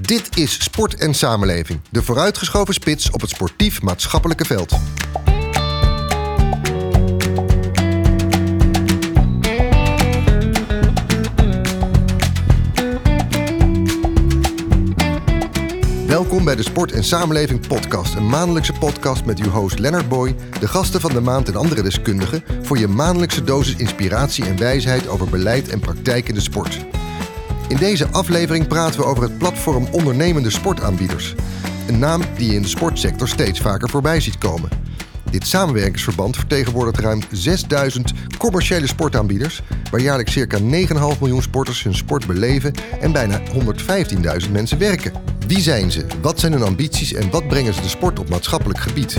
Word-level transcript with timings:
Dit 0.00 0.36
is 0.36 0.62
Sport 0.64 0.94
en 0.94 1.14
Samenleving, 1.14 1.80
de 1.90 2.02
vooruitgeschoven 2.02 2.74
spits 2.74 3.10
op 3.10 3.20
het 3.20 3.30
sportief-maatschappelijke 3.30 4.44
veld. 4.44 4.76
Welkom 16.06 16.44
bij 16.44 16.56
de 16.56 16.62
Sport 16.62 16.92
en 16.92 17.04
Samenleving 17.04 17.66
Podcast, 17.66 18.14
een 18.14 18.28
maandelijkse 18.28 18.72
podcast 18.72 19.24
met 19.24 19.38
uw 19.38 19.50
host 19.50 19.78
Leonard 19.78 20.08
Boy, 20.08 20.36
de 20.60 20.68
gasten 20.68 21.00
van 21.00 21.12
de 21.12 21.20
maand 21.20 21.48
en 21.48 21.56
andere 21.56 21.82
deskundigen 21.82 22.44
voor 22.62 22.78
je 22.78 22.88
maandelijkse 22.88 23.44
dosis 23.44 23.76
inspiratie 23.76 24.44
en 24.44 24.58
wijsheid 24.58 25.08
over 25.08 25.28
beleid 25.28 25.68
en 25.68 25.80
praktijk 25.80 26.28
in 26.28 26.34
de 26.34 26.40
sport. 26.40 26.78
In 27.68 27.76
deze 27.76 28.08
aflevering 28.08 28.66
praten 28.66 29.00
we 29.00 29.06
over 29.06 29.22
het 29.22 29.38
platform 29.38 29.88
Ondernemende 29.90 30.50
Sportaanbieders. 30.50 31.34
Een 31.88 31.98
naam 31.98 32.22
die 32.36 32.48
je 32.48 32.54
in 32.54 32.62
de 32.62 32.68
sportsector 32.68 33.28
steeds 33.28 33.60
vaker 33.60 33.88
voorbij 33.88 34.20
ziet 34.20 34.38
komen. 34.38 34.70
Dit 35.30 35.46
samenwerkingsverband 35.46 36.36
vertegenwoordigt 36.36 36.98
ruim 36.98 37.20
6000 37.30 38.12
commerciële 38.38 38.86
sportaanbieders, 38.86 39.62
waar 39.90 40.00
jaarlijks 40.00 40.32
circa 40.32 40.58
9,5 40.58 40.64
miljoen 41.20 41.42
sporters 41.42 41.82
hun 41.82 41.94
sport 41.94 42.26
beleven 42.26 42.72
en 43.00 43.12
bijna 43.12 43.40
115.000 44.44 44.50
mensen 44.52 44.78
werken. 44.78 45.12
Wie 45.46 45.60
zijn 45.60 45.90
ze? 45.90 46.06
Wat 46.22 46.40
zijn 46.40 46.52
hun 46.52 46.62
ambities 46.62 47.12
en 47.12 47.30
wat 47.30 47.48
brengen 47.48 47.74
ze 47.74 47.80
de 47.80 47.88
sport 47.88 48.18
op 48.18 48.28
maatschappelijk 48.28 48.80
gebied? 48.80 49.18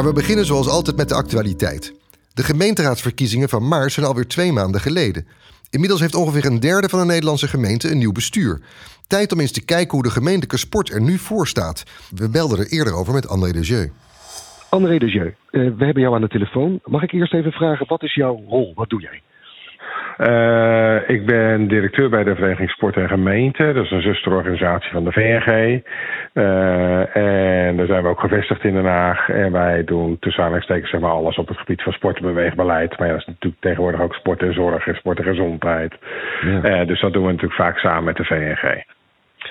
Maar 0.00 0.08
we 0.08 0.14
beginnen 0.14 0.44
zoals 0.44 0.68
altijd 0.68 0.96
met 0.96 1.08
de 1.08 1.14
actualiteit. 1.14 1.94
De 2.34 2.42
gemeenteraadsverkiezingen 2.42 3.48
van 3.48 3.68
maart 3.68 3.92
zijn 3.92 4.06
alweer 4.06 4.26
twee 4.26 4.52
maanden 4.52 4.80
geleden. 4.80 5.26
Inmiddels 5.70 6.00
heeft 6.00 6.14
ongeveer 6.14 6.44
een 6.44 6.60
derde 6.60 6.88
van 6.88 6.98
de 6.98 7.04
Nederlandse 7.04 7.48
gemeente 7.48 7.90
een 7.90 7.98
nieuw 7.98 8.12
bestuur. 8.12 8.60
Tijd 9.06 9.32
om 9.32 9.40
eens 9.40 9.52
te 9.52 9.64
kijken 9.64 9.90
hoe 9.90 10.02
de 10.02 10.10
gemeentelijke 10.10 10.56
sport 10.56 10.90
er 10.90 11.00
nu 11.00 11.18
voor 11.18 11.46
staat. 11.46 11.84
We 12.16 12.30
belden 12.30 12.58
er 12.58 12.72
eerder 12.72 12.94
over 12.94 13.12
met 13.12 13.28
André 13.28 13.52
de 13.52 13.60
Jeu. 13.60 13.88
André 14.70 14.98
de 14.98 15.10
Jeu, 15.10 15.26
uh, 15.26 15.32
we 15.50 15.84
hebben 15.84 16.02
jou 16.02 16.14
aan 16.14 16.20
de 16.20 16.28
telefoon. 16.28 16.80
Mag 16.84 17.02
ik 17.02 17.12
eerst 17.12 17.34
even 17.34 17.52
vragen, 17.52 17.86
wat 17.88 18.02
is 18.02 18.14
jouw 18.14 18.42
rol? 18.48 18.72
Wat 18.74 18.90
doe 18.90 19.00
jij? 19.00 19.22
Uh, 20.18 21.08
ik 21.08 21.26
ben 21.26 21.68
directeur 21.68 22.10
bij 22.10 22.24
de 22.24 22.34
Vereniging 22.34 22.70
Sport 22.70 22.96
en 22.96 23.08
Gemeente. 23.08 23.72
Dat 23.72 23.84
is 23.84 23.90
een 23.90 24.02
zusterorganisatie 24.02 24.90
van 24.90 25.04
de 25.04 25.12
VNG. 25.12 25.82
Uh, 26.34 27.16
en 27.16 27.76
daar 27.76 27.86
zijn 27.86 28.02
we 28.02 28.08
ook 28.08 28.20
gevestigd 28.20 28.64
in 28.64 28.74
Den 28.74 28.84
Haag. 28.84 29.28
En 29.28 29.52
wij 29.52 29.84
doen 29.84 30.18
tussen 30.18 30.42
aanhalingstekens 30.42 30.90
zeg 30.90 31.00
maar, 31.00 31.10
alles 31.10 31.38
op 31.38 31.48
het 31.48 31.58
gebied 31.58 31.82
van 31.82 31.92
sport 31.92 32.16
en 32.16 32.22
beweegbeleid. 32.22 32.98
Maar 32.98 33.06
ja, 33.06 33.12
dat 33.12 33.22
is 33.22 33.26
natuurlijk 33.26 33.62
tegenwoordig 33.62 34.00
ook 34.00 34.14
sport 34.14 34.42
en 34.42 34.54
zorg 34.54 34.86
en 34.86 34.94
sport 34.94 35.18
en 35.18 35.24
gezondheid. 35.24 35.94
Ja. 36.40 36.80
Uh, 36.80 36.86
dus 36.86 37.00
dat 37.00 37.12
doen 37.12 37.24
we 37.24 37.32
natuurlijk 37.32 37.60
vaak 37.60 37.78
samen 37.78 38.04
met 38.04 38.16
de 38.16 38.24
VNG. 38.24 38.82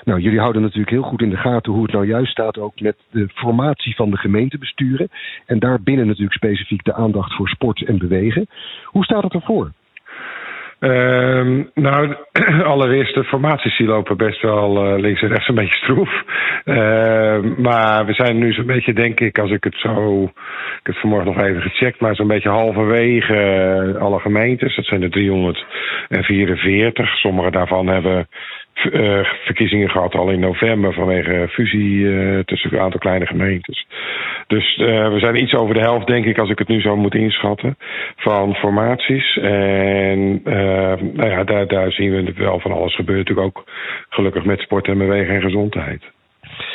Nou, 0.03 0.19
jullie 0.19 0.39
houden 0.39 0.61
natuurlijk 0.61 0.89
heel 0.89 1.01
goed 1.01 1.21
in 1.21 1.29
de 1.29 1.37
gaten 1.37 1.71
hoe 1.73 1.83
het 1.83 1.91
nou 1.91 2.05
juist 2.05 2.31
staat 2.31 2.57
ook 2.57 2.79
met 2.79 2.95
de 3.11 3.29
formatie 3.33 3.95
van 3.95 4.09
de 4.09 4.17
gemeentebesturen. 4.17 5.09
En 5.45 5.59
daarbinnen 5.59 6.07
natuurlijk 6.07 6.33
specifiek 6.33 6.83
de 6.83 6.93
aandacht 6.93 7.35
voor 7.35 7.47
sport 7.47 7.85
en 7.85 7.97
bewegen. 7.97 8.47
Hoe 8.83 9.03
staat 9.03 9.23
het 9.23 9.33
ervoor? 9.33 9.71
Uh, 10.79 11.63
nou, 11.73 12.15
allereerst, 12.63 13.13
de 13.13 13.23
formaties 13.23 13.77
die 13.77 13.87
lopen 13.87 14.17
best 14.17 14.41
wel 14.41 14.85
uh, 14.85 14.99
links 14.99 15.21
en 15.21 15.27
rechts 15.27 15.47
een 15.47 15.55
beetje 15.55 15.77
stroef. 15.77 16.23
Uh, 16.65 17.39
maar 17.57 18.05
we 18.05 18.13
zijn 18.13 18.37
nu 18.37 18.53
zo'n 18.53 18.65
beetje, 18.65 18.93
denk 18.93 19.19
ik, 19.19 19.39
als 19.39 19.51
ik 19.51 19.63
het 19.63 19.75
zo. 19.75 20.23
Ik 20.79 20.85
heb 20.85 20.95
vanmorgen 20.95 21.33
nog 21.33 21.43
even 21.43 21.61
gecheckt, 21.61 21.99
maar 21.99 22.15
zo'n 22.15 22.27
beetje 22.27 22.49
halverwege 22.49 23.95
alle 23.99 24.19
gemeentes. 24.19 24.75
Dat 24.75 24.85
zijn 24.85 25.03
er 25.03 25.09
344. 25.09 27.17
Sommige 27.17 27.51
daarvan 27.51 27.87
hebben 27.87 28.27
uh, 28.91 29.25
verkiezingen 29.45 29.89
gehad 29.89 30.15
al 30.15 30.29
in 30.29 30.39
november 30.39 30.93
vanwege 30.93 31.47
fusie 31.49 32.05
tussen 32.45 32.73
een 32.73 32.79
aantal 32.79 32.99
kleine 32.99 33.25
gemeentes. 33.25 33.87
Dus 34.47 34.77
we 34.77 35.15
zijn 35.17 35.41
iets 35.41 35.53
over 35.53 35.73
de 35.73 35.81
helft, 35.81 36.07
denk 36.07 36.25
ik, 36.25 36.37
als 36.37 36.49
ik 36.49 36.59
het 36.59 36.67
nu 36.67 36.81
zo 36.81 36.95
moet 36.95 37.15
inschatten, 37.15 37.77
van 38.15 38.55
formaties. 38.55 39.37
En 39.37 40.41
nou 41.13 41.29
ja, 41.29 41.43
daar, 41.43 41.67
daar 41.67 41.91
zien 41.91 42.11
we 42.11 42.33
wel 42.33 42.59
van 42.59 42.71
alles 42.71 42.95
gebeuren. 42.95 43.25
Natuurlijk 43.25 43.57
ook 43.57 43.63
gelukkig 44.09 44.45
met 44.45 44.59
sport 44.59 44.87
en 44.87 44.97
bewegen 44.97 45.35
en 45.35 45.41
gezondheid. 45.41 46.03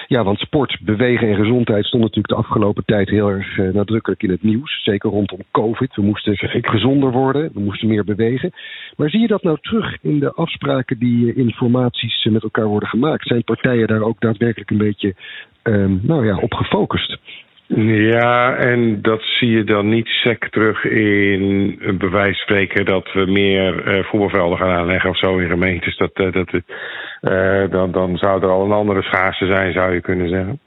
Ja, 0.06 0.24
want 0.24 0.38
sport, 0.38 0.78
bewegen 0.80 1.28
en 1.28 1.36
gezondheid 1.36 1.84
stond 1.84 2.02
natuurlijk 2.02 2.34
de 2.34 2.40
afgelopen 2.40 2.84
tijd 2.84 3.08
heel 3.08 3.28
erg 3.28 3.56
uh, 3.56 3.72
nadrukkelijk 3.74 4.22
in 4.22 4.30
het 4.30 4.42
nieuws. 4.42 4.82
Zeker 4.82 5.10
rondom 5.10 5.38
COVID. 5.50 5.94
We 5.94 6.02
moesten 6.02 6.36
gezonder 6.62 7.10
worden, 7.10 7.50
we 7.54 7.60
moesten 7.60 7.88
meer 7.88 8.04
bewegen. 8.04 8.52
Maar 8.96 9.10
zie 9.10 9.20
je 9.20 9.26
dat 9.26 9.42
nou 9.42 9.58
terug 9.60 9.96
in 10.02 10.18
de 10.18 10.32
afspraken 10.32 10.98
die 10.98 11.34
in 11.34 11.52
formaties 11.52 12.24
met 12.24 12.42
elkaar 12.42 12.66
worden 12.66 12.88
gemaakt? 12.88 13.26
Zijn 13.26 13.44
partijen 13.44 13.86
daar 13.86 14.02
ook 14.02 14.20
daadwerkelijk 14.20 14.70
een 14.70 14.78
beetje 14.78 15.14
um, 15.62 16.00
nou 16.02 16.26
ja, 16.26 16.36
op 16.36 16.54
gefocust? 16.54 17.18
Ja, 17.66 18.56
en 18.56 19.02
dat 19.02 19.22
zie 19.22 19.50
je 19.50 19.64
dan 19.64 19.88
niet 19.88 20.06
sec 20.06 20.48
terug 20.50 20.84
in 20.84 21.78
bewijs 21.98 22.40
spreken 22.40 22.84
dat 22.84 23.12
we 23.12 23.24
meer 23.26 23.96
uh, 23.96 24.04
voetbalvelden 24.04 24.58
gaan 24.58 24.76
aanleggen 24.76 25.10
of 25.10 25.18
zo 25.18 25.38
in 25.38 25.48
gemeentes. 25.48 25.96
Dat, 25.96 26.10
uh, 26.14 26.32
dat, 26.32 26.52
uh, 26.52 27.70
dan, 27.70 27.92
dan 27.92 28.16
zou 28.16 28.42
er 28.42 28.48
al 28.48 28.64
een 28.64 28.72
andere 28.72 29.02
schaarste 29.02 29.46
zijn, 29.46 29.72
zou 29.72 29.94
je 29.94 30.00
kunnen 30.00 30.28
zeggen. 30.28 30.60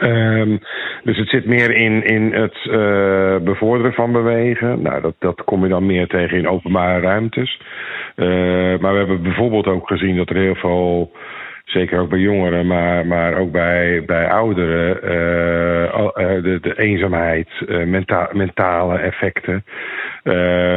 Um, 0.00 0.58
dus 1.02 1.16
het 1.16 1.28
zit 1.28 1.46
meer 1.46 1.70
in, 1.70 2.04
in 2.04 2.32
het 2.32 2.58
bevorderen 3.44 3.92
van 3.92 4.12
bewegen. 4.12 4.82
Nou, 4.82 5.00
dat, 5.00 5.14
dat 5.18 5.44
kom 5.44 5.62
je 5.62 5.68
dan 5.68 5.86
meer 5.86 6.06
tegen 6.06 6.38
in 6.38 6.48
openbare 6.48 7.00
ruimtes. 7.00 7.60
Maar 8.80 8.92
we 8.92 8.98
hebben 8.98 9.22
bijvoorbeeld 9.22 9.66
ook 9.66 9.88
gezien 9.88 10.16
dat 10.16 10.30
er 10.30 10.36
heel 10.36 10.54
veel 10.54 11.12
zeker 11.68 12.00
ook 12.00 12.08
bij 12.08 12.18
jongeren, 12.18 12.66
maar, 12.66 13.06
maar 13.06 13.38
ook 13.38 13.52
bij, 13.52 14.02
bij 14.06 14.28
ouderen, 14.28 14.96
uh, 14.96 16.42
de, 16.42 16.58
de 16.60 16.78
eenzaamheid, 16.78 17.48
uh, 17.66 17.84
menta 17.84 18.30
mentale 18.32 18.98
effecten. 18.98 19.64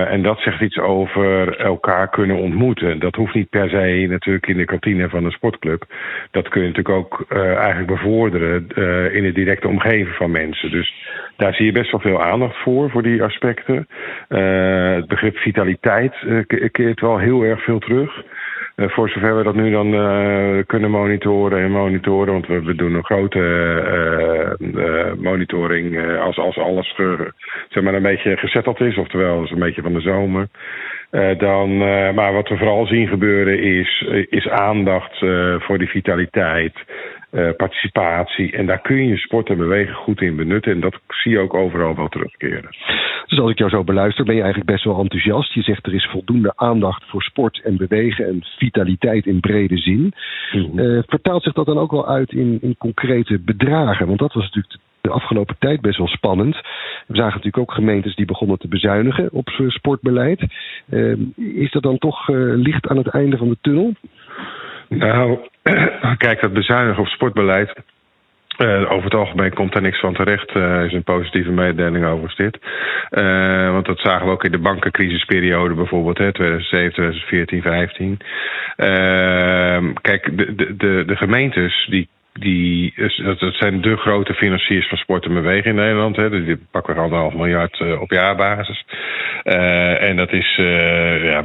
En 0.08 0.22
dat 0.22 0.40
zegt 0.40 0.62
iets 0.62 0.80
over 0.80 1.58
elkaar 1.58 2.10
kunnen 2.10 2.38
ontmoeten. 2.38 3.00
Dat 3.00 3.16
hoeft 3.16 3.34
niet 3.34 3.50
per 3.50 3.70
se 3.70 4.06
natuurlijk 4.10 4.48
in 4.48 4.58
de 4.58 4.66
kantine 4.66 5.10
van 5.10 5.26
een 5.26 5.32
sportclub. 5.32 5.86
Dat 6.32 6.48
kun 6.48 6.62
je 6.62 6.68
natuurlijk 6.68 6.96
ook 6.96 7.26
eigenlijk 7.38 7.88
bevorderen 7.88 8.68
in 9.14 9.24
de 9.24 9.32
directe 9.34 9.68
omgeving 9.68 10.16
van 10.16 10.32
mensen. 10.32 10.72
Dus 10.72 10.94
daar 11.36 11.54
zie 11.54 11.66
je 11.66 11.72
best 11.72 11.92
wel 11.92 12.00
veel 12.00 12.24
aandacht 12.24 12.58
voor, 12.58 12.90
voor 12.90 13.04
die 13.04 13.24
aspecten. 13.24 13.88
het 14.28 15.08
begrip 15.08 15.38
vitaliteit 15.38 16.16
keert 16.72 17.00
wel 17.00 17.18
heel 17.18 17.44
erg 17.44 17.64
veel 17.64 17.80
terug. 17.80 18.24
Uh, 18.76 18.90
voor 18.90 19.10
zover 19.10 19.38
we 19.38 19.44
dat 19.44 19.56
nu 19.56 19.72
dan 19.72 19.94
uh, 19.94 20.64
kunnen 20.66 20.92
monitoren 20.92 21.60
en 21.60 21.72
monitoren, 21.72 22.34
want 22.34 22.48
we, 22.48 22.64
we 22.64 22.76
doen 22.76 22.94
een 22.94 23.04
grote 23.04 23.40
uh, 24.60 25.14
monitoring 25.18 26.18
als, 26.20 26.38
als 26.38 26.58
alles 26.58 26.96
zeg 27.70 27.84
maar 27.84 27.94
een 27.94 28.02
beetje 28.02 28.38
gezetteld 28.38 28.80
is, 28.80 28.98
oftewel 28.98 29.44
is 29.44 29.52
een 29.52 29.60
beetje 29.60 29.82
van 29.82 29.94
de 29.94 30.02
zomer. 30.02 30.48
dan, 31.38 31.78
maar 32.16 32.34
wat 32.34 32.50
we 32.50 32.58
vooral 32.58 32.86
zien 32.86 33.08
gebeuren 33.08 33.60
is, 33.64 34.06
is 34.30 34.48
aandacht 34.48 35.18
voor 35.58 35.78
die 35.78 35.90
vitaliteit, 35.90 36.74
uh, 37.32 37.50
participatie. 37.58 38.52
En 38.52 38.66
daar 38.66 38.82
kun 38.82 39.08
je 39.08 39.18
sport 39.18 39.50
en 39.50 39.58
bewegen 39.58 39.96
goed 39.96 40.22
in 40.22 40.36
benutten. 40.36 40.72
En 40.72 40.80
dat 40.80 41.00
zie 41.08 41.32
je 41.32 41.40
ook 41.40 41.54
overal 41.54 41.96
wel 41.96 42.08
terugkeren. 42.08 42.70
Dus 43.28 43.40
als 43.40 43.52
ik 43.52 43.58
jou 43.58 43.70
zo 43.70 43.84
beluister, 43.84 44.26
ben 44.26 44.36
je 44.36 44.42
eigenlijk 44.42 44.72
best 44.72 44.84
wel 44.84 45.00
enthousiast. 45.00 45.54
Je 45.54 45.62
zegt 45.62 45.86
er 45.86 45.94
is 45.94 46.10
voldoende 46.12 46.54
aandacht 46.56 47.04
voor 47.08 47.22
sport 47.22 47.62
en 47.64 47.78
bewegen 47.78 48.28
en 48.28 48.44
vitaliteit 48.58 49.26
in 49.26 49.40
brede 49.40 49.78
zin. 49.78 50.14
Mm-hmm. 50.52 50.80
Uh, 50.80 51.02
vertaalt 51.08 51.44
zich 51.44 51.54
dat 51.54 51.66
dan 51.66 51.78
ook 51.78 51.92
wel 51.92 52.08
uit 52.08 52.32
in, 52.32 52.58
in 52.62 52.76
concrete 52.78 53.40
bedragen? 53.40 54.08
Want 54.08 54.20
dat 54.20 54.34
was 54.34 54.44
natuurlijk 54.44 54.76
de 55.02 55.10
afgelopen 55.10 55.56
tijd 55.60 55.82
best 55.82 55.98
wel 55.98 56.08
spannend. 56.08 56.56
We 57.08 57.16
zagen 57.16 57.36
natuurlijk 57.36 57.58
ook 57.58 57.72
gemeentes 57.72 58.16
die 58.16 58.26
begonnen 58.26 58.58
te 58.58 58.68
bezuinigen 58.68 59.32
op 59.32 59.50
sportbeleid. 59.68 60.42
Uh, 60.90 61.18
is 61.36 61.72
dat 61.72 61.84
dan 61.84 61.98
toch 61.98 62.28
licht 62.56 62.88
aan 62.88 62.98
het 62.98 63.08
einde 63.08 63.38
van 63.38 63.50
de 63.50 63.58
tunnel? 63.62 63.94
Nou, 64.98 65.40
kijk, 66.18 66.42
dat 66.42 66.54
bezuinigen 66.54 67.02
op 67.02 67.08
sportbeleid. 67.08 67.74
Uh, 68.58 68.92
over 68.92 69.04
het 69.04 69.14
algemeen 69.14 69.54
komt 69.54 69.74
daar 69.74 69.82
niks 69.82 70.00
van 70.00 70.14
terecht, 70.14 70.56
uh, 70.56 70.84
is 70.84 70.94
een 70.94 71.04
positieve 71.04 71.52
mededeling 71.52 72.06
over 72.06 72.34
dit. 72.38 72.58
Uh, 73.10 73.72
want 73.72 73.86
dat 73.86 74.00
zagen 74.00 74.26
we 74.26 74.32
ook 74.32 74.44
in 74.44 74.52
de 74.52 74.58
bankencrisisperiode 74.58 75.74
bijvoorbeeld, 75.74 76.18
hè, 76.18 76.34
2007, 76.34 76.94
2014, 76.94 77.62
15. 77.62 78.18
kijk, 80.02 80.38
de, 80.38 80.76
de, 80.78 81.04
de 81.06 81.16
gemeentes 81.16 81.88
die 81.90 82.08
die, 82.34 82.94
dat 83.24 83.54
zijn 83.54 83.82
de 83.82 83.98
grote 83.98 84.34
financiers 84.34 84.88
van 84.88 84.98
sport 84.98 85.26
en 85.26 85.34
bewegen 85.34 85.70
in 85.70 85.76
Nederland. 85.76 86.16
Hè. 86.16 86.44
Die 86.44 86.58
pakken 86.72 86.98
anderhalf 86.98 87.34
miljard 87.34 88.00
op 88.00 88.12
jaarbasis. 88.12 88.86
en 90.00 90.16
dat 90.16 90.32
is 90.32 90.56
ja, 91.22 91.44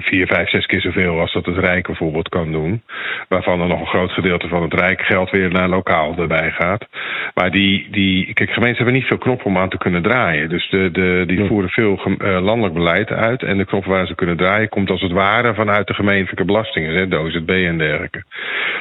vier, 0.00 0.26
vijf, 0.26 0.48
zes 0.48 0.66
keer 0.66 0.80
zoveel 0.80 1.20
als 1.20 1.32
dat 1.32 1.46
het 1.46 1.58
Rijk 1.58 1.86
bijvoorbeeld 1.86 2.28
kan 2.28 2.52
doen. 2.52 2.82
Waarvan 3.28 3.60
er 3.60 3.68
nog 3.68 3.80
een 3.80 3.86
groot 3.86 4.10
gedeelte 4.10 4.48
van 4.48 4.62
het 4.62 4.74
Rijk 4.74 5.00
geld 5.00 5.30
weer 5.30 5.50
naar 5.50 5.68
lokaal 5.68 6.14
erbij 6.18 6.50
gaat. 6.50 6.86
Maar 7.34 7.50
die, 7.50 7.88
die 7.90 8.32
kijk, 8.32 8.50
gemeenten 8.50 8.76
hebben 8.76 8.94
niet 8.94 9.08
veel 9.08 9.18
knoppen 9.18 9.46
om 9.46 9.58
aan 9.58 9.68
te 9.68 9.78
kunnen 9.78 10.02
draaien. 10.02 10.48
Dus 10.48 10.70
de, 10.70 10.90
de, 10.90 11.24
die 11.26 11.46
voeren 11.46 11.70
veel 11.70 12.00
landelijk 12.20 12.74
beleid 12.74 13.10
uit. 13.10 13.42
En 13.42 13.58
de 13.58 13.64
knop 13.64 13.84
waar 13.84 14.06
ze 14.06 14.14
kunnen 14.14 14.36
draaien 14.36 14.68
komt 14.68 14.90
als 14.90 15.02
het 15.02 15.12
ware 15.12 15.54
vanuit 15.54 15.86
de 15.86 15.94
gemeentelijke 15.94 16.44
belastingen, 16.44 16.94
hè, 16.94 17.08
de 17.08 17.16
OZB 17.16 17.50
en 17.50 17.78
dergelijke. 17.78 18.24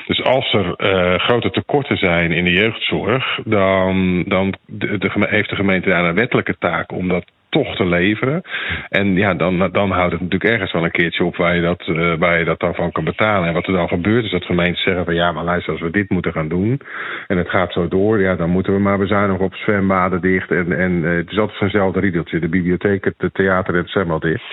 Dus 0.07 0.23
als 0.23 0.53
er 0.53 0.75
grote 1.17 1.49
tekorten 1.49 1.97
zijn 1.97 2.31
in 2.31 2.43
de 2.43 2.51
jeugdzorg, 2.51 3.39
dan, 3.43 4.23
dan 4.27 4.53
de, 4.65 5.09
heeft 5.29 5.49
de 5.49 5.55
gemeente 5.55 5.89
daar 5.89 6.05
een 6.05 6.15
wettelijke 6.15 6.55
taak 6.59 6.91
om 6.91 7.07
dat 7.07 7.25
toch 7.49 7.75
te 7.75 7.85
leveren. 7.85 8.41
En 8.89 9.15
ja, 9.15 9.33
dan, 9.33 9.69
dan 9.71 9.91
houdt 9.91 10.11
het 10.11 10.21
natuurlijk 10.21 10.51
ergens 10.51 10.71
wel 10.71 10.83
een 10.83 10.91
keertje 10.91 11.23
op 11.25 11.35
waar 11.35 11.55
je, 11.55 11.61
dat, 11.61 11.87
uh, 11.87 12.13
waar 12.17 12.39
je 12.39 12.45
dat 12.45 12.59
dan 12.59 12.75
van 12.75 12.91
kan 12.91 13.03
betalen. 13.03 13.47
En 13.47 13.53
wat 13.53 13.67
er 13.67 13.73
dan 13.73 13.87
gebeurt 13.87 14.25
is 14.25 14.31
dat 14.31 14.45
gemeenten 14.45 14.81
zeggen 14.81 15.05
van 15.05 15.15
ja, 15.15 15.31
maar 15.31 15.43
luister, 15.43 15.73
als 15.73 15.81
we 15.81 15.91
dit 15.91 16.09
moeten 16.09 16.31
gaan 16.31 16.47
doen 16.47 16.81
en 17.27 17.37
het 17.37 17.49
gaat 17.49 17.73
zo 17.73 17.87
door, 17.87 18.21
ja, 18.21 18.35
dan 18.35 18.49
moeten 18.49 18.73
we 18.73 18.79
maar 18.79 18.97
bezuinigen 18.97 19.45
op 19.45 19.55
zwembaden 19.55 20.21
dicht. 20.21 20.51
En, 20.51 20.71
en 20.79 20.91
uh, 20.91 21.15
het 21.15 21.31
is 21.31 21.37
altijd 21.37 21.57
zo'nzelfde 21.57 21.99
riedeltje. 21.99 22.39
De 22.39 22.49
bibliotheek, 22.49 23.05
het 23.05 23.33
theater 23.33 23.73
en 23.73 23.79
het 23.79 23.89
zwembad 23.89 24.21
dicht. 24.21 24.43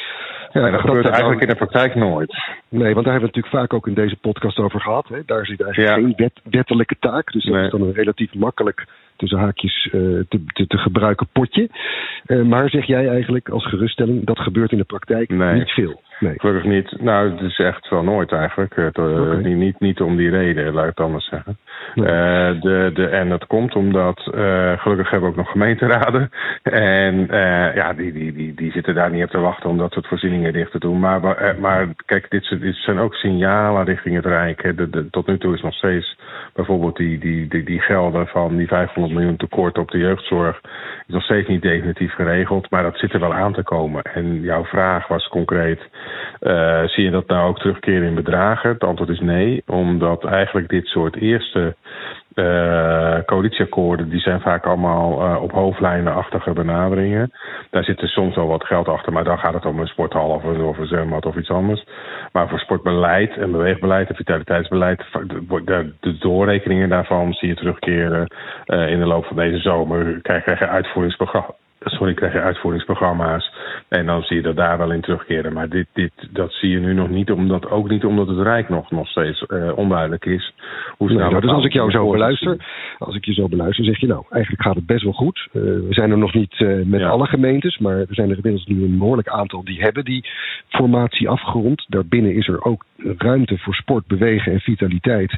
Ja, 0.52 0.70
dat, 0.70 0.80
gebeurt 0.80 1.08
eigenlijk 1.08 1.42
in 1.42 1.48
de 1.48 1.54
praktijk 1.54 1.94
nooit. 1.94 2.36
Nee, 2.68 2.94
want 2.94 3.04
daar 3.04 3.12
hebben 3.12 3.30
we 3.30 3.36
het 3.36 3.36
natuurlijk 3.36 3.54
vaak 3.54 3.72
ook 3.72 3.86
in 3.86 3.94
deze 3.94 4.16
podcast 4.16 4.58
over 4.58 4.80
gehad. 4.80 5.08
Hè. 5.08 5.18
Daar 5.26 5.46
zit 5.46 5.62
eigenlijk 5.62 5.94
geen 5.94 6.12
wet, 6.16 6.40
wettelijke 6.50 6.96
taak. 7.00 7.32
Dus 7.32 7.44
dat 7.44 7.64
is 7.64 7.70
dan 7.70 7.82
een 7.82 7.92
relatief 7.92 8.34
makkelijk 8.34 8.86
tussen 9.16 9.38
haakjes 9.38 9.84
uh, 9.84 9.92
te, 10.28 10.44
te, 10.46 10.66
te, 10.66 10.78
gebruiken 10.78 11.26
potje. 11.32 11.68
Uh, 12.26 12.42
maar 12.42 12.70
zeg 12.70 12.86
jij 12.86 13.08
eigenlijk 13.08 13.48
als 13.48 13.66
geruststelling, 13.66 14.24
dat 14.24 14.38
gebeurt 14.38 14.72
in 14.72 14.78
de 14.78 14.84
praktijk 14.84 15.28
nee. 15.28 15.54
niet 15.54 15.70
veel? 15.70 16.00
Nee. 16.18 16.34
Gelukkig 16.36 16.64
niet. 16.64 17.00
Nou, 17.00 17.30
het 17.30 17.40
is 17.40 17.58
echt 17.58 17.88
wel 17.88 18.02
nooit 18.02 18.32
eigenlijk. 18.32 18.76
Het, 18.76 18.98
okay. 18.98 19.36
niet, 19.36 19.56
niet, 19.56 19.80
niet 19.80 20.00
om 20.00 20.16
die 20.16 20.30
reden, 20.30 20.72
laat 20.72 20.84
ik 20.84 20.90
het 20.96 21.06
anders 21.06 21.28
zeggen. 21.28 21.58
Nee. 21.94 22.06
de, 22.58 22.90
de, 22.94 23.06
en 23.06 23.28
dat 23.28 23.46
komt 23.46 23.74
omdat, 23.74 24.20
gelukkig 24.76 25.10
hebben 25.10 25.20
we 25.20 25.26
ook 25.26 25.36
nog 25.36 25.50
gemeenteraden. 25.50 26.30
En 26.62 27.26
ja, 27.74 27.92
die, 27.92 28.12
die, 28.12 28.32
die, 28.32 28.54
die 28.54 28.70
zitten 28.70 28.94
daar 28.94 29.10
niet 29.10 29.24
op 29.24 29.30
te 29.30 29.38
wachten 29.38 29.70
om 29.70 29.78
dat 29.78 29.92
soort 29.92 30.06
voorzieningen 30.06 30.52
dicht 30.52 30.70
te 30.70 30.78
doen. 30.78 31.00
Maar, 31.00 31.20
maar, 31.20 31.56
maar 31.60 31.88
kijk, 32.06 32.30
dit, 32.30 32.60
dit 32.60 32.74
zijn 32.74 32.98
ook 32.98 33.14
signalen 33.14 33.84
richting 33.84 34.14
het 34.14 34.24
Rijk. 34.24 34.62
Hè. 34.62 34.74
De, 34.74 34.90
de, 34.90 35.10
tot 35.10 35.26
nu 35.26 35.38
toe 35.38 35.54
is 35.54 35.62
nog 35.62 35.74
steeds 35.74 36.18
bijvoorbeeld 36.54 36.96
die, 36.96 37.18
die, 37.18 37.48
die, 37.48 37.64
die 37.64 37.80
gelden 37.80 38.26
van 38.26 38.56
die 38.56 38.66
500 38.66 39.14
miljoen 39.14 39.36
tekort 39.36 39.78
op 39.78 39.90
de 39.90 39.98
jeugdzorg 39.98 40.60
is 41.06 41.14
nog 41.14 41.22
steeds 41.22 41.48
niet 41.48 41.62
definitief 41.62 42.12
geregeld, 42.12 42.70
maar 42.70 42.82
dat 42.82 42.98
zit 42.98 43.12
er 43.12 43.20
wel 43.20 43.34
aan 43.34 43.52
te 43.52 43.62
komen. 43.62 44.02
En 44.02 44.40
jouw 44.40 44.64
vraag 44.64 45.08
was 45.08 45.28
concreet: 45.28 45.80
uh, 46.40 46.82
zie 46.84 47.04
je 47.04 47.10
dat 47.10 47.26
nou 47.26 47.48
ook 47.48 47.58
terugkeren 47.58 48.08
in 48.08 48.14
bedragen? 48.14 48.70
Het 48.70 48.84
antwoord 48.84 49.10
is 49.10 49.20
nee, 49.20 49.62
omdat 49.66 50.24
eigenlijk 50.24 50.68
dit 50.68 50.86
soort 50.86 51.16
eerste 51.16 51.74
uh, 52.34 53.18
coalitieakkoorden, 53.26 54.08
die 54.08 54.20
zijn 54.20 54.40
vaak 54.40 54.66
allemaal 54.66 55.26
uh, 55.26 55.42
op 55.42 55.52
hoofdlijnenachtige 55.52 56.52
benaderingen. 56.52 57.32
Daar 57.70 57.84
zit 57.84 58.00
er 58.00 58.08
soms 58.08 58.34
wel 58.34 58.46
wat 58.46 58.64
geld 58.64 58.88
achter, 58.88 59.12
maar 59.12 59.24
dan 59.24 59.38
gaat 59.38 59.54
het 59.54 59.64
om 59.64 59.80
een 59.80 59.86
sporthal 59.86 60.28
of 60.28 60.44
een, 60.44 60.62
of 60.62 61.24
of 61.24 61.36
iets 61.36 61.50
anders. 61.50 61.84
Maar 62.32 62.48
voor 62.48 62.58
sportbeleid 62.58 63.36
en 63.36 63.50
beweegbeleid 63.50 64.08
en 64.08 64.14
vitaliteitsbeleid, 64.14 65.04
de, 65.64 65.92
de 66.00 66.18
doorrekeningen 66.18 66.88
daarvan 66.88 67.32
zie 67.32 67.48
je 67.48 67.54
terugkeren 67.54 68.26
in 68.66 68.98
de 68.98 69.06
loop 69.06 69.24
van 69.24 69.36
deze 69.36 69.58
zomer. 69.58 70.20
Krijg 70.22 70.44
je 70.44 70.68
uitvoeringsprogramma 70.68 71.54
sorry, 71.80 72.14
krijg 72.14 72.32
je 72.32 72.40
uitvoeringsprogramma's. 72.40 73.52
En 73.88 74.06
dan 74.06 74.22
zie 74.22 74.36
je 74.36 74.42
dat 74.42 74.56
daar 74.56 74.78
wel 74.78 74.92
in 74.92 75.00
terugkeren. 75.00 75.52
Maar 75.52 75.68
dit, 75.68 75.86
dit, 75.92 76.12
dat 76.30 76.52
zie 76.52 76.70
je 76.70 76.78
nu 76.78 76.94
nog 76.94 77.08
niet, 77.08 77.30
omdat, 77.30 77.70
ook 77.70 77.88
niet 77.88 78.04
omdat 78.04 78.28
het 78.28 78.38
Rijk 78.38 78.68
nog, 78.68 78.90
nog 78.90 79.08
steeds 79.08 79.44
uh, 79.48 79.76
onduidelijk 79.76 80.24
is. 80.24 80.54
Hoe 80.96 81.12
nee, 81.12 81.40
dus 81.40 81.50
als 81.50 81.64
ik 81.64 81.72
jou 81.72 81.90
zo 81.90 82.10
beluister, 82.10 82.56
als 82.98 83.14
ik 83.14 83.24
je 83.24 83.32
zo 83.32 83.48
beluister, 83.48 83.84
zeg 83.84 84.00
je 84.00 84.06
nou, 84.06 84.24
eigenlijk 84.30 84.62
gaat 84.62 84.74
het 84.74 84.86
best 84.86 85.02
wel 85.02 85.12
goed. 85.12 85.48
Uh, 85.52 85.62
we 85.62 85.86
zijn 85.90 86.10
er 86.10 86.18
nog 86.18 86.34
niet 86.34 86.60
uh, 86.60 86.84
met 86.84 87.00
ja. 87.00 87.08
alle 87.08 87.26
gemeentes, 87.26 87.78
maar 87.78 87.96
er 87.96 88.06
zijn 88.10 88.30
er 88.30 88.36
inmiddels 88.36 88.66
nu 88.66 88.84
een 88.84 88.98
behoorlijk 88.98 89.28
aantal 89.28 89.64
die 89.64 89.80
hebben 89.80 90.04
die 90.04 90.28
formatie 90.68 91.28
afgerond. 91.28 91.84
Daarbinnen 91.88 92.34
is 92.34 92.48
er 92.48 92.64
ook 92.64 92.84
ruimte 93.18 93.58
voor 93.58 93.74
sport, 93.74 94.06
bewegen 94.06 94.52
en 94.52 94.60
vitaliteit. 94.60 95.36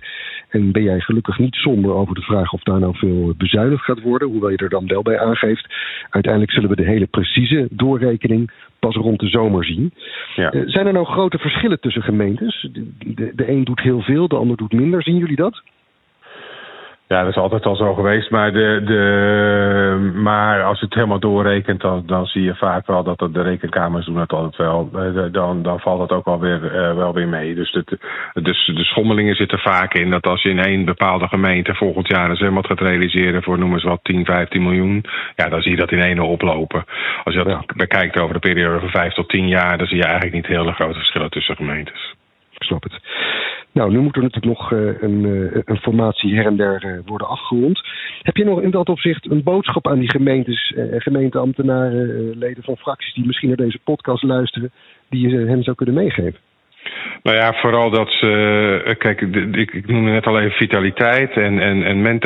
En 0.49 0.73
ben 0.73 0.82
jij 0.82 1.00
gelukkig 1.00 1.38
niet 1.38 1.55
somber 1.55 1.94
over 1.94 2.14
de 2.14 2.20
vraag 2.20 2.52
of 2.52 2.62
daar 2.62 2.81
nou 2.81 2.96
veel 2.96 3.34
bezuinigd 3.37 3.84
gaat 3.84 4.00
worden, 4.00 4.29
hoewel 4.29 4.50
je 4.50 4.56
er 4.56 4.69
dan 4.69 4.87
wel 4.87 5.02
bij 5.02 5.20
aangeeft. 5.20 5.67
Uiteindelijk 6.11 6.28
zullen 6.47 6.69
we 6.69 6.77
de 6.77 6.85
hele 6.85 7.07
precieze 7.07 7.69
doorrekening 7.71 8.51
pas 8.79 8.95
rond 8.95 9.21
de 9.21 9.29
zomer 9.29 9.65
zien. 9.65 9.93
Ja. 10.37 10.55
Uh, 10.55 10.63
zijn 10.67 10.87
er 10.87 10.93
nou 10.93 11.07
grote 11.07 11.39
verschillen 11.39 11.81
tussen 11.81 12.03
gemeentes? 12.03 12.69
De, 12.73 13.15
de, 13.15 13.33
de 13.35 13.51
een 13.51 13.65
doet 13.65 13.81
heel 13.81 14.01
veel, 14.01 14.29
de 14.29 14.37
ander 14.37 14.57
doet 14.57 14.73
minder. 14.73 15.03
Zien 15.03 15.17
jullie 15.17 15.37
dat? 15.37 15.63
Ja, 17.08 17.20
dat 17.20 17.31
is 17.31 17.37
altijd 17.37 17.66
al 17.66 17.76
zo 17.76 17.94
geweest. 17.94 18.31
Maar, 18.31 18.52
de, 18.52 18.81
de, 18.84 20.12
maar 20.14 20.62
als 20.62 20.78
je 20.78 20.84
het 20.84 20.94
helemaal 20.94 21.19
doorrekent, 21.19 21.81
dan, 21.81 22.02
dan 22.06 22.26
zie 22.26 22.43
je 22.43 22.55
vaak 22.55 22.87
wel 22.87 23.02
dat 23.02 23.19
de 23.19 23.43
rekenkamers 23.43 24.06
doen 24.06 24.16
het 24.16 24.32
altijd 24.32 24.56
wel. 24.56 24.90
Dan, 25.32 25.62
dan 25.62 25.81
valt 25.81 26.00
het 26.00 26.12
ook 26.12 26.25
wel 26.25 26.40
weer, 26.40 26.64
uh, 26.64 26.94
wel 26.94 27.12
weer 27.14 27.28
mee. 27.28 27.55
Dus, 27.55 27.72
het, 27.72 27.99
dus 28.44 28.66
de 28.75 28.84
schommelingen 28.84 29.34
zitten 29.34 29.58
vaak 29.58 29.94
in 29.94 30.10
dat 30.10 30.26
als 30.26 30.43
je 30.43 30.50
in 30.50 30.64
één 30.64 30.84
bepaalde 30.84 31.28
gemeente 31.28 31.75
volgend 31.75 32.08
jaar 32.08 32.31
een 32.31 32.37
zwembad 32.37 32.66
gaat 32.66 32.81
realiseren 32.81 33.43
voor 33.43 33.58
noem 33.58 33.72
eens 33.72 33.82
wat 33.82 34.00
10, 34.02 34.25
15 34.25 34.62
miljoen. 34.62 35.05
Ja, 35.37 35.49
dan 35.49 35.62
zie 35.62 35.70
je 35.70 35.76
dat 35.76 35.93
in 35.93 36.02
één 36.02 36.19
oplopen. 36.19 36.84
Als 37.25 37.34
je 37.34 37.44
dat 37.44 37.52
ja. 37.52 37.62
bekijkt 37.76 38.20
over 38.20 38.34
de 38.34 38.49
periode 38.49 38.81
van 38.81 38.90
5 38.90 39.12
tot 39.12 39.28
10 39.28 39.49
jaar, 39.49 39.78
dan 39.78 39.87
zie 39.87 39.96
je 39.96 40.05
eigenlijk 40.05 40.34
niet 40.34 40.46
hele 40.46 40.72
grote 40.72 40.99
verschillen 40.99 41.31
tussen 41.31 41.56
gemeentes. 41.56 42.14
Ik 42.50 42.62
snap 42.62 42.82
het. 42.82 43.00
Nou, 43.79 43.91
nu 43.91 43.99
moet 43.99 44.17
er 44.17 44.23
natuurlijk 44.23 44.59
nog 44.59 44.73
uh, 44.73 45.03
een, 45.03 45.25
uh, 45.25 45.61
een, 45.65 45.77
formatie 45.77 46.35
her 46.35 46.47
en 46.47 46.57
der 46.57 46.85
uh, 46.85 46.99
worden 47.07 47.29
afgerond. 47.29 47.81
Heb 48.23 48.37
je 48.37 48.45
nog 48.45 48.61
in 48.61 48.71
dat 48.71 48.89
opzicht 48.89 49.31
een 49.31 49.43
boodschap 49.43 49.89
aan 49.89 49.99
die 49.99 50.11
gemeentes, 50.11 50.75
gemeenteambtenaren, 50.99 52.39
leden 52.39 52.63
van 52.63 52.77
fracties 52.77 53.15
die 53.15 53.27
misschien 53.27 53.49
naar 53.49 53.57
deze 53.57 53.79
podcast 53.85 54.23
luisteren, 54.23 54.71
die 55.09 55.29
je 55.29 55.37
hen 55.37 55.63
zou 55.63 55.77
kunnen 55.77 55.95
meegeven? 55.95 56.41
Nou 57.23 57.37
ja, 57.37 57.53
vooral 57.53 57.91
dat 57.91 58.11
ze. 58.11 58.95
Kijk, 58.99 59.21
ik, 59.21 59.87
noemde 59.87 60.11
net 60.11 60.27
al 60.27 60.41
even 60.41 60.57
vitaliteit 60.57 61.37
en, 61.37 61.59
en, 61.59 61.83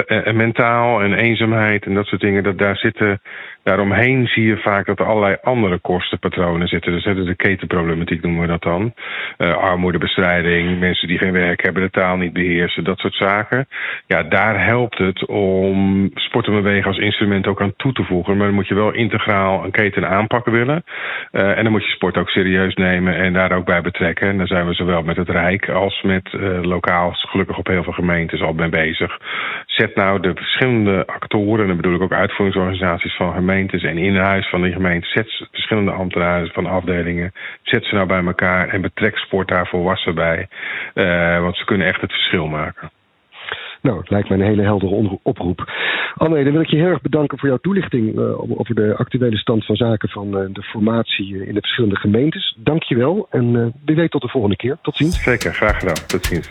en 0.07 0.37
mentaal 0.37 1.03
en 1.03 1.13
eenzaamheid 1.13 1.85
en 1.85 1.95
dat 1.95 2.07
soort 2.07 2.21
dingen. 2.21 2.43
Dat 2.43 2.59
daar 2.59 2.77
zitten 2.77 3.21
Daaromheen 3.63 4.27
zie 4.27 4.45
je 4.45 4.57
vaak 4.57 4.87
dat 4.87 4.99
er 4.99 5.07
allerlei 5.07 5.37
andere 5.43 5.79
kostenpatronen 5.79 6.69
zitten. 6.69 6.93
Dus 6.93 7.05
de 7.05 7.35
ketenproblematiek 7.37 8.23
noemen 8.23 8.41
we 8.41 8.47
dat 8.47 8.63
dan. 8.63 8.95
Uh, 9.39 9.57
armoedebestrijding, 9.57 10.79
mensen 10.81 11.09
die 11.09 11.19
geen 11.19 11.33
werk 11.33 11.63
hebben, 11.63 11.83
de 11.83 11.91
taal 11.91 12.17
niet 12.17 12.33
beheersen, 12.33 12.85
dat 12.85 12.99
soort 12.99 13.15
zaken. 13.15 13.67
Ja, 14.07 14.23
daar 14.23 14.65
helpt 14.65 14.99
het 14.99 15.27
om 15.27 16.11
sport 16.15 16.47
en 16.47 16.53
bewegen 16.53 16.87
als 16.87 16.99
instrument 16.99 17.47
ook 17.47 17.61
aan 17.61 17.77
toe 17.77 17.93
te 17.93 18.05
voegen. 18.05 18.37
Maar 18.37 18.47
dan 18.47 18.55
moet 18.55 18.69
je 18.69 18.75
wel 18.75 18.93
integraal 18.93 19.65
een 19.65 19.71
keten 19.71 20.09
aanpakken 20.09 20.53
willen. 20.53 20.85
Uh, 21.33 21.57
en 21.57 21.63
dan 21.63 21.73
moet 21.73 21.85
je 21.85 21.91
sport 21.91 22.17
ook 22.17 22.29
serieus 22.29 22.75
nemen 22.75 23.17
en 23.17 23.33
daar 23.33 23.53
ook 23.53 23.65
bij 23.65 23.81
betrekken. 23.81 24.29
En 24.29 24.39
daar 24.39 24.47
zijn 24.47 24.67
we 24.67 24.75
zowel 24.75 25.03
met 25.03 25.17
het 25.17 25.29
Rijk 25.29 25.69
als 25.69 26.03
met 26.03 26.33
uh, 26.33 26.63
lokaal, 26.63 27.13
gelukkig 27.13 27.59
op 27.59 27.67
heel 27.67 27.83
veel 27.83 27.93
gemeentes 27.93 28.41
al 28.43 28.53
mee 28.53 28.69
bezig. 28.69 29.19
Zet 29.67 29.95
nou 29.95 30.21
de 30.21 30.35
verschillende 30.35 31.07
actoren, 31.07 31.61
en 31.61 31.67
dan 31.67 31.77
bedoel 31.77 31.95
ik 31.95 32.03
ook 32.03 32.13
uitvoeringsorganisaties 32.13 33.17
van 33.17 33.33
gemeenten 33.33 33.51
gemeentes 33.53 33.83
en 33.83 33.99
in 33.99 34.17
huis 34.17 34.49
van 34.49 34.63
die 34.63 34.73
gemeente. 34.73 35.07
Zet 35.07 35.49
verschillende 35.51 35.91
ambtenaren 35.91 36.49
van 36.49 36.67
afdelingen. 36.67 37.33
Zet 37.63 37.85
ze 37.85 37.95
nou 37.95 38.07
bij 38.07 38.25
elkaar 38.25 38.69
en 38.69 38.81
betrek 38.81 39.17
sport 39.17 39.49
daar 39.49 39.67
volwassen 39.67 40.15
bij. 40.15 40.49
Uh, 40.95 41.41
want 41.41 41.57
ze 41.57 41.65
kunnen 41.65 41.87
echt 41.87 42.01
het 42.01 42.13
verschil 42.13 42.47
maken. 42.47 42.91
Nou, 43.83 43.99
het 43.99 44.11
lijkt 44.11 44.29
mij 44.29 44.39
een 44.39 44.45
hele 44.45 44.63
heldere 44.63 45.19
oproep. 45.23 45.73
Anne, 46.15 46.45
dan 46.45 46.53
wil 46.53 46.63
ik 46.63 46.71
je 46.71 46.77
heel 46.77 46.87
erg 46.87 47.01
bedanken 47.01 47.39
voor 47.39 47.49
jouw 47.49 47.59
toelichting 47.59 48.19
uh, 48.19 48.59
over 48.59 48.75
de 48.75 48.95
actuele 48.97 49.37
stand 49.37 49.65
van 49.65 49.77
zaken 49.77 50.09
van 50.09 50.27
uh, 50.27 50.45
de 50.53 50.63
formatie 50.63 51.47
in 51.47 51.55
de 51.55 51.61
verschillende 51.61 51.97
gemeentes. 51.97 52.57
Dank 52.59 52.83
je 52.83 52.97
wel 52.97 53.27
en 53.31 53.75
wie 53.85 53.97
weet 53.97 54.11
tot 54.11 54.23
de 54.23 54.29
volgende 54.29 54.57
keer. 54.57 54.79
Tot 54.83 54.97
ziens. 54.97 55.23
Zeker, 55.23 55.55
graag 55.55 55.79
gedaan. 55.79 56.07
Tot 56.07 56.27
ziens. 56.27 56.49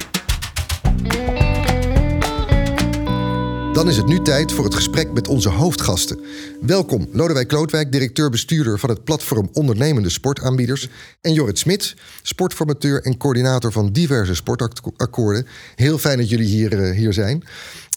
Dan 3.81 3.89
is 3.89 3.97
het 3.97 4.05
nu 4.05 4.21
tijd 4.21 4.51
voor 4.51 4.63
het 4.63 4.75
gesprek 4.75 5.13
met 5.13 5.27
onze 5.27 5.49
hoofdgasten. 5.49 6.19
Welkom 6.61 7.07
Lodewijk 7.11 7.47
Klootwijk, 7.47 7.91
directeur-bestuurder 7.91 8.79
van 8.79 8.89
het 8.89 9.03
platform 9.03 9.49
Ondernemende 9.53 10.09
Sportaanbieders. 10.09 10.89
En 11.21 11.33
Jorrit 11.33 11.59
Smit, 11.59 11.95
sportformateur 12.21 13.03
en 13.03 13.17
coördinator 13.17 13.71
van 13.71 13.91
diverse 13.91 14.35
sportakkoorden. 14.35 15.47
Heel 15.75 15.97
fijn 15.97 16.17
dat 16.17 16.29
jullie 16.29 16.47
hier, 16.47 16.73
uh, 16.73 16.95
hier 16.97 17.13
zijn. 17.13 17.43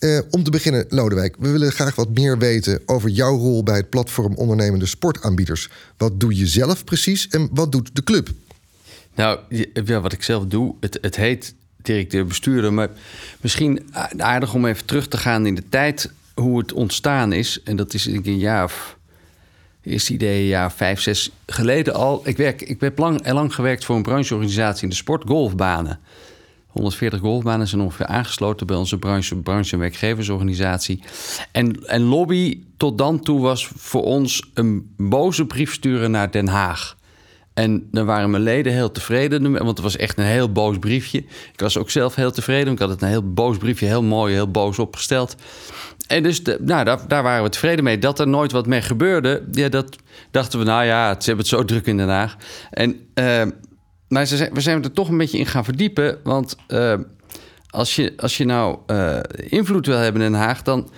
Uh, 0.01 0.19
om 0.31 0.43
te 0.43 0.51
beginnen, 0.51 0.87
Lodewijk, 0.89 1.37
we 1.39 1.51
willen 1.51 1.73
graag 1.73 1.95
wat 1.95 2.15
meer 2.15 2.39
weten 2.39 2.81
over 2.87 3.09
jouw 3.09 3.37
rol 3.37 3.63
bij 3.63 3.77
het 3.77 3.91
platform 3.91 4.35
Ondernemende 4.35 4.87
Sportaanbieders. 4.87 5.71
Wat 5.97 6.21
doe 6.21 6.37
je 6.37 6.47
zelf 6.47 6.85
precies 6.85 7.29
en 7.29 7.49
wat 7.53 7.73
doet 7.73 7.95
de 7.97 8.05
club? 8.05 8.31
Nou, 9.15 9.39
ja, 9.85 10.01
wat 10.01 10.13
ik 10.13 10.23
zelf 10.23 10.45
doe, 10.45 10.75
het, 10.81 10.99
het 11.01 11.17
heet 11.17 11.55
directeur-bestuurder. 11.85 12.73
Maar 12.73 12.89
misschien 13.41 13.95
aardig 14.17 14.55
om 14.55 14.67
even 14.67 14.85
terug 14.85 15.09
te 15.09 15.17
gaan 15.17 15.47
in 15.47 15.55
de 15.55 15.69
tijd 15.69 16.13
hoe 16.35 16.59
het 16.59 16.73
ontstaan 16.73 17.33
is. 17.33 17.63
En 17.63 17.77
dat 17.77 17.95
is 17.95 18.07
een 18.07 18.39
jaar 18.39 18.65
of 18.65 18.97
Eerste 19.85 20.13
idee, 20.13 20.47
ja, 20.47 20.71
vijf, 20.71 21.01
zes 21.01 21.31
geleden 21.47 21.95
al. 21.95 22.23
Ik, 22.25 22.37
werk, 22.37 22.63
ik 22.63 22.81
heb 22.81 22.99
lang, 22.99 23.33
lang 23.33 23.55
gewerkt 23.55 23.85
voor 23.85 23.97
een 23.97 24.03
brancheorganisatie 24.03 24.83
in 24.83 24.89
de 24.89 24.95
sport, 24.95 25.23
golfbanen. 25.27 26.01
140 26.67 27.21
golfbanen 27.21 27.69
zijn 27.69 27.81
ongeveer 27.81 28.07
aangesloten 28.07 28.67
bij 28.67 28.77
onze 28.77 28.99
branche, 28.99 29.37
branche- 29.37 29.73
en 29.73 29.79
werkgeversorganisatie. 29.79 31.03
En, 31.53 31.87
en 31.87 32.03
lobby 32.03 32.61
tot 32.77 32.99
dan 32.99 33.21
toe 33.21 33.41
was 33.41 33.71
voor 33.77 34.03
ons 34.03 34.51
een 34.55 34.95
boze 34.97 35.47
brief 35.47 35.73
sturen 35.73 36.11
naar 36.11 36.31
Den 36.31 36.49
Haag. 36.49 36.97
En 37.55 37.89
dan 37.91 38.07
waren 38.07 38.31
mijn 38.31 38.43
leden 38.43 38.73
heel 38.73 38.93
tevreden, 38.93 39.53
want 39.53 39.69
het 39.69 39.81
was 39.81 39.97
echt 39.97 40.19
een 40.19 40.25
heel 40.25 40.53
boos 40.53 40.79
briefje. 40.79 41.19
Ik 41.53 41.61
was 41.61 41.79
ook 41.79 41.91
zelf 41.91 42.15
heel 42.15 42.31
tevreden, 42.31 42.73
ik 42.73 42.79
had 42.79 42.89
het 42.89 43.03
een 43.03 43.09
heel 43.09 43.33
boos 43.33 43.59
briefje, 43.59 43.87
heel 43.87 44.03
mooi, 44.03 44.35
heel 44.35 44.51
boos 44.51 44.79
opgesteld. 44.79 45.37
En 46.07 46.23
dus 46.23 46.43
nou, 46.43 46.85
daar, 46.85 47.09
daar, 47.09 47.23
waren 47.23 47.43
we 47.43 47.49
tevreden 47.49 47.85
mee. 47.85 47.99
Dat 47.99 48.19
er 48.19 48.29
nooit 48.29 48.53
wat 48.53 48.67
mee 48.67 48.83
gebeurde, 48.83 49.45
ja, 49.51 49.69
dat 49.69 49.97
dachten 50.31 50.59
we, 50.59 50.65
nou 50.65 50.85
ja, 50.85 51.11
ze 51.11 51.27
hebben 51.27 51.45
het 51.45 51.55
zo 51.55 51.65
druk 51.65 51.87
in 51.87 51.97
Den 51.97 52.09
Haag. 52.09 52.37
En, 52.71 53.01
uh, 53.15 53.43
maar 54.09 54.27
ze, 54.27 54.51
we 54.53 54.61
zijn 54.61 54.85
er 54.85 54.93
toch 54.93 55.09
een 55.09 55.19
beetje 55.19 55.39
in 55.39 55.47
gaan 55.47 55.65
verdiepen, 55.65 56.19
want 56.23 56.57
uh, 56.69 56.95
als, 57.71 57.97
je, 57.97 58.13
als 58.17 58.37
je 58.37 58.45
nou 58.45 58.79
uh, 58.87 59.19
invloed 59.35 59.87
wil 59.87 59.99
hebben 59.99 60.23
in 60.23 60.33
Den 60.33 60.41
Haag, 60.41 60.63
dan 60.63 60.91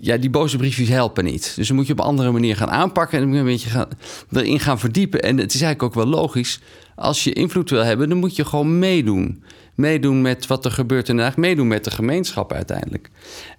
ja, 0.00 0.16
die 0.16 0.30
boze 0.30 0.56
briefjes 0.56 0.88
helpen 0.88 1.24
niet. 1.24 1.52
Dus 1.56 1.66
dan 1.66 1.76
moet 1.76 1.86
je 1.86 1.92
op 1.92 1.98
een 1.98 2.04
andere 2.04 2.30
manier 2.30 2.56
gaan 2.56 2.70
aanpakken 2.70 3.20
en 3.20 3.32
een 3.32 3.44
beetje 3.44 3.68
gaan, 3.68 3.88
erin 4.32 4.60
gaan 4.60 4.78
verdiepen. 4.78 5.22
En 5.22 5.38
het 5.38 5.54
is 5.54 5.60
eigenlijk 5.62 5.82
ook 5.82 6.04
wel 6.04 6.12
logisch. 6.20 6.60
Als 6.94 7.24
je 7.24 7.32
invloed 7.32 7.70
wil 7.70 7.84
hebben, 7.84 8.08
dan 8.08 8.18
moet 8.18 8.36
je 8.36 8.44
gewoon 8.44 8.78
meedoen. 8.78 9.42
Meedoen 9.74 10.22
met 10.22 10.46
wat 10.46 10.64
er 10.64 10.70
gebeurt 10.70 11.08
Haag. 11.08 11.36
Meedoen 11.36 11.68
met 11.68 11.84
de 11.84 11.90
gemeenschap 11.90 12.52
uiteindelijk. 12.52 13.10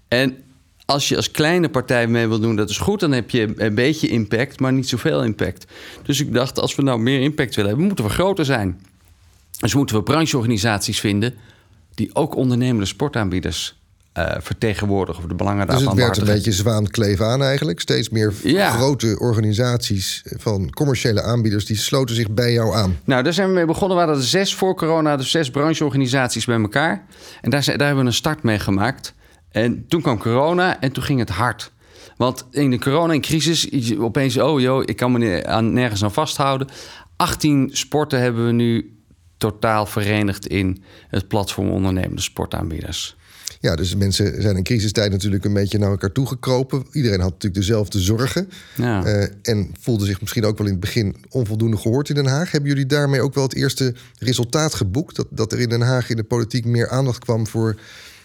En 0.08 0.38
als 0.86 1.10
je 1.10 1.16
als 1.16 1.32
kleine 1.32 1.70
partij 1.70 2.08
mee 2.08 2.28
wil 2.28 2.40
doen, 2.40 2.56
dat 2.56 2.70
is 2.70 2.78
goed. 2.78 3.00
Dan 3.00 3.12
heb 3.12 3.30
je 3.30 3.54
een 3.56 3.76
beetje 3.76 4.08
impact, 4.08 4.60
maar 4.60 4.74
niet 4.74 4.90
zoveel 4.90 5.24
impact. 5.24 5.66
Dus 6.04 6.20
ik 6.20 6.34
dacht, 6.34 6.60
als 6.60 6.76
we 6.76 6.82
nou 6.82 7.00
meer 7.00 7.22
impact 7.22 7.56
willen 7.56 7.70
hebben, 7.70 7.88
moeten 7.88 8.06
we 8.06 8.12
groter 8.12 8.46
zijn. 8.46 8.82
Dus 9.60 9.74
moeten 9.74 9.96
we 9.96 10.04
brancheorganisaties 10.04 11.00
vinden 11.00 11.34
die 11.94 12.16
ook 12.16 12.36
ondernemende 12.36 12.86
sportaanbieders 12.86 13.76
uh, 14.18 14.36
vertegenwoordigen 14.40 15.24
of 15.24 15.30
de 15.30 15.36
belangen 15.36 15.68
daarvan. 15.68 15.96
Dus 15.96 16.06
het 16.06 16.16
werd 16.16 16.18
een 16.18 16.34
beetje 16.34 16.52
zwaankleef 16.52 17.22
aan 17.22 17.44
eigenlijk. 17.44 17.80
Steeds 17.80 18.10
meer 18.10 18.34
ja. 18.44 18.72
grote 18.72 19.20
organisaties 19.20 20.24
van 20.38 20.70
commerciële 20.70 21.22
aanbieders 21.22 21.66
die 21.66 21.76
sloten 21.76 22.16
zich 22.16 22.32
bij 22.32 22.54
jou 22.54 22.76
aan. 22.76 22.98
Nou, 23.04 23.24
daar 23.24 23.34
zijn 23.34 23.48
we 23.48 23.54
mee 23.54 23.66
begonnen. 23.66 23.98
We 23.98 24.04
hadden 24.04 24.24
zes 24.24 24.56
voor 24.56 24.76
corona, 24.76 25.18
dus 25.18 25.32
zes 25.32 25.50
brancheorganisaties 25.50 26.46
bij 26.46 26.60
elkaar. 26.60 27.06
En 27.42 27.50
daar, 27.50 27.66
daar 27.66 27.88
hebben 27.88 28.04
we 28.04 28.10
een 28.10 28.14
start 28.14 28.44
mee 28.44 28.60
gemaakt. 28.60 29.14
En 29.52 29.86
toen 29.88 30.02
kwam 30.02 30.18
corona 30.18 30.80
en 30.80 30.92
toen 30.92 31.04
ging 31.04 31.20
het 31.20 31.30
hard. 31.30 31.72
Want 32.18 32.46
in 32.52 32.72
de 32.72 32.80
corona-crisis, 32.80 33.98
opeens, 33.98 34.38
oh 34.38 34.60
joh, 34.60 34.84
ik 34.86 34.96
kan 34.96 35.12
me 35.12 35.46
aan, 35.46 35.74
nergens 35.74 36.04
aan 36.04 36.14
vasthouden. 36.14 36.68
18 37.16 37.70
sporten 37.74 38.20
hebben 38.20 38.46
we 38.46 38.52
nu 38.52 38.98
totaal 39.38 39.86
verenigd 39.86 40.48
in 40.48 40.84
het 41.08 41.28
platform 41.28 41.70
ondernemende 41.70 42.22
sportaanbieders. 42.22 43.16
Ja, 43.60 43.76
dus 43.76 43.96
mensen 43.96 44.42
zijn 44.42 44.56
in 44.58 44.64
crisistijd 44.64 45.12
natuurlijk 45.12 45.46
een 45.46 45.54
beetje 45.54 45.78
naar 45.78 45.90
elkaar 45.90 46.12
toegekropen. 46.12 46.86
Iedereen 46.92 47.20
had 47.20 47.30
natuurlijk 47.30 47.62
dezelfde 47.62 48.00
zorgen. 48.00 48.50
Ja. 48.76 49.06
Uh, 49.06 49.24
en 49.42 49.72
voelde 49.80 50.06
zich 50.06 50.22
misschien 50.22 50.46
ook 50.46 50.58
wel 50.58 50.68
in 50.68 50.72
het 50.72 50.82
begin 50.82 51.16
onvoldoende 51.30 51.78
gehoord 51.78 52.10
in 52.10 52.16
Den 52.16 52.28
Haag. 52.28 52.52
Hebben 52.52 52.70
jullie 52.70 52.86
daarmee 52.86 53.22
ook 53.22 53.34
wel 53.34 53.44
het 53.44 53.56
eerste 53.56 53.94
resultaat 54.20 54.74
geboekt? 54.74 55.16
Dat, 55.16 55.28
dat 55.30 55.52
er 55.52 55.60
in 55.60 55.70
Den 55.70 55.82
Haag 55.82 56.10
in 56.10 56.16
de 56.16 56.24
politiek 56.24 56.66
meer 56.66 56.90
aandacht 56.90 57.20
kwam 57.20 57.48
voor 57.48 57.76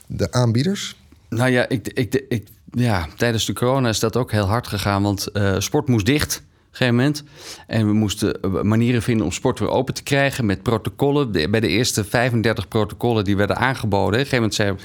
de 0.07 0.33
aanbieders? 0.33 0.97
Nou 1.29 1.51
ja, 1.51 1.69
ik, 1.69 1.89
ik, 1.89 2.25
ik, 2.29 2.47
ja 2.71 3.09
tijdens 3.17 3.47
de 3.47 3.53
corona 3.53 3.89
is 3.89 4.01
dat 4.01 4.17
ook 4.17 4.33
heel 4.33 4.47
hard 4.47 4.67
gegaan. 4.67 5.03
Want 5.03 5.29
uh, 5.33 5.61
sport 5.61 5.89
moest 5.89 6.07
dicht 6.07 6.43
een 6.73 6.79
gegeven 6.79 6.97
moment. 6.97 7.25
En 7.67 7.87
we 7.87 7.93
moesten 7.93 8.39
manieren 8.63 9.03
vinden 9.03 9.27
om 9.27 9.33
sport 9.33 9.59
weer 9.59 9.69
open 9.69 9.95
te 9.95 10.03
krijgen 10.03 10.47
met 10.47 10.63
protocollen. 10.63 11.31
bij 11.51 11.61
de 11.61 11.69
eerste 11.69 12.05
35 12.05 12.69
protocollen 12.69 13.25
die 13.25 13.37
werden 13.37 13.57
aangeboden. 13.57 14.21
Op 14.21 14.27
een 14.27 14.27
gegeven 14.27 14.37
moment 14.37 14.55
zei 14.55 14.77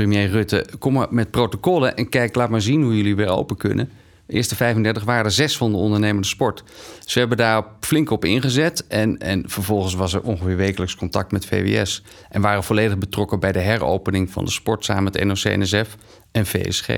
premier 0.00 0.30
Rutte: 0.30 0.66
kom 0.78 0.92
maar 0.92 1.06
met 1.10 1.30
protocollen 1.30 1.96
en 1.96 2.08
kijk, 2.08 2.34
laat 2.34 2.50
maar 2.50 2.60
zien 2.60 2.82
hoe 2.82 2.96
jullie 2.96 3.16
weer 3.16 3.28
open 3.28 3.56
kunnen. 3.56 3.90
De 4.26 4.32
eerste 4.36 4.56
35 4.56 5.04
waren 5.04 5.24
er 5.24 5.30
zes 5.30 5.56
van 5.56 5.70
de 5.70 5.76
ondernemende 5.76 6.26
sport. 6.26 6.62
We 7.04 7.18
hebben 7.20 7.36
daar 7.36 7.64
flink 7.80 8.10
op 8.10 8.24
ingezet. 8.24 8.86
En, 8.86 9.18
en 9.18 9.42
vervolgens 9.46 9.94
was 9.94 10.14
er 10.14 10.22
ongeveer 10.22 10.56
wekelijks 10.56 10.96
contact 10.96 11.32
met 11.32 11.46
VWS. 11.46 12.02
En 12.28 12.40
waren 12.40 12.64
volledig 12.64 12.98
betrokken 12.98 13.40
bij 13.40 13.52
de 13.52 13.58
heropening 13.58 14.30
van 14.30 14.44
de 14.44 14.50
sport 14.50 14.84
samen 14.84 15.04
met 15.04 15.24
NOC-NSF 15.24 15.96
en 16.32 16.46
VSG. 16.46 16.88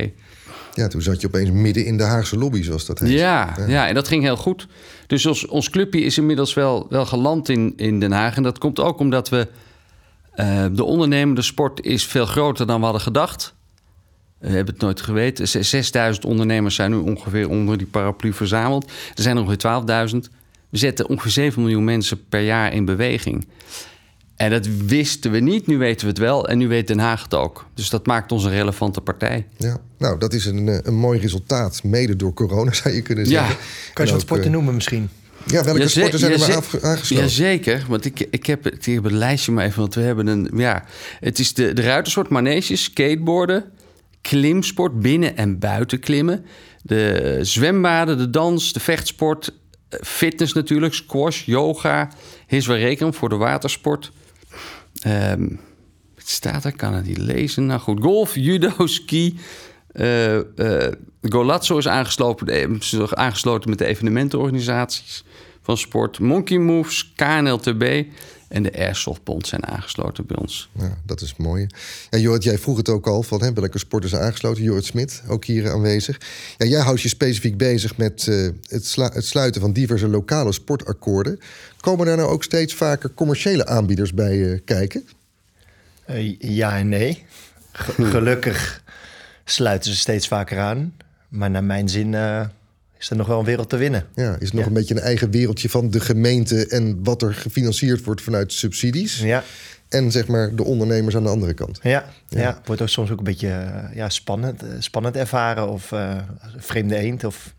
Ja, 0.75 0.89
toen 0.89 1.03
zat 1.03 1.21
je 1.21 1.27
opeens 1.27 1.51
midden 1.51 1.85
in 1.85 1.97
de 1.97 2.05
Haagse 2.05 2.39
lobby, 2.39 2.63
zoals 2.63 2.87
dat 2.87 2.99
heet. 2.99 3.11
Ja, 3.11 3.55
ja. 3.67 3.89
en 3.89 3.95
dat 3.95 4.09
ging 4.09 4.23
heel 4.23 4.37
goed. 4.37 4.67
Dus 5.07 5.27
ons, 5.27 5.47
ons 5.47 5.71
clubje 5.71 6.01
is 6.01 6.19
inmiddels 6.19 6.55
wel, 6.55 6.87
wel 6.91 7.07
geland 7.07 7.49
in, 7.49 7.73
in 7.77 8.01
Den 8.01 8.13
Haag. 8.13 8.37
En 8.37 8.43
dat 8.43 8.59
komt 8.59 8.81
ook 8.81 8.99
omdat 8.99 9.29
we 9.29 9.49
uh, 10.37 10.65
de 10.73 10.85
ondernemende 10.85 11.43
sport 11.43 11.85
is 11.85 12.07
veel 12.07 12.27
groter 12.27 12.67
dan 12.67 12.79
we 12.79 12.85
hadden 12.85 13.03
gedacht. 13.03 13.55
We 14.39 14.49
hebben 14.49 14.75
het 14.75 14.83
nooit 14.83 15.01
geweten. 15.01 15.65
6000 15.65 16.25
ondernemers 16.25 16.75
zijn 16.75 16.91
nu 16.91 16.97
ongeveer 16.97 17.49
onder 17.49 17.79
die 17.79 17.87
paraplu 17.87 18.33
verzameld. 18.33 18.91
Er 19.15 19.23
zijn 19.23 19.37
er 19.37 19.43
ongeveer 19.43 20.11
12.000. 20.25 20.33
We 20.69 20.79
zetten 20.79 21.09
ongeveer 21.09 21.31
7 21.31 21.63
miljoen 21.63 21.85
mensen 21.85 22.29
per 22.29 22.41
jaar 22.41 22.73
in 22.73 22.85
beweging. 22.85 23.47
En 24.37 24.51
dat 24.51 24.67
wisten 24.87 25.31
we 25.31 25.39
niet, 25.39 25.67
nu 25.67 25.79
weten 25.79 26.01
we 26.01 26.09
het 26.09 26.19
wel. 26.19 26.49
En 26.49 26.59
nu 26.59 26.69
weet 26.69 26.87
Den 26.87 26.99
Haag 26.99 27.23
het 27.23 27.35
ook. 27.35 27.67
Dus 27.75 27.91
dat 27.91 28.07
maakt 28.07 28.33
ons 28.33 28.45
een 28.45 28.51
relevante 28.51 29.01
partij. 29.01 29.47
Ja, 29.57 29.77
nou, 29.99 30.19
dat 30.19 30.33
is 30.33 30.47
een, 30.47 30.69
eh, 30.69 30.79
een 30.83 30.95
mooi 30.95 31.21
resultaat. 31.21 31.83
Mede 31.83 32.17
door 32.17 32.35
corona, 32.35 32.73
zou 32.83 32.95
je 32.95 33.03
kunnen 33.03 33.27
zeggen. 33.27 33.57
Ja. 33.57 33.93
Kan 33.93 34.07
je 34.07 34.13
wat 34.13 34.21
sporten 34.21 34.47
uh, 34.47 34.53
noemen 34.53 34.75
misschien? 34.75 35.09
Ja, 35.47 35.65
welke 35.65 35.89
sporten 35.89 36.19
zijn 36.19 36.33
er 36.33 36.39
maar 36.39 36.83
aangesloten? 36.83 37.17
Jazeker, 37.17 37.85
want 37.89 38.05
ik, 38.05 38.21
ik, 38.31 38.47
heb 38.47 38.65
het, 38.65 38.87
het 38.87 39.11
lijstje 39.11 39.53
maar 39.53 39.65
even. 39.65 39.81
Want 39.81 39.95
we 39.95 40.01
hebben 40.01 40.27
een... 40.27 40.51
Ja, 40.55 40.85
het 41.21 41.39
is 41.39 41.55
de, 41.55 41.73
de 41.73 41.83
ruitersport, 41.83 42.29
manege, 42.29 42.77
skateboarden... 42.77 43.65
klimsport, 44.21 45.01
binnen- 45.01 45.37
en 45.37 45.59
buiten 45.59 46.01
klimmen... 46.01 46.45
de 46.83 47.39
zwembaden, 47.41 48.19
de 48.19 48.31
dans, 48.31 48.73
de 48.73 48.81
vechtsport... 48.81 49.53
Fitness 49.89 50.53
natuurlijk, 50.53 50.95
squash, 50.95 51.45
yoga... 51.45 52.11
Hiswarekum 52.47 53.15
voor 53.15 53.29
de 53.29 53.37
watersport... 53.37 54.13
Um, 55.07 55.61
het 56.15 56.29
staat 56.29 56.65
er, 56.65 56.77
kan 56.77 56.95
het 56.95 57.07
niet 57.07 57.19
lezen. 57.19 57.67
Nou 57.67 57.81
goed, 57.81 58.03
golf, 58.03 58.35
judo, 58.35 58.87
ski... 58.87 59.39
Uh, 59.93 60.35
uh, 60.57 60.87
Golazzo 61.29 61.79
is 61.79 61.89
aangesloten, 61.89 62.81
aangesloten 63.11 63.71
met 63.71 63.79
de 63.79 63.85
evenementenorganisaties 63.85 65.25
van 65.63 65.77
sport. 65.77 66.19
Monkey 66.19 66.59
Moves, 66.59 67.13
KNLTB 67.17 68.05
en 68.49 68.63
de 68.63 68.73
Airsoftbond 68.73 69.47
zijn 69.47 69.67
aangesloten 69.67 70.27
bij 70.27 70.37
ons. 70.37 70.71
Ja, 70.79 70.99
dat 71.07 71.21
is 71.21 71.37
mooi. 71.37 71.67
Ja, 72.11 72.19
Jorrit, 72.19 72.43
jij 72.43 72.59
vroeg 72.59 72.77
het 72.77 72.89
ook 72.89 73.07
al 73.07 73.23
van 73.23 73.43
hè, 73.43 73.53
welke 73.53 73.79
sporten 73.79 74.11
zijn 74.11 74.23
aangesloten. 74.23 74.63
Jorrit 74.63 74.85
Smit, 74.85 75.23
ook 75.29 75.45
hier 75.45 75.71
aanwezig. 75.71 76.21
Ja, 76.59 76.67
jij 76.67 76.81
houdt 76.81 77.01
je 77.01 77.09
specifiek 77.09 77.57
bezig 77.57 77.97
met 77.97 78.27
uh, 78.27 78.51
het, 78.69 78.95
het, 78.97 79.27
sluiten 79.27 79.61
van 79.61 79.73
diverse 79.73 80.09
lokale 80.09 80.53
sportakkoorden. 80.53 81.39
Komen 81.81 82.07
daar 82.07 82.17
nou 82.17 82.29
ook 82.29 82.43
steeds 82.43 82.75
vaker 82.75 83.15
commerciële 83.15 83.67
aanbieders 83.67 84.15
bij 84.15 84.37
uh, 84.37 84.59
kijken? 84.65 85.09
Uh, 86.11 86.39
ja 86.39 86.77
en 86.77 86.89
nee. 86.89 87.25
gelukkig 88.13 88.83
sluiten 89.45 89.91
ze 89.91 89.97
steeds 89.99 90.29
vaker 90.29 90.59
aan. 90.59 90.95
Maar 91.33 91.51
naar 91.51 91.65
mijn 91.65 91.89
zin 91.89 92.15
is 93.03 93.11
er 93.11 93.17
nog 93.17 93.27
wel 93.27 93.39
een 93.39 93.45
wereld 93.45 93.69
te 93.69 93.77
winnen. 93.77 94.07
Ja, 94.15 94.37
is 94.39 94.53
nog 94.53 94.67
een 94.67 94.73
beetje 94.73 94.95
een 94.95 95.01
eigen 95.01 95.31
wereldje 95.31 95.69
van 95.69 95.91
de 95.91 96.01
gemeente 96.01 96.67
en 96.67 97.05
wat 97.05 97.23
er 97.23 97.35
gefinancierd 97.35 98.05
wordt 98.05 98.23
vanuit 98.23 98.53
subsidies. 98.53 99.19
Ja. 99.19 99.43
En 99.89 100.11
zeg 100.11 100.27
maar 100.29 100.55
de 100.55 100.65
ondernemers 100.65 101.17
aan 101.17 101.23
de 101.23 101.29
andere 101.29 101.55
kant. 101.55 101.79
Ja, 101.83 102.05
ja. 102.29 102.61
wordt 102.65 102.83
ook 102.83 102.89
soms 102.89 103.11
ook 103.11 103.19
een 103.19 103.25
beetje 103.25 103.49
eh, 103.49 103.95
ja, 103.95 104.09
spannend, 104.09 104.63
eh, 104.63 104.69
spannend 104.79 105.17
ervaren 105.17 105.69
of 105.69 105.91
uh, 105.91 106.17
vreemde 106.57 106.97
eend. 106.97 107.25
Of... 107.25 107.55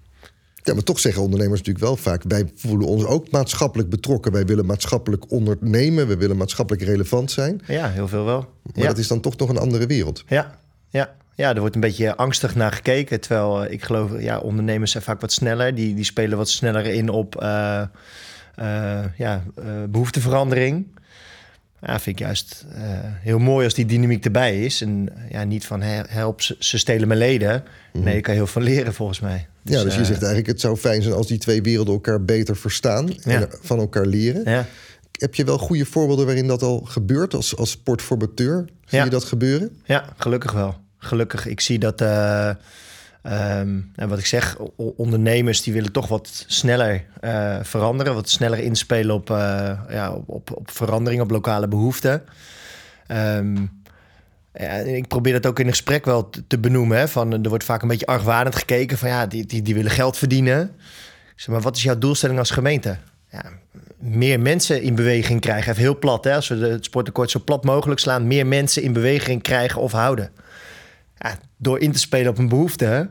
Ja, 0.64 0.74
maar 0.74 0.84
toch 0.84 1.00
zeggen 1.00 1.22
ondernemers 1.22 1.60
natuurlijk 1.60 1.86
wel 1.86 1.96
vaak... 1.96 2.24
wij 2.28 2.52
voelen 2.56 2.88
ons 2.88 3.06
ook 3.06 3.32
maatschappelijk 3.32 3.90
betrokken. 3.90 4.32
Wij 4.32 4.46
willen 4.46 4.66
maatschappelijk 4.66 5.32
ondernemen. 5.32 6.08
We 6.08 6.18
willen 6.18 6.38
maatschappelijk 6.38 6.84
relevant 6.84 7.32
zijn. 7.32 7.62
Ja, 7.68 7.90
heel 7.90 8.08
veel 8.08 8.26
wel. 8.26 8.54
Maar 8.76 8.88
dat 8.88 8.98
is 8.98 9.08
dan 9.08 9.20
toch 9.20 9.38
nog 9.38 9.50
een 9.50 9.58
andere 9.58 9.86
wereld. 9.86 10.24
Ja, 10.28 10.60
ja 10.90 11.16
ja, 11.36 11.54
er 11.54 11.60
wordt 11.60 11.76
een 11.76 11.82
beetje 11.82 12.16
angstig 12.16 12.56
naar 12.56 12.72
gekeken. 12.72 13.20
Terwijl 13.20 13.64
eh, 13.64 13.72
ik 13.72 13.84
geloof, 13.84 14.12
ja, 14.22 14.40
ondernemers 14.40 14.92
zijn 14.92 15.04
vaak 15.04 15.22
wat 15.22 15.32
sneller. 15.32 15.76
Die, 15.76 15.96
die 15.96 16.04
spelen 16.04 16.38
wat 16.38 16.50
sneller 16.50 16.86
in 16.86 17.10
op 17.10 17.42
uh, 17.42 17.82
uh, 18.60 19.00
ja, 19.18 19.44
behoefteverandering. 19.90 20.86
Ja, 21.82 22.00
vind 22.00 22.20
ik 22.20 22.26
juist 22.26 22.66
heel 23.22 23.40
mooi 23.40 23.66
als 23.66 23.74
die 23.74 23.86
dynamiek 23.86 24.26
erbij 24.26 24.66
is. 24.66 24.82
En 24.82 25.10
ja, 25.30 25.44
niet 25.44 25.66
van 25.66 25.82
help, 25.82 26.42
ze 26.42 26.78
stelen 26.78 27.08
mijn 27.08 27.20
leden. 27.20 27.64
Mhm. 27.94 28.04
Nee, 28.04 28.18
ik 28.18 28.24
kan 28.24 28.34
heel 28.34 28.48
veel 28.48 28.62
leren 28.62 28.94
volgens 28.94 29.20
mij. 29.20 29.48
Dus, 29.62 29.76
ja, 29.76 29.84
dus 29.84 29.96
je 29.96 30.06
zegt 30.06 30.20
eigenlijk 30.20 30.48
het 30.48 30.62
zou 30.62 30.78
fijn 30.78 31.02
zijn 31.02 31.14
als 31.16 31.28
die 31.28 31.38
twee 31.38 31.62
werelden 31.62 31.94
elkaar 31.94 32.26
beter 32.26 32.56
verstaan. 32.56 33.20
En 33.24 33.50
van 33.62 33.80
elkaar 33.80 34.06
leren. 34.06 34.52
Ja. 34.52 34.66
Heb 35.12 35.36
je 35.36 35.44
wel 35.44 35.58
goede 35.58 35.86
voorbeelden 35.86 36.26
waarin 36.26 36.48
dat 36.48 36.62
al 36.62 36.80
gebeurt 36.80 37.34
als, 37.34 37.58
als 37.58 37.70
sportformateur? 37.70 38.66
Zie 38.86 39.04
je 39.04 39.10
dat 39.10 39.24
gebeuren? 39.24 39.78
Ja, 39.84 40.06
gelukkig 40.18 40.52
wel 40.52 40.83
gelukkig, 41.04 41.46
ik 41.46 41.60
zie 41.60 41.80
dat 41.80 42.02
uh, 42.02 42.50
Ehm, 43.24 43.80
en 43.96 44.10
wat 44.10 44.20
ik 44.20 44.26
zeg, 44.26 44.58
ondernemers 44.76 45.62
die 45.62 45.74
willen 45.74 45.92
toch 45.92 46.08
wat 46.08 46.46
sneller 46.48 47.06
uh, 47.22 47.58
veranderen, 47.62 48.14
wat 48.14 48.30
sneller 48.30 48.60
inspelen 48.60 49.16
op, 49.16 49.30
uh, 49.30 49.72
ja, 49.90 50.12
op, 50.12 50.30
op, 50.30 50.56
op, 50.56 50.72
verandering, 50.72 51.22
op 51.22 51.32
lokale 51.32 51.68
behoeften. 51.68 52.24
Um, 53.08 53.82
ja, 54.54 54.70
ik 54.72 55.08
probeer 55.08 55.34
dat 55.34 55.46
ook 55.46 55.60
in 55.60 55.66
een 55.66 55.72
gesprek 55.72 56.06
wel 56.06 56.30
te, 56.48 56.60
benoemen. 56.60 56.98
Hè, 56.98 57.08
van, 57.08 57.44
er 57.44 57.50
wordt 57.50 57.64
vaak 57.64 57.82
een 57.82 57.88
beetje 57.88 58.06
argwanend 58.06 58.56
gekeken 58.56 58.98
van 58.98 59.10
ja, 59.10 59.28
die, 59.28 59.46
die, 59.46 59.62
die 59.62 59.76
willen 59.76 59.92
geld 59.92 60.18
verdienen. 60.18 60.72
Maar, 61.46 61.62
wat 61.62 61.76
is 61.76 61.84
jouw 61.84 61.98
doelstelling 61.98 62.40
als 62.40 62.52
gemeente? 62.52 62.98
Ja, 63.32 63.44
meer 63.98 64.40
mensen 64.40 64.82
in 64.82 64.96
beweging 64.96 65.42
krijgen. 65.42 65.72
Even 65.72 65.84
heel 65.84 66.00
plat, 66.00 66.24
hè, 66.24 66.36
als 66.36 66.48
we 66.48 66.56
het 66.56 66.86
sportakkoord 66.86 67.32
zo 67.32 67.42
plat 67.46 67.64
mogelijk 67.64 68.00
slaan. 68.00 68.28
Meer 68.28 68.48
mensen 68.48 68.82
in 68.82 68.94
beweging 68.94 69.42
krijgen 69.42 69.82
of 69.82 69.92
houden. 69.92 70.32
Ja, 71.24 71.40
door 71.58 71.80
in 71.80 71.92
te 71.92 72.00
spelen 72.00 72.32
op 72.32 72.38
een 72.38 72.50
behoefte, 72.50 73.10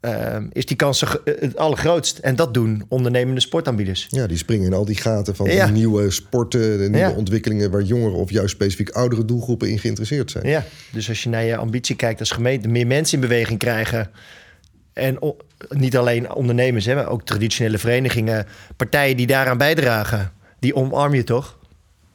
uh, 0.00 0.36
is 0.52 0.66
die 0.66 0.76
kans 0.76 1.04
het 1.24 1.56
allergrootst. 1.56 2.18
En 2.18 2.36
dat 2.36 2.54
doen 2.54 2.84
ondernemende 2.88 3.40
sportaanbieders. 3.40 4.06
Ja, 4.08 4.26
die 4.26 4.36
springen 4.36 4.66
in 4.66 4.72
al 4.72 4.84
die 4.84 4.96
gaten 4.96 5.36
van 5.36 5.46
de 5.46 5.68
nieuwe 5.72 6.10
sporten, 6.10 6.78
de 6.78 6.88
nieuwe 6.88 7.14
ontwikkelingen 7.14 7.70
waar 7.70 7.82
jongeren 7.82 8.18
of 8.18 8.30
juist 8.30 8.54
specifiek 8.54 8.90
oudere 8.90 9.24
doelgroepen 9.24 9.70
in 9.70 9.78
geïnteresseerd 9.78 10.30
zijn. 10.30 10.46
Ja, 10.46 10.64
dus 10.92 11.08
als 11.08 11.22
je 11.22 11.28
naar 11.28 11.44
je 11.44 11.56
ambitie 11.56 11.96
kijkt 11.96 12.20
als 12.20 12.30
gemeente, 12.30 12.68
meer 12.68 12.86
mensen 12.86 13.14
in 13.14 13.28
beweging 13.28 13.58
krijgen. 13.58 14.10
En 14.92 15.18
niet 15.68 15.96
alleen 15.96 16.32
ondernemers, 16.32 16.84
hè, 16.84 16.94
maar 16.94 17.08
ook 17.08 17.22
traditionele 17.22 17.78
verenigingen, 17.78 18.46
partijen 18.76 19.16
die 19.16 19.26
daaraan 19.26 19.58
bijdragen. 19.58 20.32
Die 20.58 20.74
omarm 20.74 21.14
je 21.14 21.24
toch? 21.24 21.58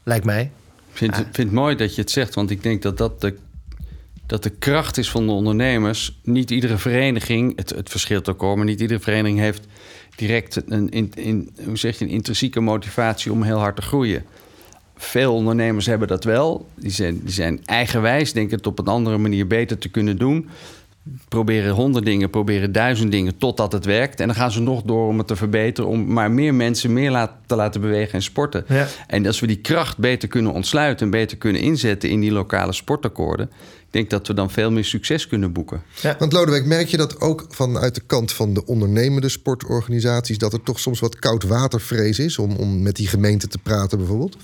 Lijkt 0.04 0.25
mij. 0.25 0.42
Ik 0.42 0.98
vind, 0.98 1.15
vind 1.15 1.38
het 1.38 1.51
mooi 1.51 1.75
dat 1.75 1.96
je 1.96 2.01
het 2.01 2.12
zegt, 2.12 2.36
want 2.36 2.50
ik 2.50 2.63
denk 2.63 2.82
dat 2.82 2.98
dat 2.98 3.22
de 3.22 3.36
dat 4.25 4.44
de 4.44 4.50
kracht 4.50 4.98
is 4.98 5.10
van 5.10 5.25
de 5.25 5.32
ondernemers. 5.32 6.20
Niet 6.24 6.51
iedere 6.51 6.77
vereniging, 6.77 7.58
het, 7.58 7.70
het 7.70 7.89
verschilt 7.89 8.29
ook 8.29 8.41
hoor, 8.41 8.58
maar 8.58 8.65
niet 8.65 8.82
iedere 8.82 9.00
vereniging 9.00 9.39
heeft 9.39 9.67
direct 10.15 10.62
een, 10.67 10.89
in, 10.89 11.12
in, 11.15 11.50
hoe 11.65 11.77
zeg 11.77 12.00
je, 12.00 12.05
een 12.05 12.12
intrinsieke 12.12 12.60
motivatie 12.60 13.32
om 13.32 13.44
heel 13.44 13.58
hard 13.58 13.75
te 13.75 13.82
groeien. 13.82 14.24
Veel 14.98 15.34
ondernemers 15.34 15.86
hebben 15.86 16.08
dat 16.08 16.24
wel. 16.24 16.67
Die 16.75 16.91
zijn, 16.91 17.20
die 17.24 17.34
zijn 17.34 17.65
eigenwijs, 17.65 18.34
denken 18.34 18.58
het 18.58 18.67
op 18.67 18.79
een 18.79 18.86
andere 18.86 19.17
manier 19.17 19.48
beter 19.48 19.77
te 19.77 19.89
kunnen 19.89 20.17
doen. 20.17 20.50
Proberen 21.27 21.74
honderd 21.74 22.05
dingen, 22.05 22.29
proberen 22.29 22.72
duizend 22.72 23.12
dingen 23.12 23.38
totdat 23.38 23.72
het 23.72 23.86
werkt. 23.86 24.20
En 24.20 24.27
dan 24.27 24.36
gaan 24.36 24.51
ze 24.51 24.62
nog 24.62 24.82
door 24.82 25.08
om 25.08 25.17
het 25.17 25.27
te 25.27 25.36
verbeteren, 25.36 25.89
om 25.89 26.13
maar 26.13 26.32
meer 26.32 26.53
mensen 26.53 26.94
meer 26.94 27.29
te 27.46 27.55
laten 27.55 27.82
bewegen 27.82 28.13
en 28.13 28.22
sporten. 28.22 28.65
Ja. 28.67 28.88
En 29.08 29.25
als 29.25 29.39
we 29.39 29.48
die 29.48 29.62
kracht 29.62 29.98
beter 29.98 30.27
kunnen 30.27 30.53
ontsluiten 30.53 31.05
en 31.05 31.12
beter 31.12 31.38
kunnen 31.38 31.62
inzetten 31.62 32.10
in 32.10 32.20
die 32.20 32.32
lokale 32.32 32.74
sportakkoorden, 32.74 33.51
denk 33.96 34.10
dat 34.10 34.28
we 34.28 34.34
dan 34.34 34.52
veel 34.52 34.72
meer 34.72 34.86
succes 34.86 35.28
kunnen 35.28 35.52
boeken. 35.52 35.82
Ja. 36.02 36.16
Want 36.20 36.34
Lodewijk, 36.34 36.66
merk 36.66 36.88
je 36.88 36.98
dat 36.98 37.22
ook 37.22 37.46
vanuit 37.50 37.96
de 37.96 38.02
kant 38.06 38.32
van 38.32 38.54
de 38.54 38.66
ondernemende 38.66 39.30
sportorganisaties... 39.30 40.38
dat 40.38 40.54
er 40.54 40.64
toch 40.64 40.80
soms 40.80 41.00
wat 41.00 41.20
koud 41.20 41.44
watervrees 41.44 42.20
is 42.20 42.38
om, 42.38 42.56
om 42.56 42.82
met 42.82 42.96
die 42.96 43.08
gemeente 43.08 43.48
te 43.48 43.58
praten 43.58 43.98
bijvoorbeeld? 43.98 44.38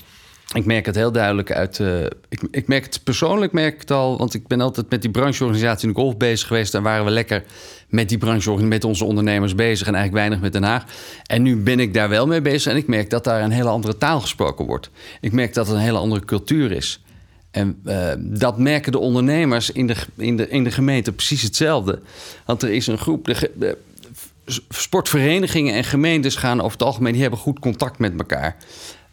Ik 0.53 0.65
merk 0.65 0.85
het 0.85 0.95
heel 0.95 1.11
duidelijk 1.11 1.51
uit. 1.51 1.79
Uh, 1.79 2.03
ik, 2.29 2.41
ik, 2.51 2.67
merk 2.67 2.83
het 2.83 3.03
persoonlijk, 3.03 3.51
merk 3.51 3.79
het 3.79 3.91
al, 3.91 4.17
want 4.17 4.33
ik 4.33 4.47
ben 4.47 4.61
altijd 4.61 4.89
met 4.89 5.01
die 5.01 5.11
brancheorganisatie 5.11 5.87
in 5.87 5.93
de 5.93 5.99
golf 5.99 6.17
bezig 6.17 6.47
geweest. 6.47 6.71
Daar 6.71 6.81
waren 6.81 7.05
we 7.05 7.11
lekker 7.11 7.43
met 7.89 8.09
die 8.09 8.17
brancheorganisatie, 8.17 8.79
met 8.79 8.83
onze 8.83 9.05
ondernemers 9.05 9.55
bezig 9.55 9.87
en 9.87 9.95
eigenlijk 9.95 10.27
weinig 10.27 10.39
met 10.39 10.53
Den 10.53 10.69
Haag. 10.69 10.83
En 11.25 11.41
nu 11.41 11.57
ben 11.57 11.79
ik 11.79 11.93
daar 11.93 12.09
wel 12.09 12.27
mee 12.27 12.41
bezig 12.41 12.71
en 12.71 12.77
ik 12.77 12.87
merk 12.87 13.09
dat 13.09 13.23
daar 13.23 13.41
een 13.41 13.51
hele 13.51 13.69
andere 13.69 13.97
taal 13.97 14.21
gesproken 14.21 14.65
wordt. 14.65 14.89
Ik 15.21 15.31
merk 15.31 15.53
dat 15.53 15.67
het 15.67 15.75
een 15.75 15.81
hele 15.81 15.97
andere 15.97 16.25
cultuur 16.25 16.71
is. 16.71 17.01
En 17.51 17.81
uh, 17.85 18.11
dat 18.17 18.57
merken 18.57 18.91
de 18.91 18.99
ondernemers 18.99 19.71
in 19.71 19.87
de, 19.87 19.95
in, 20.17 20.37
de, 20.37 20.49
in 20.49 20.63
de 20.63 20.71
gemeente 20.71 21.11
precies 21.11 21.41
hetzelfde. 21.41 21.99
Want 22.45 22.63
er 22.63 22.69
is 22.69 22.87
een 22.87 22.97
groep. 22.97 23.25
De, 23.25 23.77
sportverenigingen 24.69 25.73
en 25.73 25.83
gemeentes 25.83 26.35
gaan 26.35 26.59
over 26.59 26.71
het 26.71 26.83
algemeen 26.83 27.11
die 27.11 27.21
hebben 27.21 27.39
goed 27.39 27.59
contact 27.59 27.99
met 27.99 28.13
elkaar. 28.17 28.57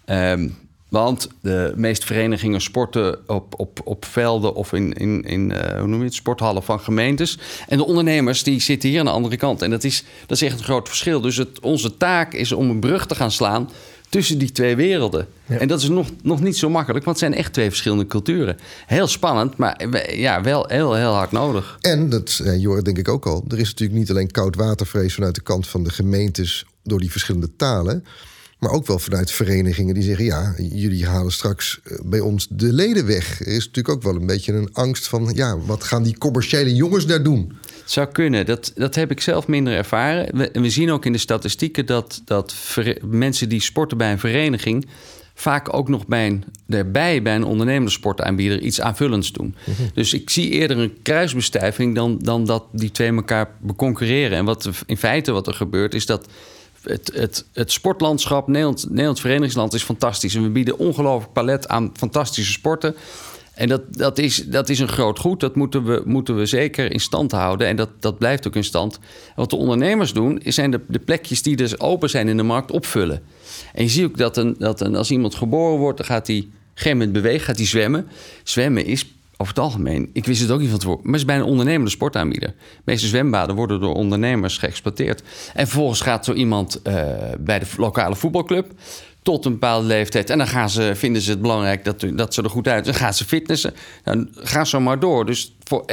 Um, 0.06 0.56
want 0.88 1.28
de 1.42 1.72
meeste 1.76 2.06
verenigingen 2.06 2.60
sporten 2.60 3.18
op, 3.26 3.54
op, 3.56 3.80
op 3.84 4.04
velden 4.04 4.54
of 4.54 4.72
in, 4.72 4.92
in, 4.92 5.22
in 5.22 5.50
uh, 5.50 5.78
hoe 5.78 5.86
noem 5.86 5.98
je 5.98 6.04
het, 6.04 6.14
sporthallen 6.14 6.62
van 6.62 6.80
gemeentes. 6.80 7.38
En 7.68 7.78
de 7.78 7.84
ondernemers 7.84 8.42
die 8.42 8.60
zitten 8.60 8.88
hier 8.88 8.98
aan 8.98 9.04
de 9.04 9.10
andere 9.10 9.36
kant. 9.36 9.62
En 9.62 9.70
dat 9.70 9.84
is, 9.84 10.04
dat 10.26 10.36
is 10.40 10.42
echt 10.42 10.58
een 10.58 10.64
groot 10.64 10.88
verschil. 10.88 11.20
Dus 11.20 11.36
het, 11.36 11.60
onze 11.60 11.96
taak 11.96 12.32
is 12.32 12.52
om 12.52 12.70
een 12.70 12.80
brug 12.80 13.06
te 13.06 13.14
gaan 13.14 13.30
slaan 13.30 13.70
tussen 14.08 14.38
die 14.38 14.52
twee 14.52 14.76
werelden. 14.76 15.26
En 15.46 15.68
dat 15.68 15.80
is 15.80 15.88
nog, 15.88 16.08
nog 16.22 16.40
niet 16.40 16.56
zo 16.56 16.70
makkelijk, 16.70 17.04
want 17.04 17.20
het 17.20 17.28
zijn 17.28 17.40
echt 17.40 17.52
twee 17.52 17.68
verschillende 17.68 18.06
culturen. 18.06 18.56
Heel 18.86 19.06
spannend, 19.06 19.56
maar 19.56 19.86
ja, 20.16 20.42
wel 20.42 20.66
heel, 20.66 20.94
heel 20.94 21.12
hard 21.12 21.32
nodig. 21.32 21.78
En, 21.80 22.08
dat 22.08 22.30
zei 22.30 22.58
Jorrit 22.58 22.84
denk 22.84 22.98
ik 22.98 23.08
ook 23.08 23.26
al... 23.26 23.44
er 23.48 23.58
is 23.58 23.68
natuurlijk 23.68 23.98
niet 23.98 24.10
alleen 24.10 24.30
koud 24.30 24.56
watervrees 24.56 25.14
vanuit 25.14 25.34
de 25.34 25.40
kant 25.40 25.68
van 25.68 25.84
de 25.84 25.90
gemeentes... 25.90 26.66
door 26.82 27.00
die 27.00 27.10
verschillende 27.10 27.56
talen... 27.56 28.04
Maar 28.58 28.70
ook 28.70 28.86
wel 28.86 28.98
vanuit 28.98 29.30
verenigingen 29.30 29.94
die 29.94 30.02
zeggen: 30.02 30.24
ja, 30.24 30.54
jullie 30.58 31.06
halen 31.06 31.32
straks 31.32 31.80
eh, 31.84 31.98
bij 32.04 32.20
ons 32.20 32.46
de 32.50 32.72
leden 32.72 33.06
weg. 33.06 33.40
Er 33.40 33.46
is 33.46 33.66
natuurlijk 33.66 33.88
ook 33.88 34.02
wel 34.02 34.14
een 34.14 34.26
beetje 34.26 34.52
een 34.52 34.72
angst 34.72 35.08
van: 35.08 35.30
ja, 35.34 35.58
wat 35.58 35.84
gaan 35.84 36.02
die 36.02 36.18
commerciële 36.18 36.74
jongens 36.74 37.06
daar 37.06 37.22
doen? 37.22 37.52
Zou 37.90 38.06
kunnen. 38.06 38.46
Dat, 38.46 38.72
dat 38.74 38.94
heb 38.94 39.10
ik 39.10 39.20
zelf 39.20 39.46
minder 39.46 39.74
ervaren. 39.74 40.36
We, 40.36 40.50
we 40.52 40.70
zien 40.70 40.90
ook 40.90 41.04
in 41.04 41.12
de 41.12 41.18
statistieken 41.18 41.86
dat, 41.86 42.22
dat 42.24 42.54
mensen 43.02 43.48
die 43.48 43.60
sporten 43.60 43.98
bij 43.98 44.12
een 44.12 44.18
vereniging 44.18 44.86
vaak 45.34 45.74
ook 45.74 45.88
nog 45.88 46.06
bij 46.06 46.26
een, 46.26 46.44
daarbij 46.66 47.22
bij 47.22 47.34
een 47.34 47.44
ondernemende 47.44 47.90
sportaanbieder 47.90 48.60
iets 48.60 48.80
aanvullends 48.80 49.32
doen. 49.32 49.54
Mhm. 49.64 49.82
Dus 49.94 50.14
ik 50.14 50.30
zie 50.30 50.50
eerder 50.50 50.78
een 50.78 50.98
kruisbestuiving 51.02 51.94
dan, 51.94 52.18
dan 52.18 52.44
dat 52.44 52.64
die 52.72 52.90
twee 52.90 53.12
elkaar 53.12 53.50
beconcurreren. 53.60 54.38
En 54.38 54.44
wat 54.44 54.70
in 54.86 54.96
feite 54.96 55.32
wat 55.32 55.46
er 55.46 55.54
gebeurt 55.54 55.94
is 55.94 56.06
dat 56.06 56.28
het, 56.82 57.10
het, 57.14 57.44
het 57.52 57.72
sportlandschap, 57.72 58.46
Nederland, 58.46 58.86
Nederlands 58.88 59.20
verenigingsland 59.20 59.74
is 59.74 59.82
fantastisch. 59.82 60.34
En 60.34 60.42
we 60.42 60.50
bieden 60.50 60.78
ongelooflijk 60.78 61.32
palet 61.32 61.68
aan 61.68 61.92
fantastische 61.96 62.52
sporten. 62.52 62.94
En 63.58 63.68
dat, 63.68 63.82
dat, 63.90 64.18
is, 64.18 64.36
dat 64.36 64.68
is 64.68 64.78
een 64.78 64.88
groot 64.88 65.18
goed. 65.18 65.40
Dat 65.40 65.56
moeten 65.56 65.84
we, 65.84 66.02
moeten 66.04 66.36
we 66.36 66.46
zeker 66.46 66.92
in 66.92 67.00
stand 67.00 67.32
houden. 67.32 67.66
En 67.66 67.76
dat, 67.76 67.88
dat 68.00 68.18
blijft 68.18 68.46
ook 68.46 68.56
in 68.56 68.64
stand. 68.64 68.98
wat 69.36 69.50
de 69.50 69.56
ondernemers 69.56 70.12
doen, 70.12 70.40
zijn 70.44 70.70
de, 70.70 70.80
de 70.88 70.98
plekjes 70.98 71.42
die 71.42 71.56
dus 71.56 71.80
open 71.80 72.10
zijn 72.10 72.28
in 72.28 72.36
de 72.36 72.42
markt 72.42 72.70
opvullen. 72.70 73.22
En 73.74 73.82
je 73.82 73.90
ziet 73.90 74.04
ook 74.04 74.16
dat, 74.16 74.36
een, 74.36 74.54
dat 74.58 74.80
een, 74.80 74.96
als 74.96 75.10
iemand 75.10 75.34
geboren 75.34 75.78
wordt, 75.78 75.96
dan 75.96 76.06
gaat 76.06 76.26
hij 76.26 76.38
op 76.38 76.44
een 76.44 76.50
gegeven 76.74 76.98
moment 76.98 77.12
bewegen, 77.12 77.46
gaat 77.46 77.56
hij 77.56 77.66
zwemmen. 77.66 78.06
Zwemmen 78.42 78.84
is 78.84 79.06
over 79.36 79.54
het 79.54 79.62
algemeen, 79.62 80.10
ik 80.12 80.24
wist 80.24 80.40
het 80.40 80.50
ook 80.50 80.60
niet 80.60 80.70
van 80.70 80.78
tevoren, 80.78 81.00
maar 81.02 81.12
het 81.12 81.20
is 81.20 81.26
bij 81.26 81.36
een 81.36 81.42
ondernemende 81.42 81.90
sportaanbieder. 81.90 82.48
De 82.48 82.82
meeste 82.84 83.06
zwembaden 83.06 83.54
worden 83.54 83.80
door 83.80 83.94
ondernemers 83.94 84.58
geëxploiteerd. 84.58 85.22
En 85.54 85.66
vervolgens 85.66 86.00
gaat 86.00 86.24
zo 86.24 86.32
iemand 86.32 86.80
uh, 86.84 86.92
bij 87.38 87.58
de 87.58 87.66
lokale 87.76 88.16
voetbalclub 88.16 88.72
tot 89.28 89.44
een 89.44 89.52
bepaalde 89.52 89.86
leeftijd. 89.86 90.30
En 90.30 90.38
dan 90.38 90.46
gaan 90.46 90.70
ze, 90.70 90.92
vinden 90.94 91.22
ze 91.22 91.30
het 91.30 91.40
belangrijk 91.40 91.84
dat, 91.84 92.04
dat 92.14 92.34
ze 92.34 92.42
er 92.42 92.50
goed 92.50 92.68
uit. 92.68 92.84
Dan 92.84 92.94
gaan 92.94 93.14
ze 93.14 93.24
fitnessen. 93.24 93.74
Dan 94.04 94.28
gaan 94.34 94.66
ze 94.66 94.78
maar 94.78 95.00
door. 95.00 95.26
Dus 95.26 95.56
voor, 95.64 95.84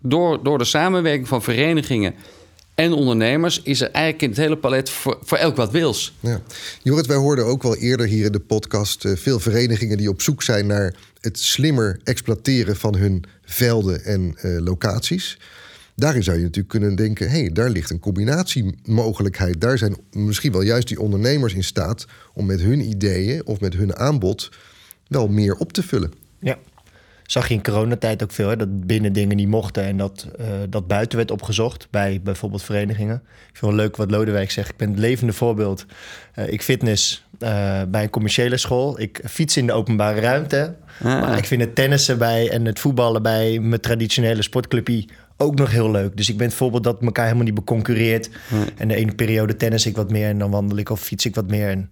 door, 0.00 0.42
door 0.42 0.58
de 0.58 0.64
samenwerking 0.64 1.28
van 1.28 1.42
verenigingen 1.42 2.14
en 2.74 2.92
ondernemers 2.92 3.62
is 3.62 3.80
er 3.80 3.90
eigenlijk 3.90 4.22
in 4.22 4.28
het 4.28 4.38
hele 4.38 4.56
palet 4.56 4.90
voor, 4.90 5.36
elk 5.36 5.56
wat 5.56 5.70
wils. 5.70 6.14
Ja. 6.20 6.40
Jorrit, 6.82 7.06
wij 7.06 7.16
hoorden 7.16 7.44
ook 7.44 7.62
wel 7.62 7.76
eerder 7.76 8.06
hier 8.06 8.24
in 8.24 8.32
de 8.32 8.40
podcast 8.40 9.04
uh, 9.04 9.16
veel 9.16 9.40
verenigingen 9.40 9.96
die 9.96 10.08
op 10.08 10.22
zoek 10.22 10.42
zijn 10.42 10.66
naar 10.66 10.94
het 11.20 11.38
slimmer 11.38 12.00
exploiteren 12.04 12.76
van 12.76 12.96
hun 12.96 13.24
velden 13.44 14.04
en 14.04 14.36
uh, 14.42 14.60
locaties. 14.60 15.38
Daarin 16.00 16.22
zou 16.22 16.36
je 16.36 16.42
natuurlijk 16.42 16.68
kunnen 16.68 16.94
denken: 16.94 17.30
hé, 17.30 17.40
hey, 17.40 17.52
daar 17.52 17.70
ligt 17.70 17.90
een 17.90 17.98
combinatiemogelijkheid. 17.98 19.60
Daar 19.60 19.78
zijn 19.78 19.96
misschien 20.12 20.52
wel 20.52 20.62
juist 20.62 20.88
die 20.88 21.00
ondernemers 21.00 21.54
in 21.54 21.64
staat 21.64 22.06
om 22.34 22.46
met 22.46 22.60
hun 22.60 22.80
ideeën 22.80 23.46
of 23.46 23.60
met 23.60 23.74
hun 23.74 23.96
aanbod 23.96 24.50
wel 25.08 25.28
meer 25.28 25.54
op 25.54 25.72
te 25.72 25.82
vullen. 25.82 26.12
Ja, 26.38 26.58
zag 27.26 27.48
je 27.48 27.54
in 27.54 27.62
coronatijd 27.62 28.22
ook 28.22 28.32
veel, 28.32 28.48
hè, 28.48 28.56
dat 28.56 28.86
binnen 28.86 29.12
dingen 29.12 29.36
niet 29.36 29.48
mochten 29.48 29.84
en 29.84 29.96
dat, 29.96 30.28
uh, 30.40 30.46
dat 30.68 30.86
buiten 30.86 31.16
werd 31.16 31.30
opgezocht 31.30 31.88
bij 31.90 32.20
bijvoorbeeld 32.24 32.62
verenigingen. 32.62 33.22
Ik 33.50 33.56
vind 33.56 33.72
het 33.72 33.80
leuk 33.80 33.96
wat 33.96 34.10
Lodewijk 34.10 34.50
zegt. 34.50 34.68
Ik 34.68 34.76
ben 34.76 34.90
het 34.90 34.98
levende 34.98 35.32
voorbeeld. 35.32 35.86
Uh, 36.38 36.52
ik 36.52 36.62
fitness 36.62 37.24
uh, 37.38 37.82
bij 37.88 38.02
een 38.02 38.10
commerciële 38.10 38.56
school. 38.56 39.00
Ik 39.00 39.20
fiets 39.28 39.56
in 39.56 39.66
de 39.66 39.72
openbare 39.72 40.20
ruimte. 40.20 40.74
Ah. 40.98 41.04
Maar 41.20 41.38
ik 41.38 41.44
vind 41.44 41.60
het 41.60 41.74
tennissen 41.74 42.18
bij 42.18 42.50
en 42.50 42.64
het 42.64 42.78
voetballen 42.78 43.22
bij 43.22 43.58
mijn 43.58 43.80
traditionele 43.80 44.42
sportclubje 44.42 45.06
ook 45.40 45.54
nog 45.54 45.70
heel 45.70 45.90
leuk. 45.90 46.16
Dus 46.16 46.28
ik 46.28 46.36
ben 46.36 46.46
het 46.46 46.56
voorbeeld 46.56 46.84
dat 46.84 47.02
elkaar 47.02 47.24
helemaal 47.24 47.44
niet 47.44 47.54
beconcurreert. 47.54 48.30
En 48.76 48.88
de 48.88 48.94
ene 48.94 49.14
periode 49.14 49.56
tennis 49.56 49.86
ik 49.86 49.96
wat 49.96 50.10
meer 50.10 50.28
en 50.28 50.38
dan 50.38 50.50
wandel 50.50 50.78
ik 50.78 50.90
of 50.90 51.00
fiets 51.00 51.26
ik 51.26 51.34
wat 51.34 51.48
meer. 51.48 51.68
En 51.68 51.90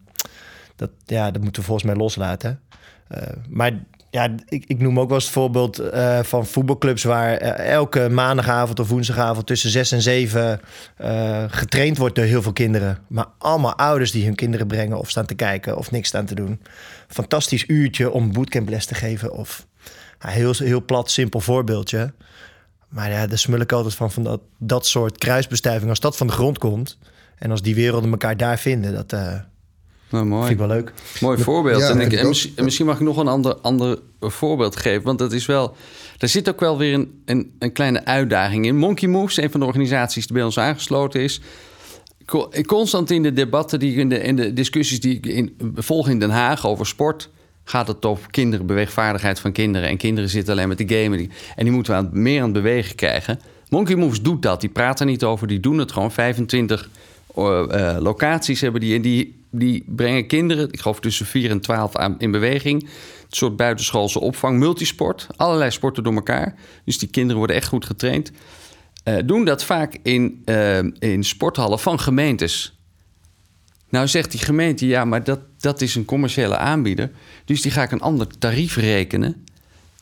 dat, 0.77 0.91
ja, 1.07 1.31
dat 1.31 1.43
moeten 1.43 1.61
we 1.61 1.67
volgens 1.67 1.87
mij 1.87 1.97
loslaten. 1.97 2.61
Uh, 3.15 3.23
maar 3.49 3.73
ja, 4.11 4.35
ik, 4.49 4.65
ik 4.67 4.79
noem 4.79 5.01
ook 5.01 5.07
wel 5.07 5.17
eens 5.17 5.25
het 5.25 5.35
voorbeeld 5.35 5.81
uh, 5.81 6.23
van 6.23 6.47
voetbalclubs 6.47 7.05
waar 7.05 7.43
uh, 7.43 7.73
elke 7.73 8.09
maandagavond 8.09 8.81
of 8.81 8.89
woensdagavond 8.89 9.47
tussen 9.47 9.71
zes 9.71 9.93
en 9.93 10.03
zeven 10.03 10.61
getraind 11.49 11.99
wordt 11.99 12.15
door 12.15 12.25
heel 12.25 12.43
veel 12.43 12.53
kinderen. 12.53 12.99
Maar 13.07 13.27
allemaal 13.39 13.77
ouders 13.77 14.11
die 14.11 14.25
hun 14.25 14.35
kinderen 14.35 14.67
brengen 14.67 14.99
of 14.99 15.11
staan 15.11 15.27
te 15.27 15.35
kijken 15.35 15.77
of 15.77 15.91
niks 15.91 16.09
staan 16.09 16.27
te 16.27 16.35
doen. 16.35 16.61
Fantastisch 17.09 17.69
uurtje 17.69 18.11
om 18.11 18.33
bootcamples 18.33 18.87
te 18.87 18.95
geven 18.95 19.33
of 19.33 19.67
heel, 20.19 20.53
heel 20.57 20.85
plat, 20.85 21.11
simpel 21.11 21.41
voorbeeldje. 21.41 22.13
Maar 22.89 23.11
ja, 23.11 23.27
daar 23.27 23.39
smul 23.39 23.61
ik 23.61 23.73
altijd 23.73 23.95
van, 23.95 24.11
van 24.11 24.23
dat, 24.23 24.41
dat 24.59 24.87
soort 24.87 25.19
kruisbestuiving, 25.19 25.91
als 25.91 26.01
dat 26.01 26.17
van 26.17 26.27
de 26.27 26.33
grond 26.33 26.59
komt 26.59 26.99
en 27.39 27.51
als 27.51 27.63
die 27.63 27.75
werelden 27.75 28.11
elkaar 28.11 28.37
daar 28.37 28.59
vinden, 28.59 28.93
dat 28.93 29.13
uh, 29.13 29.35
nou, 30.11 30.25
mooi. 30.25 30.47
vind 30.47 30.61
ik 30.61 30.67
wel 30.67 30.77
leuk. 30.77 30.93
Mooi 31.21 31.39
voorbeeld. 31.39 31.83
en, 31.83 32.01
ik, 32.01 32.13
en 32.13 32.65
misschien, 32.65 32.87
mag 32.87 32.97
ik 32.97 33.03
nog 33.03 33.17
een 33.17 33.29
ander, 33.29 33.55
ander 33.55 33.99
voorbeeld 34.21 34.77
geven, 34.77 35.03
want 35.03 35.19
dat 35.19 35.33
is 35.33 35.47
wel, 35.47 35.77
er 36.19 36.29
zit 36.29 36.49
ook 36.49 36.61
wel 36.61 36.79
weer 36.79 36.95
een, 36.95 37.23
een, 37.25 37.53
een 37.59 37.73
kleine 37.73 38.05
uitdaging 38.05 38.67
in. 38.67 38.77
Monkey 38.77 39.09
Moves, 39.09 39.37
een 39.37 39.51
van 39.51 39.61
de 39.61 39.67
organisaties 39.67 40.27
die 40.27 40.37
bij 40.37 40.45
ons 40.45 40.59
aangesloten 40.59 41.21
is, 41.21 41.41
constant 42.67 43.11
in 43.11 43.23
de 43.23 43.33
debatten, 43.33 43.79
die 43.79 43.97
in 43.97 44.09
de, 44.09 44.19
in 44.19 44.37
de 44.37 44.53
discussies 44.53 45.01
die 45.01 45.17
ik 45.17 45.27
in, 45.27 45.57
volg 45.75 46.09
in 46.09 46.19
Den 46.19 46.31
Haag 46.31 46.67
over 46.67 46.87
sport, 46.87 47.31
gaat 47.69 47.89
het 47.89 48.05
op 48.05 48.21
kinderen, 48.31 48.67
beweegvaardigheid 48.67 49.41
van 49.41 49.53
kinderen. 49.53 49.89
En 49.89 49.97
kinderen 49.97 50.31
zitten 50.31 50.53
alleen 50.55 50.69
met 50.69 50.79
de 50.79 50.95
gamen. 50.97 51.31
En 51.57 51.65
die 51.65 51.73
moeten 51.73 52.11
we 52.11 52.19
meer 52.19 52.39
aan 52.39 52.45
het 52.45 52.53
bewegen 52.53 52.95
krijgen. 52.95 53.41
Monkey 53.69 53.97
Moves 53.97 54.23
doet 54.23 54.43
dat. 54.43 54.61
Die 54.61 54.71
praten 54.71 55.07
er 55.07 55.13
niet 55.13 55.25
over, 55.25 55.47
die 55.47 55.61
doen 55.61 55.79
het 55.79 55.93
gewoon. 55.93 56.13
25 56.13 56.89
uh, 57.37 57.45
eh, 57.45 57.97
eh, 57.97 58.03
locaties 58.03 58.61
hebben 58.61 58.81
die. 58.81 58.95
En 58.95 59.03
die, 59.03 59.41
die 59.51 59.85
brengen 59.87 60.27
kinderen, 60.27 60.73
ik 60.73 60.81
geloof 60.81 61.01
tussen 61.01 61.27
4 61.27 61.51
en 61.51 61.61
12 61.61 61.97
aan, 61.97 62.15
in 62.19 62.31
beweging. 62.31 62.83
Een 62.83 62.89
soort 63.29 63.57
buitenschoolse 63.57 64.21
opvang, 64.21 64.59
multisport. 64.59 65.27
Allerlei 65.37 65.71
sporten 65.71 66.03
door 66.03 66.15
elkaar. 66.15 66.55
Dus 66.85 66.99
die 66.99 67.09
kinderen 67.09 67.37
worden 67.37 67.57
echt 67.57 67.69
goed 67.69 67.87
getraind. 67.87 68.33
Uh, 69.05 69.17
doen 69.25 69.45
dat 69.45 69.65
vaak 69.65 69.97
in, 70.03 70.45
in 70.99 71.25
sporthallen 71.25 71.79
van 71.79 72.01
gemeentes. 72.01 72.78
Nou 73.89 74.09
zegt 74.09 74.31
die 74.31 74.41
gemeente, 74.41 74.87
ja, 74.87 75.05
maar 75.05 75.25
dat, 75.25 75.41
dat 75.61 75.81
is 75.81 75.95
een 75.95 76.05
commerciële 76.05 76.57
aanbieder. 76.57 77.11
Dus 77.45 77.63
die 77.63 77.73
ga 77.73 77.83
ik 77.83 77.91
een 77.91 78.01
ander 78.01 78.39
tarief 78.39 78.77
rekenen 78.77 79.47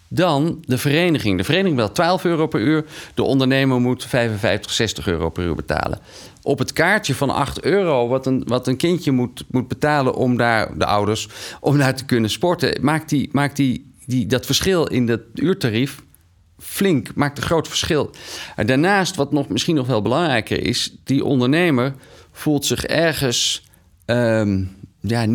dan 0.09 0.63
de 0.65 0.79
vereniging. 0.79 1.39
De 1.39 1.45
vereniging 1.45 1.77
wel 1.77 1.93
12 1.93 2.25
euro 2.25 2.47
per 2.47 2.61
uur. 2.61 2.85
De 3.15 3.23
ondernemer 3.23 3.81
moet 3.81 4.05
55, 4.05 4.73
60 4.73 5.07
euro 5.07 5.31
per 5.31 5.45
uur 5.45 5.55
betalen. 5.55 5.99
Op 6.43 6.59
het 6.59 6.73
kaartje 6.73 7.15
van 7.15 7.31
8 7.31 7.65
euro, 7.65 8.09
wat 8.09 8.27
een, 8.27 8.43
wat 8.47 8.67
een 8.67 8.77
kindje 8.77 9.11
moet, 9.11 9.45
moet 9.51 9.69
betalen 9.69 10.15
om 10.15 10.37
daar, 10.37 10.79
de 10.79 10.87
ouders, 10.87 11.29
om 11.61 11.79
daar 11.79 11.95
te 11.95 12.05
kunnen 12.05 12.31
sporten, 12.31 12.85
maakt, 12.85 13.09
die, 13.09 13.29
maakt 13.33 13.57
die, 13.57 13.93
die, 14.05 14.27
dat 14.27 14.47
verschil 14.47 14.87
in 14.87 15.09
het 15.09 15.23
uurtarief 15.35 16.03
flink, 16.59 17.15
maakt 17.15 17.39
een 17.39 17.45
groot 17.45 17.69
verschil. 17.69 18.11
Daarnaast, 18.57 19.17
wat 19.17 19.33
nog, 19.33 19.49
misschien 19.49 19.75
nog 19.75 19.87
wel 19.87 20.03
belangrijker 20.03 20.63
is, 20.63 20.95
die 21.05 21.25
ondernemer 21.25 21.95
voelt 22.33 22.65
zich 22.65 22.85
ergens 22.85 23.66
Ehm, 24.07 24.65
ja, 25.01 25.27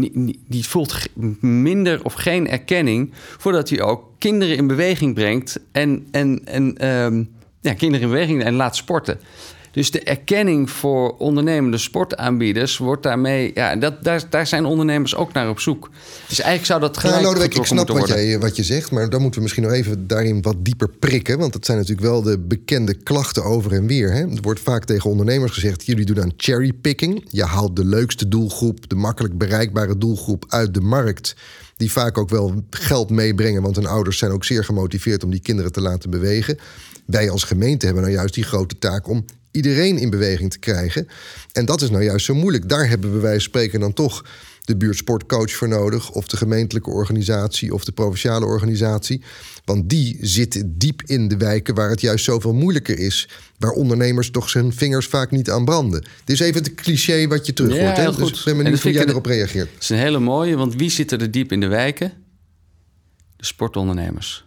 die 0.48 0.68
voelt 0.68 1.08
minder 1.42 2.04
of 2.04 2.14
geen 2.14 2.48
erkenning 2.48 3.12
voordat 3.14 3.70
hij 3.70 3.82
ook 3.82 4.04
kinderen 4.18 4.58
in 4.58 4.68
beweging 4.68 5.14
brengt 5.14 5.60
en, 5.72 6.08
en, 6.12 6.42
en 6.46 6.78
ehm, 6.78 7.24
ja, 7.62 7.74
kinderen 7.74 8.06
in 8.06 8.12
beweging 8.14 8.44
en 8.44 8.54
laat 8.54 8.76
sporten. 8.76 9.20
Dus 9.72 9.92
de 9.92 10.04
erkenning 10.04 10.70
voor 10.70 11.18
ondernemende 11.18 11.78
sportaanbieders 11.78 12.78
wordt 12.78 13.04
daarmee... 13.04 13.52
Ja, 13.54 13.76
dat, 13.76 14.04
daar, 14.04 14.24
daar 14.30 14.48
zijn 14.48 14.66
ondernemers 14.66 15.16
ook 15.16 15.34
naar 15.34 15.50
op 15.50 15.60
zoek. 15.60 15.90
Dus 16.28 16.40
eigenlijk 16.40 16.66
zou 16.66 16.80
dat 16.80 16.98
gelijk 16.98 17.22
nou, 17.22 17.44
ik 17.44 17.66
snap 17.66 17.88
wat, 17.88 18.08
jij, 18.08 18.40
wat 18.40 18.56
je 18.56 18.64
zegt... 18.64 18.92
maar 18.92 19.10
dan 19.10 19.22
moeten 19.22 19.40
we 19.40 19.46
misschien 19.46 19.64
nog 19.64 19.74
even 19.74 20.08
daarin 20.08 20.42
wat 20.42 20.56
dieper 20.66 20.90
prikken... 20.90 21.40
want 21.40 21.54
dat 21.54 21.66
zijn 21.66 21.78
natuurlijk 21.78 22.08
wel 22.08 22.22
de 22.22 22.40
bekende 22.40 22.94
klachten 22.94 23.44
over 23.44 23.74
en 23.74 23.88
weer. 23.88 24.12
Hè? 24.12 24.22
Er 24.22 24.42
wordt 24.42 24.60
vaak 24.60 24.86
tegen 24.86 25.10
ondernemers 25.10 25.52
gezegd... 25.52 25.86
jullie 25.86 26.06
doen 26.06 26.22
aan 26.22 26.34
cherrypicking. 26.38 27.26
Je 27.30 27.44
haalt 27.44 27.76
de 27.76 27.86
leukste 27.86 28.28
doelgroep, 28.28 28.90
de 28.90 28.96
makkelijk 28.96 29.38
bereikbare 29.38 29.98
doelgroep 29.98 30.46
uit 30.48 30.74
de 30.74 30.82
markt 30.82 31.36
die 31.78 31.92
vaak 31.92 32.18
ook 32.18 32.30
wel 32.30 32.64
geld 32.70 33.10
meebrengen. 33.10 33.62
Want 33.62 33.76
hun 33.76 33.86
ouders 33.86 34.18
zijn 34.18 34.32
ook 34.32 34.46
zeer 34.46 34.64
gemotiveerd 34.64 35.24
om 35.24 35.32
die 35.32 35.42
kinderen 35.42 35.72
te 35.72 35.82
laten 35.82 36.10
bewegen. 36.10 36.58
Wij 37.06 37.30
als 37.30 37.44
gemeente 37.44 37.86
hebben 37.86 38.04
nou 38.04 38.16
juist 38.16 38.34
die 38.34 38.44
grote 38.44 38.78
taak 38.78 39.08
om 39.08 39.26
iedereen 39.52 39.98
in 39.98 40.10
beweging 40.10 40.52
te 40.52 40.60
krijgen. 40.60 41.08
En 41.52 41.66
dat 41.66 41.82
is 41.82 41.90
nou 41.90 42.04
juist 42.04 42.26
zo 42.26 42.34
moeilijk. 42.34 42.70
Daar 42.70 42.90
hebben 42.90 43.14
we 43.14 43.20
wij 43.20 43.40
spreken 43.40 43.80
dan 43.80 43.94
toch 43.94 44.24
de 44.62 44.78
buurtsportcoach 44.78 45.52
voor 45.52 45.68
nodig, 45.68 46.12
of 46.12 46.28
de 46.28 46.38
gemeentelijke 46.38 46.90
organisatie 46.90 47.74
of 47.74 47.86
de 47.86 47.92
provinciale 47.92 48.46
organisatie. 48.46 49.22
Want 49.66 49.90
die 49.90 50.18
zitten 50.22 50.78
diep 50.78 51.02
in 51.06 51.28
de 51.28 51.38
wijken 51.38 51.76
waar 51.76 51.90
het 51.90 52.02
juist 52.02 52.26
zoveel 52.26 52.54
moeilijker 52.54 53.00
is. 53.00 53.30
Waar 53.58 53.72
ondernemers 53.72 54.32
toch 54.32 54.50
zijn 54.50 54.74
vingers 54.74 55.06
vaak 55.06 55.32
niet 55.32 55.50
aan 55.50 55.66
branden. 55.66 56.02
Dit 56.02 56.40
is 56.40 56.40
even 56.40 56.64
het 56.64 56.76
cliché 56.76 57.28
wat 57.28 57.46
je 57.46 57.54
terug 57.54 57.72
hoort. 57.80 57.98
Ja, 57.98 58.12
Dus 58.12 58.30
ik 58.32 58.46
ben 58.46 58.58
benieuwd 58.58 58.82
hoe 58.82 58.92
jij 58.92 59.06
erop 59.06 59.26
reageert. 59.26 59.70
Het 59.74 59.84
is 59.84 59.90
een 59.90 59.98
hele 59.98 60.20
mooie, 60.20 60.56
want 60.56 60.76
wie 60.76 60.90
zit 60.90 61.12
er 61.12 61.32
diep 61.32 61.52
in 61.52 61.60
de 61.60 61.68
wijken? 61.68 62.14
De 63.36 63.46
sportondernemers 63.46 64.46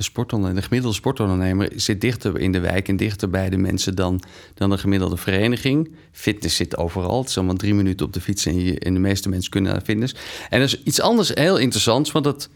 de, 0.00 0.06
sportondernemer, 0.06 0.60
de 0.62 0.68
gemiddelde 0.68 0.96
sportondernemer 0.96 1.72
zit 1.74 2.00
dichter 2.00 2.38
in 2.38 2.52
de 2.52 2.60
wijk 2.60 2.88
en 2.88 2.96
dichter 2.96 3.30
bij 3.30 3.50
de 3.50 3.56
mensen 3.56 3.94
dan, 3.94 4.22
dan 4.54 4.70
een 4.70 4.78
gemiddelde 4.78 5.16
vereniging. 5.16 5.90
Fitness 6.12 6.56
zit 6.56 6.76
overal. 6.76 7.18
Het 7.20 7.28
is 7.28 7.36
allemaal 7.36 7.56
drie 7.56 7.74
minuten 7.74 8.06
op 8.06 8.12
de 8.12 8.20
fiets 8.20 8.46
en, 8.46 8.60
je, 8.64 8.78
en 8.78 8.94
de 8.94 9.00
meeste 9.00 9.28
mensen 9.28 9.50
kunnen 9.50 9.72
naar 9.72 9.80
fitness. 9.80 10.14
En 10.50 10.58
er 10.58 10.64
is 10.64 10.82
iets 10.82 11.00
anders 11.00 11.28
heel 11.28 11.58
interessants, 11.58 12.12
want 12.12 12.24
het, 12.24 12.48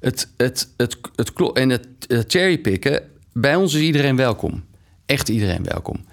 het, 0.00 0.28
het, 0.36 0.68
het, 0.76 0.98
het, 1.16 1.32
het, 1.36 1.52
en 1.52 1.70
het, 1.70 1.86
het 2.06 2.32
cherrypicken, 2.32 3.02
bij 3.32 3.54
ons 3.54 3.74
is 3.74 3.80
iedereen 3.80 4.16
welkom. 4.16 4.64
Echt 5.06 5.28
iedereen 5.28 5.64
welkom. 5.64 6.04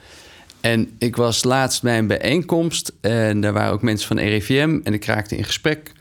En 0.61 0.89
ik 0.97 1.15
was 1.15 1.43
laatst 1.43 1.81
bij 1.81 1.97
een 1.97 2.07
bijeenkomst 2.07 2.93
en 3.01 3.41
daar 3.41 3.53
waren 3.53 3.73
ook 3.73 3.81
mensen 3.81 4.07
van 4.07 4.19
RIVM 4.19 4.79
en 4.83 4.93
ik 4.93 5.05
raakte 5.05 5.37
in 5.37 5.43
gesprek 5.43 5.91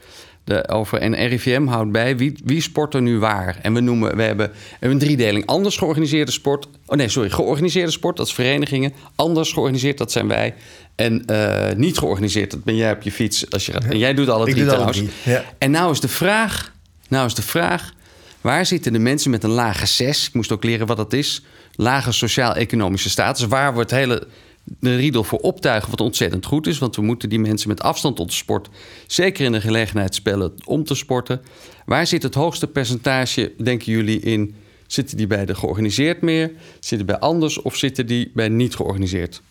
de, 0.49 0.69
over, 0.69 0.99
en 0.99 1.15
RIVM 1.27 1.67
houdt 1.67 1.93
bij 1.93 2.17
wie, 2.17 2.35
wie 2.45 2.61
sport 2.61 2.95
er 2.95 3.03
nu 3.03 3.19
waar. 3.19 3.59
En 3.63 3.75
we 3.75 3.81
noemen, 3.81 4.17
we 4.17 4.23
hebben 4.23 4.51
een 4.81 4.99
driedeling. 4.99 5.47
Anders 5.47 5.77
georganiseerde 5.77 6.33
sport. 6.33 6.69
Oh 6.87 6.97
nee, 6.97 7.09
sorry, 7.09 7.31
georganiseerde 7.31 7.91
sport, 7.91 8.17
dat 8.17 8.27
is 8.27 8.35
verenigingen. 8.35 8.93
Anders 9.15 9.53
georganiseerd, 9.53 9.99
dat 9.99 10.13
zijn 10.13 10.29
wij. 10.29 10.55
En 10.95 11.23
uh, 11.31 11.73
niet 11.77 11.99
georganiseerd, 11.99 12.51
dat 12.51 12.65
ben 12.65 12.77
jij 12.77 12.93
op 12.93 13.03
je 13.03 13.13
fiets. 13.13 13.51
Als 13.51 13.67
je, 13.67 13.73
En 13.73 13.99
jij 13.99 14.15
doet 14.15 14.29
alle 14.29 14.51
drie 14.51 14.67
trouwens. 14.67 15.03
Ja. 15.23 15.45
En 15.59 15.71
nou 15.71 15.93
is 15.93 16.01
de 16.01 16.09
vraag, 16.09 16.73
nou 17.09 17.27
is 17.27 17.35
de 17.35 17.43
vraag, 17.43 17.93
waar 18.41 18.67
zitten 18.67 18.93
de 18.93 18.99
mensen 18.99 19.31
met 19.31 19.45
een 19.45 19.51
lage 19.51 19.87
6? 19.87 20.27
Ik 20.27 20.35
moest 20.35 20.53
ook 20.53 20.65
leren 20.65 20.87
wat 20.87 20.97
dat 20.97 21.13
is. 21.13 21.43
Lage 21.75 22.13
sociaal-economische 22.13 23.11
status. 23.11 23.47
Waar 23.47 23.75
wordt 23.75 23.91
het 23.91 23.99
hele 23.99 24.27
de 24.81 24.97
riedel 24.97 25.25
voor 25.25 25.39
optuigen, 25.39 25.91
wat 25.91 26.01
ontzettend 26.01 26.47
goed 26.47 26.67
is. 26.67 26.79
Want 26.79 26.97
we 26.97 27.03
moeten 27.03 27.29
die 27.29 27.39
mensen 27.39 27.69
met 27.69 27.83
afstand 27.83 28.17
tot 28.17 28.29
de 28.29 28.35
sport, 28.35 28.69
zeker 29.07 29.45
in 29.45 29.53
de 29.53 29.61
gelegenheid 29.61 30.15
spellen 30.15 30.53
om 30.65 30.85
te 30.85 30.95
sporten. 30.95 31.41
Waar 31.85 32.07
zit 32.07 32.23
het 32.23 32.35
hoogste 32.35 32.67
percentage, 32.67 33.53
denken 33.59 33.93
jullie, 33.93 34.21
in? 34.21 34.55
Zitten 34.87 35.17
die 35.17 35.27
bij 35.27 35.45
de 35.45 35.55
georganiseerd 35.55 36.21
meer? 36.21 36.51
Zitten 36.81 37.07
bij 37.07 37.19
anders 37.19 37.63
of 37.63 37.77
zitten 37.77 38.07
die 38.07 38.31
bij 38.35 38.49
niet 38.49 38.75
georganiseerd? 38.75 39.43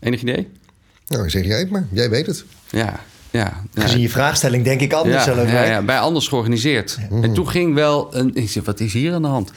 Enig 0.00 0.20
idee? 0.20 0.48
Nou, 1.06 1.30
zeg 1.30 1.44
jij 1.44 1.58
het 1.58 1.70
maar. 1.70 1.86
Jij 1.92 2.10
weet 2.10 2.26
het. 2.26 2.44
Ja, 2.70 3.00
ja, 3.30 3.64
Gezien 3.74 4.00
je 4.00 4.08
vraagstelling 4.08 4.64
denk 4.64 4.80
ik 4.80 4.92
anders. 4.92 5.24
Ja, 5.24 5.42
ja, 5.42 5.64
ja, 5.64 5.82
bij 5.82 5.98
anders 5.98 6.28
georganiseerd. 6.28 6.98
En 7.22 7.34
toen 7.34 7.48
ging 7.48 7.74
wel 7.74 8.14
een... 8.14 8.34
Ik 8.34 8.50
zeg, 8.50 8.64
wat 8.64 8.80
is 8.80 8.92
hier 8.92 9.12
aan 9.12 9.22
de 9.22 9.28
hand? 9.28 9.50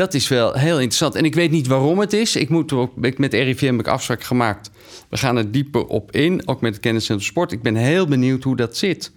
Dat 0.00 0.14
is 0.14 0.28
wel 0.28 0.52
heel 0.52 0.76
interessant. 0.76 1.14
En 1.14 1.24
ik 1.24 1.34
weet 1.34 1.50
niet 1.50 1.66
waarom 1.66 1.98
het 1.98 2.12
is. 2.12 2.36
Ik 2.36 2.48
moet 2.48 2.72
ook, 2.72 2.96
met 3.16 3.34
RIVM 3.34 3.66
heb 3.66 3.80
ik 3.80 3.88
afspraak 3.88 4.22
gemaakt. 4.22 4.70
We 5.10 5.16
gaan 5.16 5.36
er 5.36 5.50
dieper 5.50 5.86
op 5.86 6.12
in, 6.12 6.48
ook 6.48 6.60
met 6.60 6.72
het 6.72 6.80
kenniscentrum 6.80 7.28
sport. 7.28 7.52
Ik 7.52 7.62
ben 7.62 7.76
heel 7.76 8.06
benieuwd 8.06 8.42
hoe 8.42 8.56
dat 8.56 8.76
zit. 8.76 9.12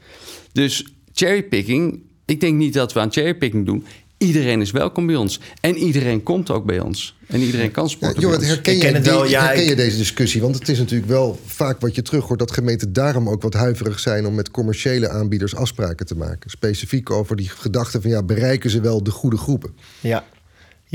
Dus 0.52 0.94
cherrypicking, 1.14 2.02
ik 2.26 2.40
denk 2.40 2.58
niet 2.58 2.74
dat 2.74 2.94
we 2.94 3.00
aan 3.00 3.12
cherrypicking 3.12 3.66
doen. 3.66 3.86
Iedereen 4.18 4.62
is 4.62 4.72
welkom 4.72 5.06
bij 5.06 5.16
ons. 5.16 5.40
En 5.62 5.78
iedereen 5.78 6.24
komt 6.24 6.52
ook 6.52 6.66
bij 6.66 6.80
ons. 6.80 7.18
En 7.28 7.42
iedereen 7.42 7.72
kan 7.72 7.90
sporten. 7.90 8.22
Ja, 8.22 8.28
Jorrit, 8.28 8.48
herken, 8.48 8.78
je, 8.78 9.02
wel, 9.02 9.26
ja, 9.26 9.46
herken 9.46 9.64
je 9.64 9.76
deze 9.76 9.98
discussie? 9.98 10.42
Want 10.42 10.60
het 10.60 10.70
is 10.70 10.78
natuurlijk 10.78 11.10
wel 11.10 11.40
vaak 11.46 11.82
wat 11.82 11.96
je 11.96 12.02
terug 12.02 12.28
hoort... 12.28 12.40
dat 12.40 12.52
gemeenten 12.52 12.94
daarom 12.94 13.30
ook 13.30 13.42
wat 13.42 13.54
huiverig 13.54 14.00
zijn... 14.00 14.26
om 14.26 14.36
met 14.36 14.52
commerciële 14.52 15.10
aanbieders 15.10 15.56
afspraken 15.56 16.06
te 16.06 16.16
maken. 16.16 16.50
Specifiek 16.50 17.10
over 17.10 17.36
die 17.36 17.50
gedachte 17.50 18.02
van... 18.02 18.10
ja, 18.10 18.24
bereiken 18.24 18.70
ze 18.70 18.82
wel 18.82 19.04
de 19.04 19.12
goede 19.12 19.38
groepen? 19.38 19.76
Ja, 20.00 20.24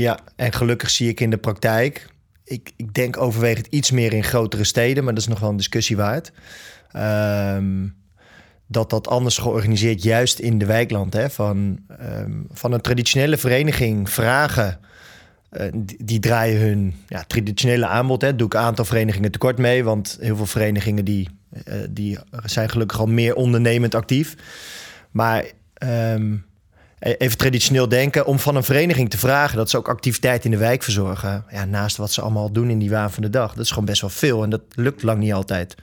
ja, 0.03 0.19
en 0.35 0.53
gelukkig 0.53 0.89
zie 0.89 1.09
ik 1.09 1.19
in 1.19 1.29
de 1.29 1.37
praktijk. 1.37 2.07
Ik, 2.43 2.71
ik 2.75 2.93
denk 2.93 3.17
overwegend 3.17 3.67
iets 3.67 3.91
meer 3.91 4.13
in 4.13 4.23
grotere 4.23 4.63
steden, 4.63 5.03
maar 5.03 5.13
dat 5.13 5.21
is 5.21 5.29
nog 5.29 5.39
wel 5.39 5.49
een 5.49 5.57
discussie 5.57 5.97
waard. 5.97 6.31
Um, 7.55 7.95
dat 8.67 8.89
dat 8.89 9.07
anders 9.07 9.37
georganiseerd, 9.37 10.03
juist 10.03 10.39
in 10.39 10.57
de 10.57 10.65
wijkland. 10.65 11.13
Hè, 11.13 11.29
van, 11.29 11.79
um, 12.01 12.47
van 12.51 12.71
een 12.71 12.81
traditionele 12.81 13.37
vereniging 13.37 14.09
vragen. 14.09 14.79
Uh, 15.51 15.67
die, 15.97 16.19
draaien 16.19 16.59
hun 16.59 16.95
ja, 17.07 17.23
traditionele 17.23 17.87
aanbod. 17.87 18.21
Hè. 18.21 18.35
Doe 18.35 18.47
ik 18.47 18.53
een 18.53 18.59
aantal 18.59 18.85
verenigingen 18.85 19.31
tekort 19.31 19.57
mee. 19.57 19.83
Want 19.83 20.17
heel 20.21 20.35
veel 20.35 20.45
verenigingen 20.45 21.05
die, 21.05 21.29
uh, 21.67 21.73
die 21.89 22.17
zijn 22.43 22.69
gelukkig 22.69 22.99
al 22.99 23.07
meer 23.07 23.35
ondernemend 23.35 23.95
actief. 23.95 24.35
Maar 25.11 25.45
um, 25.83 26.47
E-, 26.47 26.48
even 26.99 27.37
traditioneel 27.37 27.89
denken, 27.89 28.25
om 28.25 28.39
van 28.39 28.55
een 28.55 28.63
vereniging 28.63 29.09
te 29.09 29.17
vragen 29.17 29.57
dat 29.57 29.69
ze 29.69 29.77
ook 29.77 29.87
activiteit 29.89 30.45
in 30.45 30.51
de 30.51 30.57
wijk 30.57 30.83
verzorgen. 30.83 31.45
Ja, 31.51 31.65
naast 31.65 31.97
wat 31.97 32.11
ze 32.11 32.21
allemaal 32.21 32.51
doen 32.51 32.69
in 32.69 32.79
die 32.79 32.89
waan 32.89 33.11
van 33.11 33.23
de 33.23 33.29
dag. 33.29 33.53
Dat 33.53 33.63
is 33.63 33.69
gewoon 33.69 33.85
best 33.85 34.01
wel 34.01 34.09
veel 34.09 34.43
en 34.43 34.49
dat 34.49 34.61
lukt 34.73 35.03
lang 35.03 35.19
niet 35.19 35.33
altijd. 35.33 35.75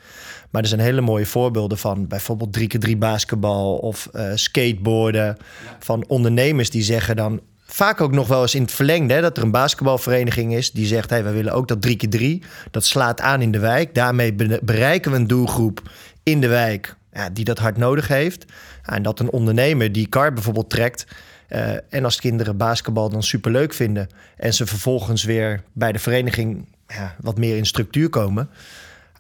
Maar 0.51 0.63
er 0.63 0.69
zijn 0.69 0.81
hele 0.81 1.01
mooie 1.01 1.27
voorbeelden 1.27 1.79
van 1.79 2.07
bijvoorbeeld 2.07 2.59
3x3 2.59 2.99
basketbal 2.99 3.77
of 3.77 4.09
uh, 4.13 4.31
skateboarden. 4.35 5.37
Van 5.79 6.05
ondernemers 6.09 6.71
die 6.71 6.83
zeggen 6.83 7.17
dan, 7.17 7.41
vaak 7.67 8.01
ook 8.01 8.13
nog 8.13 8.29
wel 8.29 8.43
eens 8.43 8.55
in 8.55 8.63
het 8.63 8.73
verlengde. 8.73 9.21
Dat 9.21 9.37
er 9.37 9.43
een 9.43 9.51
basketbalvereniging 9.51 10.55
is 10.55 10.71
die 10.73 10.87
zegt: 10.87 11.11
hey, 11.11 11.25
we 11.25 11.31
willen 11.31 11.53
ook 11.53 11.69
dat 11.69 11.83
3 11.83 11.97
keer 11.97 12.11
3 12.11 12.43
Dat 12.71 12.85
slaat 12.85 13.21
aan 13.21 13.43
in 13.43 13.51
de 13.51 13.59
wijk. 13.59 13.95
Daarmee 13.95 14.35
bereiken 14.63 15.11
we 15.11 15.17
een 15.17 15.27
doelgroep 15.27 15.83
in 16.23 16.41
de 16.41 16.49
wijk 16.49 16.97
ja, 17.17 17.31
die 17.31 17.45
dat 17.45 17.59
hard 17.59 17.77
nodig 17.77 18.09
heeft. 18.09 18.45
En 18.87 19.03
dat 19.03 19.21
een 19.21 19.31
ondernemer 19.31 19.93
die 19.93 20.09
kar 20.09 20.33
bijvoorbeeld 20.33 20.71
trekt. 20.71 21.07
Uh, 21.49 21.69
en 21.89 22.05
als 22.05 22.21
kinderen 22.21 22.57
basketbal 22.57 23.09
dan 23.09 23.23
superleuk 23.23 23.75
vinden. 23.75 24.09
en 24.37 24.55
ze 24.55 24.67
vervolgens 24.67 25.25
weer 25.25 25.63
bij 25.73 25.93
de 25.93 25.99
vereniging 25.99 26.67
ja, 26.87 27.15
wat 27.21 27.39
meer 27.39 27.57
in 27.57 27.67
structuur 27.67 28.09
komen. 28.09 28.49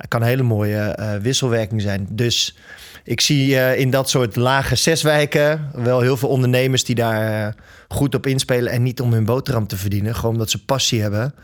kan 0.09 0.20
een 0.20 0.26
hele 0.26 0.42
mooie 0.42 0.96
uh, 1.00 1.16
wisselwerking 1.16 1.83
zijn. 1.83 2.07
Dus 2.11 2.57
ik 3.05 3.20
zie 3.20 3.50
uh, 3.50 3.79
in 3.79 3.90
dat 3.90 4.11
soort 4.11 4.37
lage 4.37 4.76
zeswijken 4.76 5.70
wel 5.74 6.00
heel 6.00 6.16
veel 6.16 6.29
ondernemers 6.29 6.85
die 6.85 6.94
daar 6.94 7.55
goed 7.88 8.14
op 8.14 8.26
inspelen. 8.26 8.72
En 8.72 8.83
niet 8.83 9.00
om 9.00 9.12
hun 9.12 9.24
boterham 9.24 9.66
te 9.66 9.76
verdienen. 9.76 10.14
Gewoon 10.14 10.33
omdat 10.33 10.50
ze 10.50 10.64
passie 10.64 11.02
hebben 11.02 11.35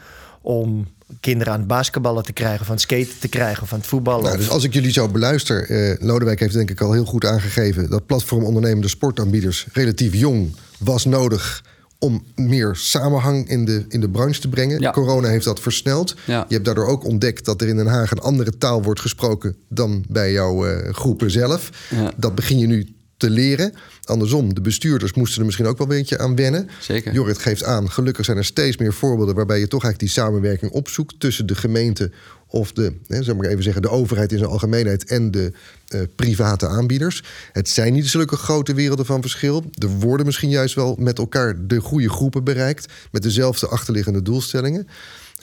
om 0.41 0.87
kinderen 1.21 1.53
aan 1.53 1.59
het 1.59 1.69
basketballen 1.69 2.23
te 2.23 2.33
krijgen, 2.33 2.67
van 2.67 2.75
het 2.75 2.85
skaten 2.85 3.19
te 3.21 3.29
krijgen, 3.29 3.67
van 3.67 3.79
het 3.79 3.87
voetballen. 3.87 4.25
Nou, 4.25 4.37
dus 4.37 4.51
als 4.51 4.65
ik 4.65 4.75
jullie 4.75 4.93
zo 4.93 5.09
beluister, 5.09 5.71
eh, 5.71 6.07
Lodewijk 6.07 6.41
heeft 6.41 6.55
denk 6.55 6.71
ik 6.71 6.81
al 6.81 6.93
heel 6.93 7.05
goed 7.05 7.25
aangegeven 7.25 7.91
dat 7.91 8.07
platform 8.07 8.45
ondernemende 8.45 8.89
sportaanbieders 8.89 9.67
relatief 9.73 10.15
jong 10.15 10.57
was 10.79 11.05
nodig 11.05 11.63
om 11.99 12.25
meer 12.35 12.77
samenhang 12.77 13.49
in 13.49 13.65
de, 13.65 13.85
in 13.89 14.01
de 14.01 14.09
branche 14.09 14.41
te 14.41 14.49
brengen. 14.49 14.93
Corona 14.93 15.29
heeft 15.29 15.45
dat 15.45 15.61
versneld. 15.61 16.15
Je 16.27 16.45
hebt 16.49 16.65
daardoor 16.65 16.87
ook 16.87 17.05
ontdekt 17.05 17.45
dat 17.45 17.61
er 17.61 17.69
in 17.69 17.77
Den 17.77 17.87
Haag 17.87 18.11
een 18.11 18.19
andere 18.19 18.59
taal 18.59 18.83
wordt 18.83 19.01
gesproken 19.01 19.57
dan 19.69 20.05
bij 20.09 20.33
jouw 20.33 20.69
uh, 20.69 20.93
groepen 20.93 21.31
zelf. 21.31 21.71
Dat 22.17 22.35
begin 22.35 22.59
je 22.59 22.67
nu 22.67 22.95
te 23.23 23.31
leren. 23.31 23.75
Andersom, 24.05 24.55
de 24.55 24.61
bestuurders 24.61 25.13
moesten 25.13 25.39
er 25.39 25.45
misschien 25.45 25.67
ook 25.67 25.79
wel 25.79 25.87
een 25.87 25.97
beetje 25.97 26.19
aan 26.19 26.37
wennen. 26.37 26.69
Zeker. 26.81 27.13
Jorrit 27.13 27.39
geeft 27.39 27.65
aan, 27.65 27.91
gelukkig 27.91 28.25
zijn 28.25 28.37
er 28.37 28.45
steeds 28.45 28.77
meer 28.77 28.93
voorbeelden... 28.93 29.35
waarbij 29.35 29.59
je 29.59 29.69
toch 29.69 29.85
eigenlijk 29.85 30.13
die 30.13 30.23
samenwerking 30.23 30.73
opzoekt... 30.73 31.21
tussen 31.21 31.47
de 31.47 31.55
gemeente 31.55 32.11
of 32.47 32.73
de, 32.73 32.93
hè, 33.07 33.23
zeg 33.23 33.37
maar 33.37 33.47
even 33.47 33.63
zeggen, 33.63 33.83
de 33.83 33.89
overheid 33.91 34.33
in 34.33 34.39
zijn 34.39 34.51
algemeenheid... 34.51 35.05
en 35.05 35.31
de 35.31 35.53
uh, 35.95 36.01
private 36.17 36.67
aanbieders. 36.67 37.23
Het 37.53 37.69
zijn 37.69 37.93
niet 37.93 38.09
zulke 38.09 38.37
grote 38.37 38.75
werelden 38.75 39.07
van 39.07 39.21
verschil. 39.21 39.65
Er 39.79 39.89
worden 39.89 40.27
misschien 40.27 40.51
juist 40.51 40.75
wel 40.75 40.97
met 40.99 41.19
elkaar 41.19 41.67
de 41.67 41.81
goede 41.81 42.11
groepen 42.11 42.45
bereikt... 42.45 42.93
met 43.11 43.23
dezelfde 43.23 43.69
achterliggende 43.69 44.23
doelstellingen. 44.23 44.89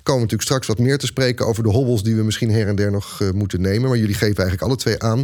Komen 0.03 0.21
natuurlijk 0.21 0.49
straks 0.49 0.67
wat 0.67 0.79
meer 0.79 0.97
te 0.97 1.05
spreken 1.05 1.45
over 1.45 1.63
de 1.63 1.69
hobbels... 1.69 2.03
die 2.03 2.15
we 2.15 2.23
misschien 2.23 2.51
her 2.51 2.67
en 2.67 2.75
der 2.75 2.91
nog 2.91 3.19
uh, 3.21 3.31
moeten 3.31 3.61
nemen. 3.61 3.89
Maar 3.89 3.97
jullie 3.97 4.15
geven 4.15 4.37
eigenlijk 4.37 4.61
alle 4.61 4.75
twee 4.75 5.01
aan... 5.01 5.23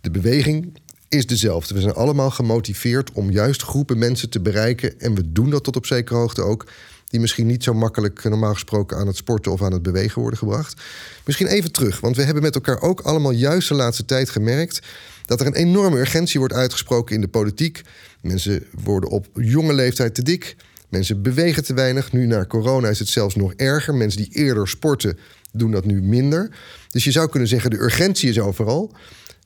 de 0.00 0.10
beweging 0.10 0.72
is 1.08 1.26
dezelfde. 1.26 1.74
We 1.74 1.80
zijn 1.80 1.94
allemaal 1.94 2.30
gemotiveerd 2.30 3.12
om 3.12 3.30
juist 3.30 3.62
groepen 3.62 3.98
mensen 3.98 4.30
te 4.30 4.40
bereiken. 4.40 5.00
En 5.00 5.14
we 5.14 5.32
doen 5.32 5.50
dat 5.50 5.64
tot 5.64 5.76
op 5.76 5.86
zekere 5.86 6.18
hoogte 6.18 6.42
ook. 6.42 6.66
Die 7.06 7.20
misschien 7.20 7.46
niet 7.46 7.62
zo 7.62 7.74
makkelijk 7.74 8.24
normaal 8.24 8.52
gesproken 8.52 8.96
aan 8.96 9.06
het 9.06 9.16
sporten 9.16 9.52
of 9.52 9.62
aan 9.62 9.72
het 9.72 9.82
bewegen 9.82 10.20
worden 10.20 10.38
gebracht. 10.38 10.82
Misschien 11.24 11.46
even 11.46 11.72
terug, 11.72 12.00
want 12.00 12.16
we 12.16 12.22
hebben 12.22 12.42
met 12.42 12.54
elkaar 12.54 12.80
ook 12.80 13.00
allemaal 13.00 13.30
juist 13.30 13.68
de 13.68 13.74
laatste 13.74 14.04
tijd 14.04 14.30
gemerkt 14.30 14.80
dat 15.24 15.40
er 15.40 15.46
een 15.46 15.54
enorme 15.54 15.98
urgentie 15.98 16.38
wordt 16.38 16.54
uitgesproken 16.54 17.14
in 17.14 17.20
de 17.20 17.28
politiek. 17.28 17.82
Mensen 18.20 18.66
worden 18.82 19.10
op 19.10 19.26
jonge 19.34 19.72
leeftijd 19.72 20.14
te 20.14 20.22
dik. 20.22 20.56
Mensen 20.88 21.22
bewegen 21.22 21.64
te 21.64 21.74
weinig. 21.74 22.12
Nu 22.12 22.26
na 22.26 22.44
corona 22.46 22.88
is 22.88 22.98
het 22.98 23.08
zelfs 23.08 23.34
nog 23.34 23.52
erger. 23.52 23.94
Mensen 23.94 24.22
die 24.22 24.32
eerder 24.32 24.68
sporten 24.68 25.18
doen 25.52 25.70
dat 25.70 25.84
nu 25.84 26.02
minder. 26.02 26.50
Dus 26.90 27.04
je 27.04 27.10
zou 27.10 27.28
kunnen 27.28 27.48
zeggen, 27.48 27.70
de 27.70 27.80
urgentie 27.80 28.28
is 28.28 28.40
overal. 28.40 28.92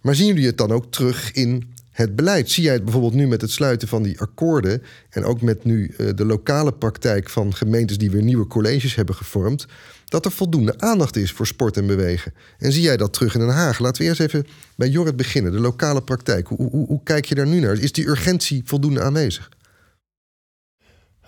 Maar 0.01 0.15
zien 0.15 0.27
jullie 0.27 0.47
het 0.47 0.59
dan 0.59 0.73
ook 0.73 0.93
terug 0.93 1.33
in 1.33 1.75
het 1.91 2.17
beleid? 2.17 2.51
Zie 2.51 2.65
jij 2.65 2.73
het 2.73 2.85
bijvoorbeeld 2.85 3.15
nu 3.15 3.27
met 3.27 3.41
het 3.41 3.51
sluiten 3.51 3.89
van 3.89 4.03
die 4.03 4.21
akkoorden 4.21 4.83
en 5.11 5.25
ook 5.25 5.41
met 5.41 5.65
nu 5.65 5.95
uh, 5.99 6.09
de 6.15 6.25
lokale 6.25 6.73
praktijk 6.73 7.31
van 7.31 7.55
gemeentes 7.55 7.99
die 7.99 8.11
weer 8.11 8.23
nieuwe 8.23 8.47
colleges 8.47 8.95
hebben 8.95 9.15
gevormd, 9.15 9.67
dat 10.05 10.25
er 10.25 10.31
voldoende 10.31 10.79
aandacht 10.79 11.17
is 11.17 11.33
voor 11.33 11.47
sport 11.47 11.77
en 11.77 11.87
bewegen? 11.87 12.35
En 12.59 12.73
zie 12.73 12.83
jij 12.83 12.97
dat 12.97 13.13
terug 13.13 13.35
in 13.35 13.41
Den 13.41 13.49
Haag? 13.49 13.79
Laten 13.79 14.03
we 14.03 14.09
eerst 14.09 14.21
even 14.21 14.47
bij 14.77 14.89
Jorrit 14.89 15.17
beginnen, 15.17 15.53
de 15.53 15.61
lokale 15.61 16.03
praktijk. 16.03 16.47
Hoe, 16.47 16.71
hoe, 16.71 16.87
hoe 16.87 17.03
kijk 17.03 17.25
je 17.25 17.35
daar 17.35 17.47
nu 17.47 17.61
naar? 17.61 17.79
Is 17.79 17.93
die 17.93 18.09
urgentie 18.09 18.63
voldoende 18.65 19.03
aanwezig? 19.03 19.51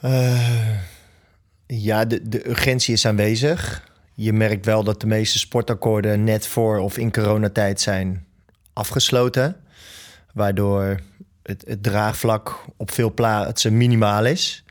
Uh, 0.04 0.78
ja, 1.66 2.04
de, 2.04 2.28
de 2.28 2.48
urgentie 2.48 2.94
is 2.94 3.06
aanwezig. 3.06 3.90
Je 4.14 4.32
merkt 4.32 4.64
wel 4.64 4.84
dat 4.84 5.00
de 5.00 5.06
meeste 5.06 5.38
sportakkoorden 5.38 6.24
net 6.24 6.46
voor 6.46 6.78
of 6.78 6.98
in 6.98 7.12
coronatijd 7.12 7.80
zijn 7.80 8.26
afgesloten. 8.72 9.56
Waardoor 10.34 11.00
het, 11.42 11.64
het 11.66 11.82
draagvlak 11.82 12.64
op 12.76 12.90
veel 12.90 13.12
plaatsen 13.14 13.76
minimaal 13.76 14.24
is. 14.24 14.64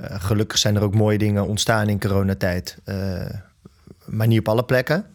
Uh, 0.00 0.06
gelukkig 0.20 0.58
zijn 0.58 0.76
er 0.76 0.82
ook 0.82 0.94
mooie 0.94 1.18
dingen 1.18 1.46
ontstaan 1.46 1.88
in 1.88 2.00
coronatijd. 2.00 2.78
Uh, 2.84 3.30
maar 4.04 4.26
niet 4.26 4.38
op 4.38 4.48
alle 4.48 4.64
plekken. 4.64 5.06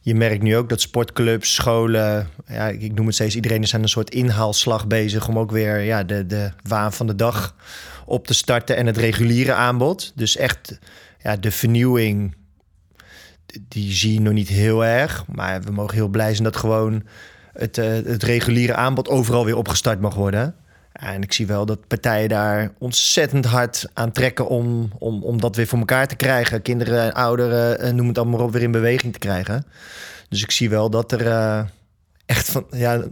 Je 0.00 0.14
merkt 0.14 0.42
nu 0.42 0.56
ook 0.56 0.68
dat 0.68 0.80
sportclubs, 0.80 1.54
scholen, 1.54 2.28
ja, 2.46 2.68
ik 2.68 2.94
noem 2.94 3.06
het 3.06 3.14
steeds, 3.14 3.34
iedereen 3.34 3.62
is 3.62 3.74
aan 3.74 3.82
een 3.82 3.88
soort 3.88 4.10
inhaalslag 4.10 4.86
bezig 4.86 5.28
om 5.28 5.38
ook 5.38 5.50
weer 5.50 5.80
ja, 5.80 6.04
de, 6.04 6.26
de 6.26 6.52
waan 6.62 6.92
van 6.92 7.06
de 7.06 7.14
dag 7.14 7.54
op 8.04 8.26
te 8.26 8.34
starten 8.34 8.76
en 8.76 8.86
het 8.86 8.96
reguliere 8.96 9.52
aanbod. 9.52 10.12
Dus 10.14 10.36
echt 10.36 10.78
ja, 11.22 11.36
de 11.36 11.50
vernieuwing, 11.50 12.34
die 13.46 13.92
zie 13.92 14.12
je 14.12 14.20
nog 14.20 14.32
niet 14.32 14.48
heel 14.48 14.84
erg. 14.84 15.26
Maar 15.26 15.62
we 15.62 15.70
mogen 15.72 15.94
heel 15.94 16.08
blij 16.08 16.32
zijn 16.32 16.44
dat 16.44 16.56
gewoon 16.56 17.02
het, 17.60 17.78
uh, 17.78 17.84
het 17.86 18.22
reguliere 18.22 18.74
aanbod 18.74 19.08
overal 19.08 19.44
weer 19.44 19.56
opgestart 19.56 20.00
mag 20.00 20.14
worden. 20.14 20.54
En 20.92 21.22
ik 21.22 21.32
zie 21.32 21.46
wel 21.46 21.66
dat 21.66 21.86
partijen 21.86 22.28
daar 22.28 22.72
ontzettend 22.78 23.44
hard 23.44 23.86
aan 23.94 24.12
trekken 24.12 24.48
om, 24.48 24.90
om, 24.98 25.22
om 25.22 25.40
dat 25.40 25.56
weer 25.56 25.66
voor 25.66 25.78
elkaar 25.78 26.08
te 26.08 26.16
krijgen. 26.16 26.62
Kinderen, 26.62 27.14
ouderen, 27.14 27.80
eh, 27.80 27.92
noem 27.92 28.08
het 28.08 28.18
allemaal 28.18 28.40
op, 28.40 28.52
weer 28.52 28.62
in 28.62 28.70
beweging 28.70 29.12
te 29.12 29.18
krijgen. 29.18 29.66
Dus 30.28 30.42
ik 30.42 30.50
zie 30.50 30.70
wel 30.70 30.90
dat 30.90 31.12
er 31.12 31.26
uh, 31.26 31.60
echt 32.26 32.50
van, 32.50 32.66
ja, 32.70 33.04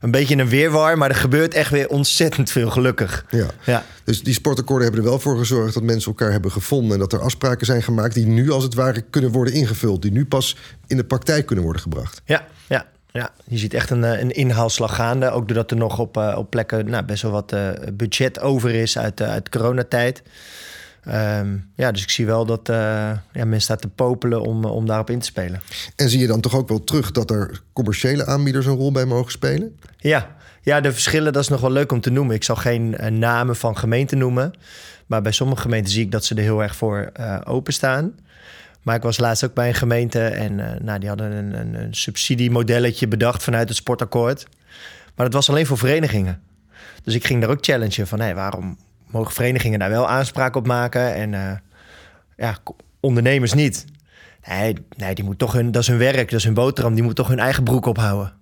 een 0.00 0.10
beetje 0.10 0.36
een 0.36 0.48
weerwar, 0.48 0.98
maar 0.98 1.08
er 1.08 1.16
gebeurt 1.16 1.54
echt 1.54 1.70
weer 1.70 1.88
ontzettend 1.88 2.50
veel, 2.50 2.70
gelukkig. 2.70 3.24
Ja. 3.30 3.46
ja. 3.64 3.84
Dus 4.04 4.22
die 4.22 4.34
sportakkoorden 4.34 4.86
hebben 4.86 5.04
er 5.04 5.10
wel 5.10 5.20
voor 5.20 5.38
gezorgd 5.38 5.74
dat 5.74 5.82
mensen 5.82 6.10
elkaar 6.10 6.32
hebben 6.32 6.52
gevonden 6.52 6.92
en 6.92 6.98
dat 6.98 7.12
er 7.12 7.20
afspraken 7.20 7.66
zijn 7.66 7.82
gemaakt 7.82 8.14
die 8.14 8.26
nu 8.26 8.50
als 8.50 8.64
het 8.64 8.74
ware 8.74 9.00
kunnen 9.00 9.30
worden 9.30 9.54
ingevuld, 9.54 10.02
die 10.02 10.12
nu 10.12 10.26
pas 10.26 10.56
in 10.86 10.96
de 10.96 11.04
praktijk 11.04 11.46
kunnen 11.46 11.64
worden 11.64 11.82
gebracht. 11.82 12.22
Ja, 12.24 12.46
ja. 12.68 12.86
Ja, 13.12 13.30
je 13.46 13.58
ziet 13.58 13.74
echt 13.74 13.90
een, 13.90 14.04
eh, 14.04 14.20
een 14.20 14.30
inhaalslag 14.30 14.94
gaande. 14.94 15.30
Ook 15.30 15.48
doordat 15.48 15.70
er 15.70 15.76
nog 15.76 15.98
op, 15.98 16.16
uh, 16.16 16.34
op 16.38 16.50
plekken 16.50 16.90
nou, 16.90 17.04
best 17.04 17.22
wel 17.22 17.30
wat 17.32 17.52
uh, 17.52 17.70
budget 17.92 18.40
over 18.40 18.74
is 18.74 18.98
uit, 18.98 19.20
uh, 19.20 19.28
uit 19.28 19.48
coronatijd. 19.48 20.22
Um, 21.08 21.70
ja, 21.76 21.92
dus 21.92 22.02
ik 22.02 22.10
zie 22.10 22.26
wel 22.26 22.46
dat 22.46 22.60
ja, 22.66 23.22
mensen 23.32 23.60
staan 23.60 23.76
te 23.76 23.88
popelen 23.88 24.42
om, 24.42 24.64
om 24.64 24.86
daarop 24.86 25.10
in 25.10 25.18
te 25.18 25.26
spelen. 25.26 25.60
En 25.96 26.08
zie 26.08 26.20
je 26.20 26.26
dan 26.26 26.40
toch 26.40 26.56
ook 26.56 26.68
wel 26.68 26.84
terug 26.84 27.10
dat 27.10 27.30
er 27.30 27.62
commerciële 27.72 28.26
aanbieders 28.26 28.66
een 28.66 28.74
rol 28.74 28.92
bij 28.92 29.04
mogen 29.04 29.32
spelen? 29.32 29.78
Ja, 29.96 30.36
ja 30.62 30.80
de 30.80 30.92
verschillen, 30.92 31.32
dat 31.32 31.42
is 31.42 31.48
nog 31.48 31.60
wel 31.60 31.70
leuk 31.70 31.92
om 31.92 32.00
te 32.00 32.10
noemen. 32.10 32.34
Ik 32.34 32.44
zal 32.44 32.56
geen 32.56 32.96
namen 33.18 33.56
van 33.56 33.76
gemeenten 33.76 34.18
noemen. 34.18 34.52
Maar 35.06 35.22
bij 35.22 35.32
sommige 35.32 35.62
gemeenten 35.62 35.92
zie 35.92 36.04
ik 36.04 36.10
dat 36.10 36.24
ze 36.24 36.34
er 36.34 36.42
heel 36.42 36.62
erg 36.62 36.76
voor 36.76 37.12
openstaan. 37.44 38.14
Maar 38.82 38.96
ik 38.96 39.02
was 39.02 39.18
laatst 39.18 39.44
ook 39.44 39.54
bij 39.54 39.68
een 39.68 39.74
gemeente 39.74 40.24
en 40.26 40.58
uh, 40.58 40.66
nou, 40.80 40.98
die 40.98 41.08
hadden 41.08 41.32
een, 41.32 41.60
een, 41.60 41.74
een, 41.74 41.94
subsidiemodelletje 41.94 43.08
bedacht 43.08 43.42
vanuit 43.42 43.68
het 43.68 43.76
sportakkoord. 43.76 44.46
Maar 45.14 45.26
dat 45.26 45.34
was 45.34 45.48
alleen 45.48 45.66
voor 45.66 45.78
verenigingen. 45.78 46.42
Dus 47.02 47.14
ik 47.14 47.26
ging 47.26 47.40
daar 47.40 47.50
ook 47.50 47.64
challengen 47.64 48.06
van 48.06 48.20
hey, 48.20 48.34
waarom 48.34 48.78
mogen 49.06 49.32
verenigingen 49.32 49.78
daar 49.78 49.90
wel 49.90 50.08
aanspraak 50.08 50.56
op 50.56 50.66
maken 50.66 51.14
en 51.14 51.32
uh, 51.32 51.52
ja, 52.36 52.56
ondernemers 53.00 53.52
niet. 53.52 53.84
Nee, 54.48 54.74
nee, 54.96 55.14
die 55.14 55.24
moet 55.24 55.38
toch 55.38 55.52
hun, 55.52 55.70
dat 55.70 55.82
is 55.82 55.88
hun 55.88 55.98
werk, 55.98 56.30
dat 56.30 56.38
is 56.38 56.44
hun 56.44 56.54
boterham, 56.54 56.94
die 56.94 57.02
moet 57.02 57.16
toch 57.16 57.28
hun 57.28 57.38
eigen 57.38 57.64
broek 57.64 57.86
ophouden. 57.86 58.32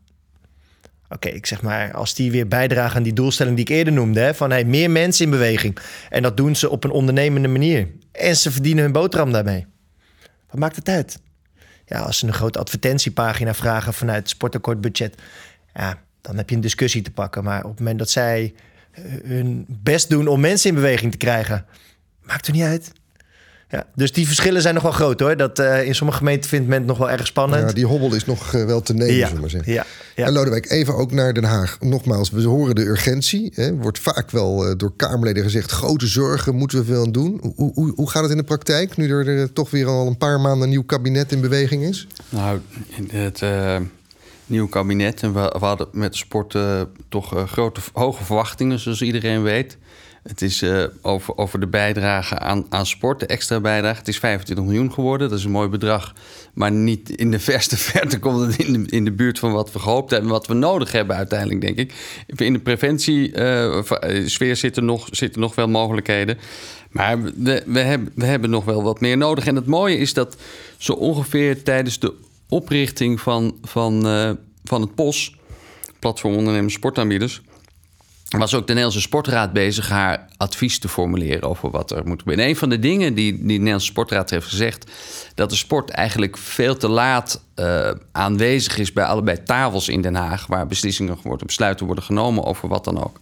Oké, 1.08 1.28
ik 1.28 1.46
zeg 1.46 1.62
maar, 1.62 1.92
als 1.92 2.14
die 2.14 2.30
weer 2.30 2.48
bijdragen 2.48 2.96
aan 2.96 3.02
die 3.02 3.12
doelstelling 3.12 3.56
die 3.56 3.64
ik 3.64 3.70
eerder 3.70 3.92
noemde, 3.92 4.20
hè, 4.20 4.34
van 4.34 4.50
hey, 4.50 4.64
meer 4.64 4.90
mensen 4.90 5.24
in 5.24 5.30
beweging. 5.30 5.78
En 6.08 6.22
dat 6.22 6.36
doen 6.36 6.56
ze 6.56 6.70
op 6.70 6.84
een 6.84 6.90
ondernemende 6.90 7.48
manier. 7.48 7.88
En 8.12 8.36
ze 8.36 8.50
verdienen 8.50 8.82
hun 8.82 8.92
boterham 8.92 9.32
daarmee. 9.32 9.66
Wat 10.50 10.60
maakt 10.60 10.76
het 10.76 10.88
uit? 10.88 11.18
Ja, 11.86 11.98
als 12.00 12.18
ze 12.18 12.26
een 12.26 12.32
grote 12.32 12.58
advertentiepagina 12.58 13.54
vragen 13.54 13.94
vanuit 13.94 14.18
het 14.18 14.28
sportakkoordbudget, 14.28 15.14
ja, 15.74 15.98
dan 16.20 16.36
heb 16.36 16.48
je 16.48 16.54
een 16.54 16.60
discussie 16.60 17.02
te 17.02 17.10
pakken. 17.10 17.44
Maar 17.44 17.64
op 17.64 17.70
het 17.70 17.78
moment 17.78 17.98
dat 17.98 18.10
zij 18.10 18.54
hun 19.22 19.64
best 19.68 20.08
doen 20.08 20.26
om 20.26 20.40
mensen 20.40 20.68
in 20.68 20.74
beweging 20.74 21.12
te 21.12 21.18
krijgen, 21.18 21.66
maakt 22.22 22.46
er 22.46 22.52
niet 22.52 22.62
uit. 22.62 22.92
Ja, 23.70 23.86
dus 23.94 24.12
die 24.12 24.26
verschillen 24.26 24.62
zijn 24.62 24.74
nog 24.74 24.82
wel 24.82 24.92
groot 24.92 25.20
hoor. 25.20 25.36
Dat, 25.36 25.58
uh, 25.58 25.86
in 25.86 25.94
sommige 25.94 26.18
gemeenten 26.18 26.50
vindt 26.50 26.68
men 26.68 26.78
het 26.78 26.86
nog 26.86 26.98
wel 26.98 27.10
erg 27.10 27.26
spannend. 27.26 27.68
Ja, 27.68 27.74
die 27.74 27.86
hobbel 27.86 28.14
is 28.14 28.24
nog 28.24 28.52
uh, 28.52 28.64
wel 28.64 28.82
te 28.82 28.94
nemen, 28.94 29.14
ja. 29.14 29.26
zullen 29.26 29.42
we 29.42 29.48
zeggen. 29.48 29.72
Ja, 29.72 29.86
ja. 30.16 30.26
En 30.26 30.32
Lodewijk, 30.32 30.70
even 30.70 30.94
ook 30.94 31.12
naar 31.12 31.32
Den 31.32 31.44
Haag. 31.44 31.76
Nogmaals, 31.80 32.30
we 32.30 32.42
horen 32.42 32.74
de 32.74 32.84
urgentie. 32.84 33.52
Hè. 33.54 33.76
Wordt 33.76 33.98
vaak 33.98 34.30
wel 34.30 34.68
uh, 34.68 34.74
door 34.76 34.92
Kamerleden 34.96 35.42
gezegd... 35.42 35.70
grote 35.70 36.06
zorgen 36.06 36.54
moeten 36.54 36.78
we 36.78 36.84
veel 36.84 37.04
aan 37.04 37.12
doen. 37.12 37.40
Hoe, 37.56 37.72
hoe, 37.74 37.92
hoe 37.94 38.10
gaat 38.10 38.22
het 38.22 38.30
in 38.30 38.36
de 38.36 38.42
praktijk... 38.42 38.96
nu 38.96 39.10
er, 39.10 39.28
er 39.28 39.52
toch 39.52 39.70
weer 39.70 39.86
al 39.86 40.06
een 40.06 40.18
paar 40.18 40.40
maanden 40.40 40.62
een 40.62 40.68
nieuw 40.68 40.84
kabinet 40.84 41.32
in 41.32 41.40
beweging 41.40 41.82
is? 41.82 42.06
Nou, 42.28 42.60
het 43.10 43.42
nieuwe 44.46 44.68
kabinet... 44.68 45.22
en 45.22 45.34
we, 45.34 45.54
we 45.58 45.64
hadden 45.64 45.88
met 45.92 46.16
sport 46.16 46.58
toch 47.08 47.50
grote, 47.50 47.80
hoge 47.92 48.24
verwachtingen, 48.24 48.78
zoals 48.78 49.02
iedereen 49.02 49.42
weet... 49.42 49.76
Het 50.28 50.42
is 50.42 50.62
uh, 50.62 50.84
over, 51.02 51.36
over 51.36 51.60
de 51.60 51.66
bijdrage 51.66 52.38
aan, 52.38 52.66
aan 52.68 52.86
sport, 52.86 53.20
de 53.20 53.26
extra 53.26 53.60
bijdrage. 53.60 53.98
Het 53.98 54.08
is 54.08 54.18
25 54.18 54.64
miljoen 54.64 54.92
geworden. 54.92 55.28
Dat 55.28 55.38
is 55.38 55.44
een 55.44 55.50
mooi 55.50 55.68
bedrag. 55.68 56.14
Maar 56.54 56.72
niet 56.72 57.10
in 57.10 57.30
de 57.30 57.38
verste 57.50 57.76
verte 57.76 58.18
komt 58.18 58.40
het 58.40 58.66
in 58.66 58.72
de, 58.72 58.90
in 58.90 59.04
de 59.04 59.12
buurt 59.12 59.38
van 59.38 59.52
wat 59.52 59.72
we 59.72 59.78
gehoopt 59.78 60.10
hebben. 60.10 60.30
Wat 60.30 60.46
we 60.46 60.54
nodig 60.54 60.92
hebben 60.92 61.16
uiteindelijk, 61.16 61.60
denk 61.60 61.76
ik. 61.76 61.94
In 62.26 62.52
de 62.52 62.58
preventiesfeer 62.58 64.48
uh, 64.48 64.54
zitten, 64.54 64.84
nog, 64.84 65.08
zitten 65.10 65.40
nog 65.40 65.54
wel 65.54 65.68
mogelijkheden. 65.68 66.38
Maar 66.90 67.22
we, 67.22 67.62
we, 67.66 67.80
hebben, 67.80 68.12
we 68.14 68.24
hebben 68.24 68.50
nog 68.50 68.64
wel 68.64 68.82
wat 68.82 69.00
meer 69.00 69.16
nodig. 69.16 69.46
En 69.46 69.56
het 69.56 69.66
mooie 69.66 69.98
is 69.98 70.14
dat 70.14 70.36
zo 70.76 70.92
ongeveer 70.92 71.62
tijdens 71.62 71.98
de 71.98 72.14
oprichting 72.48 73.20
van, 73.20 73.56
van, 73.62 74.02
van 74.64 74.80
het 74.80 74.94
POS... 74.94 75.36
Platform 75.98 76.34
Ondernemers 76.34 76.74
Sportaanbieders 76.74 77.42
was 78.28 78.54
ook 78.54 78.60
de 78.60 78.66
Nederlandse 78.66 79.00
Sportraad 79.00 79.52
bezig 79.52 79.88
haar 79.88 80.26
advies 80.36 80.78
te 80.78 80.88
formuleren 80.88 81.42
over 81.42 81.70
wat 81.70 81.90
er 81.90 82.06
moet 82.06 82.18
gebeuren. 82.18 82.44
En 82.44 82.50
een 82.50 82.56
van 82.56 82.68
de 82.68 82.78
dingen 82.78 83.14
die, 83.14 83.32
die 83.32 83.42
de 83.42 83.52
Nederlandse 83.52 83.86
Sportraad 83.86 84.30
heeft 84.30 84.46
gezegd, 84.46 84.90
dat 85.34 85.50
de 85.50 85.56
sport 85.56 85.90
eigenlijk 85.90 86.36
veel 86.36 86.76
te 86.76 86.88
laat 86.88 87.44
uh, 87.56 87.90
aanwezig 88.12 88.78
is 88.78 88.92
bij 88.92 89.04
allebei 89.04 89.42
tafels 89.42 89.88
in 89.88 90.02
Den 90.02 90.14
Haag, 90.14 90.46
waar 90.46 90.66
beslissingen 90.66 91.16
worden, 91.22 91.46
besluiten 91.46 91.86
worden 91.86 92.04
genomen 92.04 92.44
over 92.44 92.68
wat 92.68 92.84
dan 92.84 93.04
ook. 93.04 93.20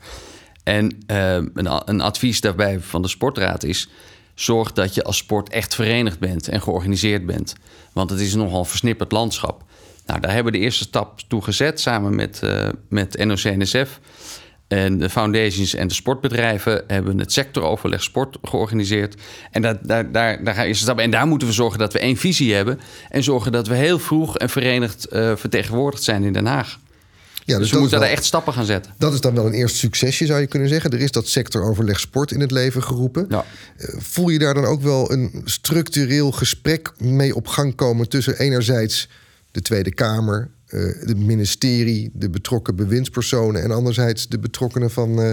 En 0.63 0.99
uh, 1.07 1.35
een, 1.35 1.81
een 1.85 2.01
advies 2.01 2.41
daarbij 2.41 2.81
van 2.81 3.03
de 3.03 3.09
Sportraad 3.09 3.63
is: 3.63 3.89
zorg 4.35 4.73
dat 4.73 4.95
je 4.95 5.05
als 5.05 5.17
sport 5.17 5.49
echt 5.49 5.75
verenigd 5.75 6.19
bent 6.19 6.49
en 6.49 6.63
georganiseerd 6.63 7.27
bent. 7.27 7.55
Want 7.93 8.11
het 8.11 8.21
is 8.21 8.33
een 8.33 8.39
nogal 8.39 8.65
versnipperd 8.65 9.13
landschap. 9.13 9.65
Nou, 10.07 10.21
daar 10.21 10.33
hebben 10.33 10.53
we 10.53 10.59
de 10.59 10.65
eerste 10.65 10.85
stap 10.85 11.21
toe 11.29 11.43
gezet 11.43 11.81
samen 11.81 12.15
met, 12.15 12.41
uh, 12.45 12.69
met 12.89 13.25
NOC-NSF. 13.25 14.01
En 14.69 14.99
de 14.99 15.11
foundations 15.11 15.75
en 15.75 15.89
de 15.89 15.95
sportbedrijven 15.95 16.85
hebben 16.87 17.19
het 17.19 17.33
sectoroverleg 17.33 18.03
sport 18.03 18.39
georganiseerd. 18.43 19.15
En, 19.51 19.63
dat, 19.63 19.79
daar, 19.83 20.13
daar, 20.13 20.45
daar 20.45 20.69
is 20.69 20.79
stap. 20.79 20.99
en 20.99 21.11
daar 21.11 21.27
moeten 21.27 21.49
we 21.49 21.55
zorgen 21.55 21.79
dat 21.79 21.93
we 21.93 21.99
één 21.99 22.17
visie 22.17 22.55
hebben. 22.55 22.81
En 23.09 23.23
zorgen 23.23 23.53
dat 23.53 23.67
we 23.67 23.75
heel 23.75 23.99
vroeg 23.99 24.39
en 24.39 24.51
verenigd 24.51 25.07
uh, 25.13 25.37
vertegenwoordigd 25.37 26.03
zijn 26.03 26.25
in 26.25 26.33
Den 26.33 26.47
Haag. 26.47 26.79
Ja, 27.45 27.59
dus, 27.59 27.63
dus 27.63 27.71
we 27.71 27.79
moeten 27.79 28.01
daar 28.01 28.09
echt 28.09 28.25
stappen 28.25 28.53
gaan 28.53 28.65
zetten. 28.65 28.95
Dat 28.99 29.13
is 29.13 29.21
dan 29.21 29.35
wel 29.35 29.47
een 29.47 29.53
eerste 29.53 29.79
succesje, 29.79 30.27
zou 30.27 30.41
je 30.41 30.47
kunnen 30.47 30.69
zeggen. 30.69 30.91
Er 30.91 31.01
is 31.01 31.11
dat 31.11 31.29
sectoroverleg 31.29 32.01
sport 32.01 32.31
in 32.31 32.41
het 32.41 32.51
leven 32.51 32.83
geroepen. 32.83 33.27
Ja. 33.29 33.45
Voel 33.99 34.29
je 34.29 34.39
daar 34.39 34.55
dan 34.55 34.65
ook 34.65 34.83
wel 34.83 35.13
een 35.13 35.43
structureel 35.45 36.33
gesprek 36.33 36.93
mee 36.99 37.35
op 37.35 37.47
gang 37.47 37.75
komen 37.75 38.09
tussen 38.09 38.39
enerzijds 38.39 39.09
de 39.51 39.63
Tweede 39.63 39.95
Kamer, 39.95 40.49
het 40.67 41.11
uh, 41.11 41.17
ministerie, 41.17 42.11
de 42.13 42.31
betrokken 42.31 42.77
bewindspersonen 42.77 43.63
en 43.63 43.71
anderzijds 43.71 44.29
de 44.29 44.39
betrokkenen 44.39 44.91
van 44.91 45.21
uh, 45.21 45.33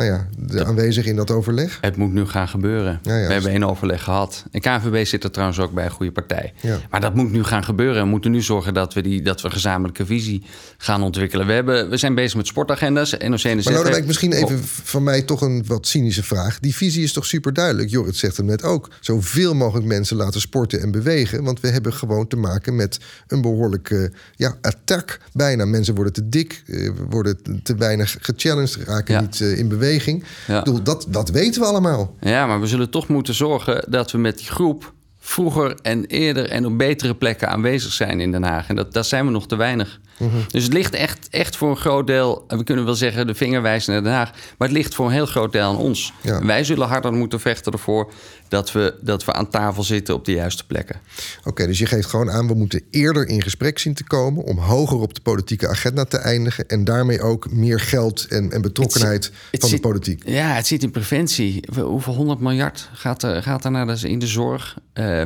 nou 0.00 0.12
ja, 0.12 0.26
de 0.38 0.64
aanwezigen 0.64 1.10
in 1.10 1.16
dat 1.16 1.30
overleg? 1.30 1.78
Het 1.80 1.96
moet 1.96 2.12
nu 2.12 2.26
gaan 2.26 2.48
gebeuren. 2.48 3.00
Ja, 3.02 3.16
ja, 3.16 3.26
we 3.26 3.32
hebben 3.32 3.50
één 3.50 3.64
overleg 3.64 4.02
gehad. 4.02 4.44
En 4.50 4.60
KNVB 4.60 5.06
zit 5.06 5.24
er 5.24 5.30
trouwens 5.30 5.58
ook 5.58 5.72
bij 5.72 5.84
een 5.84 5.90
goede 5.90 6.12
partij. 6.12 6.52
Ja. 6.60 6.78
Maar 6.90 7.00
dat 7.00 7.14
moet 7.14 7.32
nu 7.32 7.44
gaan 7.44 7.64
gebeuren. 7.64 8.02
We 8.02 8.08
moeten 8.08 8.30
nu 8.30 8.42
zorgen 8.42 8.74
dat 8.74 8.94
we, 8.94 9.02
die, 9.02 9.22
dat 9.22 9.40
we 9.40 9.50
gezamenlijke 9.50 10.06
visie 10.06 10.42
gaan 10.78 11.02
ontwikkelen. 11.02 11.46
We, 11.46 11.52
hebben, 11.52 11.90
we 11.90 11.96
zijn 11.96 12.14
bezig 12.14 12.36
met 12.36 12.46
sportagenda's. 12.46 13.10
NOC 13.10 13.20
en 13.20 13.56
maar 13.56 13.72
nou, 13.72 13.90
dan 13.90 14.06
misschien 14.06 14.32
even 14.32 14.56
oh. 14.56 14.62
van 14.64 15.02
mij 15.02 15.22
toch 15.22 15.40
een 15.40 15.64
wat 15.66 15.86
cynische 15.86 16.22
vraag. 16.22 16.60
Die 16.60 16.74
visie 16.74 17.02
is 17.02 17.12
toch 17.12 17.26
super 17.26 17.52
duidelijk? 17.52 17.90
Jorrit 17.90 18.16
zegt 18.16 18.36
het 18.36 18.46
net 18.46 18.62
ook. 18.62 18.88
Zoveel 19.00 19.54
mogelijk 19.54 19.86
mensen 19.86 20.16
laten 20.16 20.40
sporten 20.40 20.80
en 20.80 20.90
bewegen. 20.90 21.44
Want 21.44 21.60
we 21.60 21.68
hebben 21.68 21.92
gewoon 21.92 22.26
te 22.26 22.36
maken 22.36 22.76
met 22.76 22.98
een 23.26 23.40
behoorlijke 23.40 24.12
ja, 24.36 24.56
attack 24.60 25.20
bijna. 25.32 25.64
Mensen 25.64 25.94
worden 25.94 26.12
te 26.12 26.28
dik, 26.28 26.62
eh, 26.66 26.90
worden 27.08 27.62
te 27.62 27.74
weinig 27.74 28.16
gechallenged, 28.20 28.76
raken 28.84 29.20
niet 29.20 29.40
uh, 29.40 29.58
in 29.58 29.68
beweging 29.68 29.89
beweging. 29.90 30.24
Ja. 30.46 30.62
bedoel, 30.62 30.82
dat, 30.82 31.06
dat 31.08 31.28
weten 31.28 31.60
we 31.60 31.66
allemaal. 31.66 32.14
Ja, 32.20 32.46
maar 32.46 32.60
we 32.60 32.66
zullen 32.66 32.90
toch 32.90 33.08
moeten 33.08 33.34
zorgen 33.34 33.84
dat 33.88 34.10
we 34.10 34.18
met 34.18 34.38
die 34.38 34.46
groep 34.46 34.92
vroeger 35.18 35.74
en 35.82 36.04
eerder 36.04 36.48
en 36.48 36.66
op 36.66 36.78
betere 36.78 37.14
plekken 37.14 37.48
aanwezig 37.48 37.92
zijn 37.92 38.20
in 38.20 38.32
Den 38.32 38.42
Haag. 38.42 38.68
En 38.68 38.76
dat, 38.76 38.92
daar 38.92 39.04
zijn 39.04 39.24
we 39.26 39.30
nog 39.30 39.46
te 39.46 39.56
weinig. 39.56 40.00
Mhm. 40.20 40.36
Dus 40.48 40.62
het 40.62 40.72
ligt 40.72 40.94
echt, 40.94 41.28
echt 41.30 41.56
voor 41.56 41.70
een 41.70 41.76
groot 41.76 42.06
deel, 42.06 42.44
we 42.48 42.64
kunnen 42.64 42.84
wel 42.84 42.94
zeggen 42.94 43.26
de 43.26 43.34
vinger 43.34 43.62
wijzen 43.62 43.92
naar 43.92 44.02
Den 44.02 44.12
Haag, 44.12 44.30
maar 44.58 44.68
het 44.68 44.76
ligt 44.76 44.94
voor 44.94 45.06
een 45.06 45.12
heel 45.12 45.26
groot 45.26 45.52
deel 45.52 45.62
aan 45.62 45.76
ons. 45.76 46.12
Wij 46.42 46.64
zullen 46.64 46.88
harder 46.88 47.12
moeten 47.12 47.40
vechten 47.40 47.72
ervoor 47.72 48.12
dat 48.48 48.72
we, 48.72 48.94
dat 49.00 49.24
we 49.24 49.32
aan 49.32 49.48
tafel 49.48 49.82
zitten 49.82 50.14
op 50.14 50.24
de 50.24 50.32
juiste 50.32 50.66
plekken. 50.66 51.00
Oké, 51.44 51.66
dus 51.66 51.78
je 51.78 51.86
geeft 51.86 52.06
gewoon 52.06 52.30
aan, 52.30 52.46
we 52.46 52.54
moeten 52.54 52.82
eerder 52.90 53.28
in 53.28 53.42
gesprek 53.42 53.78
zien 53.78 53.94
te 53.94 54.04
komen 54.04 54.44
om 54.44 54.58
hoger 54.58 54.98
op 54.98 55.14
de 55.14 55.20
politieke 55.20 55.68
agenda 55.68 56.04
te 56.04 56.16
eindigen 56.16 56.66
en 56.68 56.84
daarmee 56.84 57.20
ook 57.20 57.50
meer 57.50 57.80
geld 57.80 58.26
en, 58.28 58.52
en 58.52 58.62
betrokkenheid 58.62 59.32
van 59.52 59.70
de 59.70 59.80
politiek. 59.80 60.22
Ja, 60.28 60.54
het 60.54 60.66
zit 60.66 60.82
in 60.82 60.90
preventie. 60.90 61.64
Hoeveel 61.82 62.14
honderd 62.14 62.40
miljard 62.40 62.90
gaat 62.92 63.22
er, 63.22 63.42
gaat 63.42 63.64
er 63.64 63.70
naar 63.70 63.86
de, 63.86 64.08
in 64.08 64.18
de 64.18 64.26
zorg? 64.26 64.78
Uh, 64.94 65.22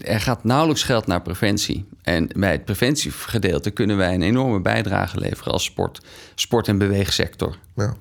er 0.00 0.20
gaat 0.20 0.44
nauwelijks 0.44 0.82
geld 0.82 1.06
naar 1.06 1.22
preventie. 1.22 1.84
En 2.02 2.28
bij 2.36 2.52
het 2.52 2.64
preventiegedeelte 2.64 3.70
kunnen 3.70 3.96
wij 3.96 4.14
een 4.14 4.22
enorme 4.22 4.60
bijdrage 4.60 5.18
leveren 5.18 5.52
als 5.52 5.64
sport, 5.64 6.00
sport- 6.34 6.68
en 6.68 6.78
beweegsector. 6.78 7.58
Ja. 7.76 7.96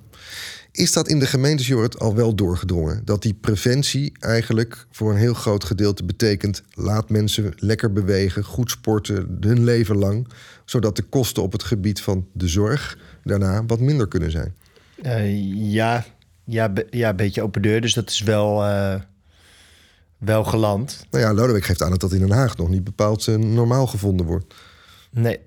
Is 0.71 0.91
dat 0.93 1.07
in 1.07 1.19
de 1.19 1.25
gemeentes, 1.25 1.67
Jorrit, 1.67 1.99
al 1.99 2.15
wel 2.15 2.35
doorgedrongen? 2.35 3.01
Dat 3.05 3.21
die 3.21 3.33
preventie 3.33 4.11
eigenlijk 4.19 4.85
voor 4.91 5.11
een 5.11 5.17
heel 5.17 5.33
groot 5.33 5.63
gedeelte 5.63 6.03
betekent... 6.03 6.63
laat 6.73 7.09
mensen 7.09 7.53
lekker 7.57 7.93
bewegen, 7.93 8.43
goed 8.43 8.71
sporten, 8.71 9.37
hun 9.39 9.63
leven 9.63 9.97
lang... 9.97 10.27
zodat 10.65 10.95
de 10.95 11.03
kosten 11.03 11.43
op 11.43 11.51
het 11.51 11.63
gebied 11.63 12.01
van 12.01 12.27
de 12.33 12.47
zorg 12.47 12.97
daarna 13.23 13.65
wat 13.65 13.79
minder 13.79 14.07
kunnen 14.07 14.31
zijn? 14.31 14.55
Uh, 15.03 15.73
ja, 15.73 16.05
ja, 16.45 16.73
ja, 16.89 17.09
een 17.09 17.15
beetje 17.15 17.41
open 17.41 17.61
deur. 17.61 17.81
Dus 17.81 17.93
dat 17.93 18.09
is 18.09 18.21
wel... 18.21 18.63
Uh 18.65 18.95
wel 20.21 20.43
geland. 20.43 21.05
Nou 21.09 21.23
ja, 21.23 21.33
Lodewijk 21.33 21.65
geeft 21.65 21.81
aan 21.81 21.89
dat 21.89 21.99
dat 21.99 22.11
in 22.11 22.19
Den 22.19 22.31
Haag 22.31 22.57
nog 22.57 22.69
niet 22.69 22.83
bepaald 22.83 23.27
uh, 23.27 23.35
normaal 23.35 23.87
gevonden 23.87 24.25
wordt. 24.25 24.53
Nee. 25.09 25.39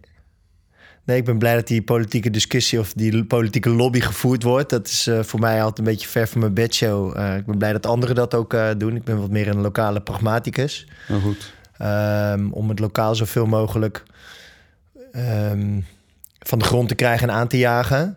Nee, 1.05 1.17
ik 1.17 1.25
ben 1.25 1.39
blij 1.39 1.55
dat 1.55 1.67
die 1.67 1.83
politieke 1.83 2.31
discussie 2.31 2.79
of 2.79 2.93
die 2.93 3.25
politieke 3.25 3.71
lobby 3.71 4.01
gevoerd 4.01 4.43
wordt. 4.43 4.71
Dat 4.71 4.87
is 4.87 5.07
uh, 5.07 5.23
voor 5.23 5.41
mij 5.41 5.61
altijd 5.61 5.79
een 5.79 5.85
beetje 5.85 6.09
ver 6.09 6.29
van 6.29 6.41
mijn 6.41 6.55
bedshow. 6.55 7.17
Uh, 7.17 7.37
ik 7.37 7.47
ben 7.47 7.59
blij 7.59 7.73
dat 7.73 7.87
anderen 7.87 8.15
dat 8.15 8.35
ook 8.35 8.57
doen. 8.79 8.97
Ik 8.97 9.05
ben 9.05 9.21
wat 9.21 9.31
meer 9.31 9.49
een 9.49 9.61
lokale 9.61 10.01
pragmaticus. 10.01 10.89
Nou 11.09 11.21
goed. 11.21 11.53
Um, 11.83 12.53
om 12.53 12.69
het 12.69 12.79
lokaal 12.79 13.15
zoveel 13.15 13.47
mogelijk 13.47 14.03
um, 15.13 15.87
van 16.39 16.59
de 16.59 16.65
grond 16.65 16.89
te 16.89 16.95
krijgen 16.95 17.29
en 17.29 17.35
aan 17.35 17.49
te 17.49 17.59
jagen. 17.59 18.17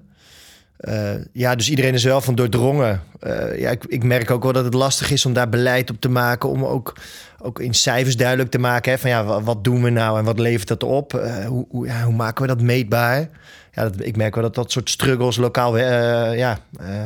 Uh, 0.80 1.12
ja, 1.34 1.56
dus 1.56 1.70
iedereen 1.70 1.94
is 1.94 2.04
wel 2.04 2.22
van 2.22 2.36
doordrongen. 2.36 3.02
Uh, 3.24 3.60
ja, 3.60 3.70
ik, 3.70 3.86
ik, 3.86 4.04
merk 4.04 4.32
ook 4.32 4.44
wel 4.44 4.54
dat 4.54 4.63
het 4.63 4.74
lastig 4.74 5.12
is 5.12 5.26
om 5.26 5.34
daar 5.34 5.50
beleid 5.50 5.90
op 5.90 6.02
te 6.02 6.10
maken. 6.10 6.50
Om 6.50 6.66
ook, 6.66 6.96
ook 7.42 7.60
in 7.60 7.74
cijfers 7.74 8.18
duidelijk 8.18 8.50
te 8.50 8.60
maken. 8.60 8.92
Hè, 8.92 8.98
van 8.98 9.10
ja, 9.10 9.42
wat 9.42 9.63
doen 9.63 9.84
we 9.84 9.90
nou 9.90 10.20
en 10.20 10.26
wat 10.26 10.40
levert 10.40 10.68
dat 10.68 10.84
op? 10.84 11.13
Uh, 11.13 11.46
hoe, 11.46 11.66
hoe, 11.70 11.88
ja, 11.88 12.04
hoe, 12.04 12.13
maken 12.13 12.42
we 12.42 12.48
dat 12.48 12.62
meetbaar? 12.62 13.30
Ja, 13.74 13.84
dat, 13.84 13.94
ik 14.00 14.18
merk 14.18 14.34
wel 14.34 14.44
dat 14.44 14.56
dat 14.56 14.72
soort 14.72 14.90
struggles 14.90 15.38
lokaal 15.38 15.78
ja, 15.78 16.60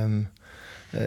um, 0.03 0.29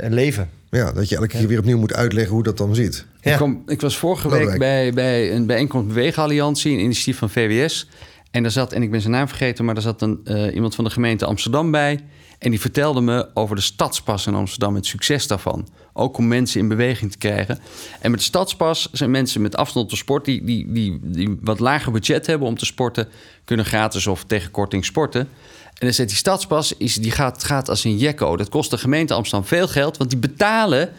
leven. 0.08 0.50
Ja, 0.70 0.92
dat 0.92 1.08
je 1.08 1.16
elke 1.16 1.28
keer 1.28 1.48
weer 1.48 1.58
opnieuw 1.58 1.78
moet 1.78 1.94
uitleggen 1.94 2.34
hoe 2.34 2.42
dat 2.42 2.58
dan 2.58 2.74
zit. 2.74 3.06
Ja. 3.20 3.32
Ik, 3.32 3.38
kom, 3.38 3.62
ik 3.66 3.80
was 3.80 3.96
vorige 3.96 4.30
week 4.30 4.58
bij, 4.58 4.92
bij 4.92 5.32
een 5.32 5.46
bijeenkomst 5.46 5.88
Beweegalliantie, 5.88 6.72
een 6.72 6.80
initiatief 6.80 7.18
van 7.18 7.30
VWS. 7.30 7.88
En 8.34 8.42
daar 8.42 8.52
zat, 8.52 8.72
en 8.72 8.82
ik 8.82 8.90
ben 8.90 9.00
zijn 9.00 9.12
naam 9.12 9.28
vergeten, 9.28 9.64
maar 9.64 9.74
daar 9.74 9.82
zat 9.82 10.02
een, 10.02 10.20
iemand 10.54 10.74
van 10.74 10.84
de 10.84 10.90
gemeente 10.90 11.24
Amsterdam 11.24 11.70
bij. 11.70 12.00
En 12.38 12.50
die 12.50 12.60
vertelde 12.60 13.00
me 13.00 13.28
over 13.34 13.56
de 13.56 13.62
stadspas 13.62 14.26
in 14.26 14.34
Amsterdam, 14.34 14.74
het 14.74 14.86
succes 14.86 15.26
daarvan. 15.26 15.68
Ook 15.92 16.18
om 16.18 16.28
mensen 16.28 16.60
in 16.60 16.68
beweging 16.68 17.10
te 17.10 17.18
krijgen. 17.18 17.58
En 18.00 18.10
met 18.10 18.20
de 18.20 18.26
stadspas 18.26 18.88
zijn 18.92 19.10
mensen 19.10 19.42
met 19.42 19.56
afstand 19.56 19.88
tot 19.88 19.98
sport... 19.98 20.24
Die, 20.24 20.44
die, 20.44 20.72
die, 20.72 21.00
die 21.02 21.38
wat 21.40 21.60
lager 21.60 21.92
budget 21.92 22.26
hebben 22.26 22.48
om 22.48 22.58
te 22.58 22.64
sporten... 22.64 23.08
kunnen 23.44 23.64
gratis 23.64 24.06
of 24.06 24.24
tegen 24.24 24.50
korting 24.50 24.84
sporten. 24.84 25.20
En 25.64 25.86
dan 25.86 25.92
zegt 25.92 26.08
die 26.08 26.18
stadspas, 26.18 26.76
is, 26.76 26.94
die 26.94 27.10
gaat, 27.10 27.44
gaat 27.44 27.68
als 27.68 27.84
een 27.84 27.98
jekko. 27.98 28.36
Dat 28.36 28.48
kost 28.48 28.70
de 28.70 28.78
gemeente 28.78 29.14
Amsterdam 29.14 29.48
veel 29.48 29.68
geld... 29.68 29.96
want 29.96 30.10
die 30.10 30.18
betalen 30.18 30.90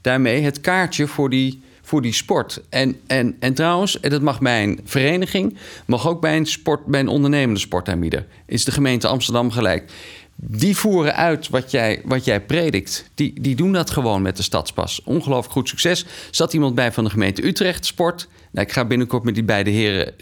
daarmee 0.00 0.42
het 0.42 0.60
kaartje 0.60 1.06
voor 1.06 1.30
die, 1.30 1.62
voor 1.84 2.02
die 2.02 2.12
sport. 2.12 2.60
En, 2.68 3.00
en, 3.06 3.36
en 3.40 3.54
trouwens, 3.54 4.00
en 4.00 4.10
dat 4.10 4.22
mag 4.22 4.40
bij 4.40 4.62
een 4.62 4.80
vereniging... 4.84 5.56
mag 5.86 6.08
ook 6.08 6.20
bij 6.20 6.36
een, 6.36 6.46
sport, 6.46 6.86
bij 6.86 7.00
een 7.00 7.08
ondernemende 7.08 7.60
sportaanbieder. 7.60 8.26
Is 8.46 8.64
de 8.64 8.70
gemeente 8.70 9.06
Amsterdam 9.06 9.50
gelijk 9.50 9.92
die 10.36 10.76
voeren 10.76 11.14
uit 11.14 11.48
wat 11.48 11.70
jij, 11.70 12.00
wat 12.04 12.24
jij 12.24 12.40
predikt. 12.40 13.10
Die, 13.14 13.40
die 13.40 13.56
doen 13.56 13.72
dat 13.72 13.90
gewoon 13.90 14.22
met 14.22 14.36
de 14.36 14.42
stadspas. 14.42 15.00
Ongelooflijk 15.04 15.52
goed 15.52 15.68
succes. 15.68 16.06
Zat 16.30 16.52
iemand 16.52 16.74
bij 16.74 16.92
van 16.92 17.04
de 17.04 17.10
gemeente 17.10 17.46
Utrecht 17.46 17.86
Sport. 17.86 18.28
Nou, 18.50 18.66
ik 18.66 18.72
ga 18.72 18.84
binnenkort 18.84 19.24
met 19.24 19.34
die 19.34 19.44
beide 19.44 19.70
heren 19.70 20.12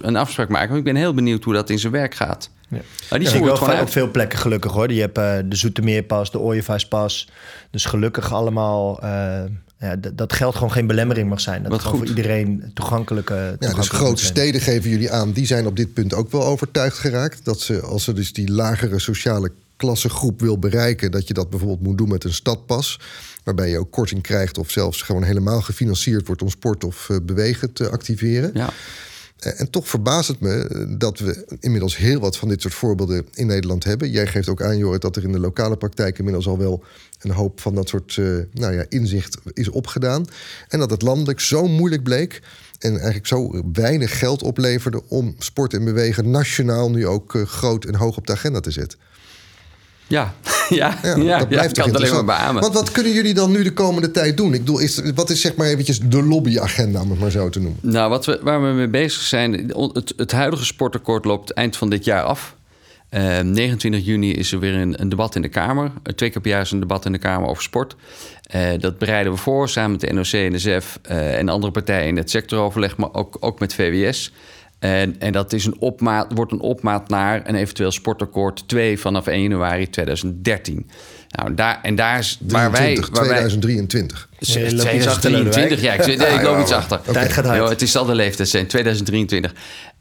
een 0.00 0.16
afspraak 0.16 0.48
maken. 0.48 0.68
Maar 0.68 0.78
ik 0.78 0.84
ben 0.84 0.96
heel 0.96 1.14
benieuwd 1.14 1.44
hoe 1.44 1.54
dat 1.54 1.70
in 1.70 1.78
zijn 1.78 1.92
werk 1.92 2.14
gaat. 2.14 2.50
Ja. 2.68 2.80
Maar 3.10 3.18
die 3.18 3.28
ja, 3.28 3.40
wel 3.40 3.80
op 3.80 3.90
veel 3.90 4.10
plekken 4.10 4.38
gelukkig 4.38 4.72
hoor. 4.72 4.92
Je 4.92 5.00
hebt 5.00 5.18
uh, 5.18 5.38
de 5.44 5.56
Zoetermeerpas, 5.56 6.30
de 6.30 6.38
Ooievaarspas. 6.38 7.28
Dus 7.70 7.84
gelukkig 7.84 8.32
allemaal 8.32 9.04
uh, 9.04 9.42
ja, 9.82 9.96
dat 10.14 10.32
geld 10.32 10.54
gewoon 10.54 10.72
geen 10.72 10.86
belemmering 10.86 11.28
mag 11.28 11.40
zijn. 11.40 11.62
Dat 11.62 11.72
het 11.72 11.82
voor 11.82 12.06
iedereen 12.06 12.70
toegankelijke. 12.74 13.56
Ja, 13.58 13.72
dus 13.72 13.88
grote 13.88 14.24
steden 14.24 14.60
geven 14.60 14.90
jullie 14.90 15.10
aan, 15.10 15.32
die 15.32 15.46
zijn 15.46 15.66
op 15.66 15.76
dit 15.76 15.92
punt 15.92 16.14
ook 16.14 16.30
wel 16.30 16.44
overtuigd 16.44 16.98
geraakt. 16.98 17.44
Dat 17.44 17.60
ze, 17.60 17.80
als 17.80 18.04
ze 18.04 18.12
dus 18.12 18.32
die 18.32 18.50
lagere 18.50 18.98
sociale 18.98 19.50
klassengroep 19.76 20.40
wil 20.40 20.58
bereiken, 20.58 21.10
dat 21.10 21.28
je 21.28 21.34
dat 21.34 21.50
bijvoorbeeld 21.50 21.82
moet 21.82 21.98
doen 21.98 22.08
met 22.08 22.24
een 22.24 22.34
stadpas. 22.34 23.00
Waarbij 23.44 23.70
je 23.70 23.78
ook 23.78 23.90
korting 23.90 24.22
krijgt 24.22 24.58
of 24.58 24.70
zelfs 24.70 25.02
gewoon 25.02 25.22
helemaal 25.22 25.60
gefinancierd 25.60 26.26
wordt 26.26 26.42
om 26.42 26.48
sport 26.48 26.84
of 26.84 27.08
uh, 27.08 27.16
bewegen 27.22 27.72
te 27.72 27.90
activeren. 27.90 28.50
Ja. 28.54 28.70
Eh, 29.42 29.60
en 29.60 29.70
toch 29.70 29.88
verbaast 29.88 30.28
het 30.28 30.40
me 30.40 30.86
dat 30.98 31.18
we 31.18 31.44
inmiddels 31.60 31.96
heel 31.96 32.20
wat 32.20 32.36
van 32.36 32.48
dit 32.48 32.62
soort 32.62 32.74
voorbeelden 32.74 33.26
in 33.34 33.46
Nederland 33.46 33.84
hebben. 33.84 34.10
Jij 34.10 34.26
geeft 34.26 34.48
ook 34.48 34.62
aan, 34.62 34.76
Jorrit, 34.76 35.00
dat 35.00 35.16
er 35.16 35.24
in 35.24 35.32
de 35.32 35.38
lokale 35.38 35.76
praktijk 35.76 36.18
inmiddels 36.18 36.46
al 36.46 36.58
wel 36.58 36.84
een 37.20 37.30
hoop 37.30 37.60
van 37.60 37.74
dat 37.74 37.88
soort 37.88 38.16
uh, 38.16 38.38
nou 38.52 38.74
ja, 38.74 38.84
inzicht 38.88 39.38
is 39.52 39.68
opgedaan. 39.68 40.24
En 40.68 40.78
dat 40.78 40.90
het 40.90 41.02
landelijk 41.02 41.40
zo 41.40 41.66
moeilijk 41.66 42.02
bleek 42.02 42.42
en 42.78 42.90
eigenlijk 42.90 43.26
zo 43.26 43.62
weinig 43.72 44.18
geld 44.18 44.42
opleverde 44.42 45.02
om 45.08 45.34
sport 45.38 45.74
en 45.74 45.84
bewegen 45.84 46.30
nationaal 46.30 46.90
nu 46.90 47.06
ook 47.06 47.42
groot 47.44 47.84
en 47.84 47.94
hoog 47.94 48.16
op 48.16 48.26
de 48.26 48.32
agenda 48.32 48.60
te 48.60 48.70
zetten. 48.70 48.98
Ja, 50.12 50.34
ja, 50.68 50.98
ja, 51.02 51.16
ja 51.16 51.38
dat 51.38 51.48
blijft 51.48 51.76
ja, 51.76 51.82
alleen 51.82 52.12
maar 52.12 52.24
beamen. 52.24 52.62
Want 52.62 52.74
wat 52.74 52.90
kunnen 52.90 53.12
jullie 53.12 53.34
dan 53.34 53.50
nu 53.50 53.62
de 53.62 53.72
komende 53.72 54.10
tijd 54.10 54.36
doen? 54.36 54.54
Ik 54.54 54.60
bedoel, 54.60 54.78
is, 54.78 55.00
wat 55.14 55.30
is 55.30 55.40
zeg 55.40 55.56
maar 55.56 55.66
eventjes 55.66 56.00
de 56.00 56.22
lobbyagenda, 56.22 57.00
om 57.00 57.10
het 57.10 57.20
maar 57.20 57.30
zo 57.30 57.48
te 57.48 57.60
noemen? 57.60 57.78
Nou, 57.82 58.10
wat 58.10 58.24
we, 58.24 58.40
waar 58.42 58.62
we 58.62 58.68
mee 58.68 58.88
bezig 58.88 59.22
zijn... 59.22 59.72
Het, 59.92 60.12
het 60.16 60.32
huidige 60.32 60.64
sportakkoord 60.64 61.24
loopt 61.24 61.52
eind 61.52 61.76
van 61.76 61.90
dit 61.90 62.04
jaar 62.04 62.22
af. 62.22 62.56
Uh, 63.10 63.38
ehm, 63.38 63.50
29 63.50 64.04
juni 64.04 64.32
is 64.32 64.52
er 64.52 64.58
weer 64.58 64.74
een, 64.74 65.00
een, 65.00 65.08
debat 65.08 65.34
in 65.34 65.42
de 65.42 65.48
Kamer. 65.48 65.92
Eh, 66.02 66.14
twee 66.14 66.30
keer 66.30 66.40
per 66.40 66.50
jaar 66.50 66.60
is 66.60 66.70
een 66.70 66.80
debat 66.80 67.04
in 67.04 67.12
de 67.12 67.18
Kamer 67.18 67.48
over 67.48 67.62
sport. 67.62 67.96
Uh, 68.54 68.70
dat 68.78 68.98
bereiden 68.98 69.32
we 69.32 69.38
voor 69.38 69.68
samen 69.68 69.90
met 69.90 70.00
de 70.00 70.12
NOC, 70.12 70.52
NSF 70.52 70.98
uh, 71.10 71.38
en 71.38 71.48
andere 71.48 71.72
partijen 71.72 72.08
in 72.08 72.16
het 72.16 72.30
sectoroverleg, 72.30 72.96
maar 72.96 73.14
ook, 73.14 73.36
ook 73.40 73.58
met 73.58 73.74
VWS. 73.74 74.32
En, 74.82 75.16
en 75.18 75.32
dat 75.32 75.52
is 75.52 75.64
een 75.64 75.76
opmaat, 75.78 76.26
wordt 76.34 76.52
een 76.52 76.60
opmaat 76.60 77.08
naar 77.08 77.48
een 77.48 77.54
eventueel 77.54 77.90
sportakkoord 77.90 78.68
2 78.68 78.98
vanaf 78.98 79.26
1 79.26 79.42
januari 79.42 79.90
2013. 79.90 80.90
Nou, 81.28 81.54
daar, 81.54 81.78
en 81.82 81.94
daar 81.94 82.18
is 82.18 82.38
waar 82.48 82.70
wij... 82.70 82.96
Waar 82.96 83.10
2023. 83.10 84.28
Wij, 84.38 84.68
2023, 84.68 85.80
ja, 85.80 85.92
ik, 85.92 86.06
ik 86.06 86.42
loop 86.42 86.60
iets 86.60 86.72
achter. 86.72 87.00
Tijd 87.12 87.32
gaat 87.32 87.46
uit. 87.46 87.68
het 87.68 87.82
is 87.82 87.96
al 87.96 88.04
de 88.04 88.14
leeftijd 88.14 88.48
zijn, 88.48 88.66
2023. 88.66 89.54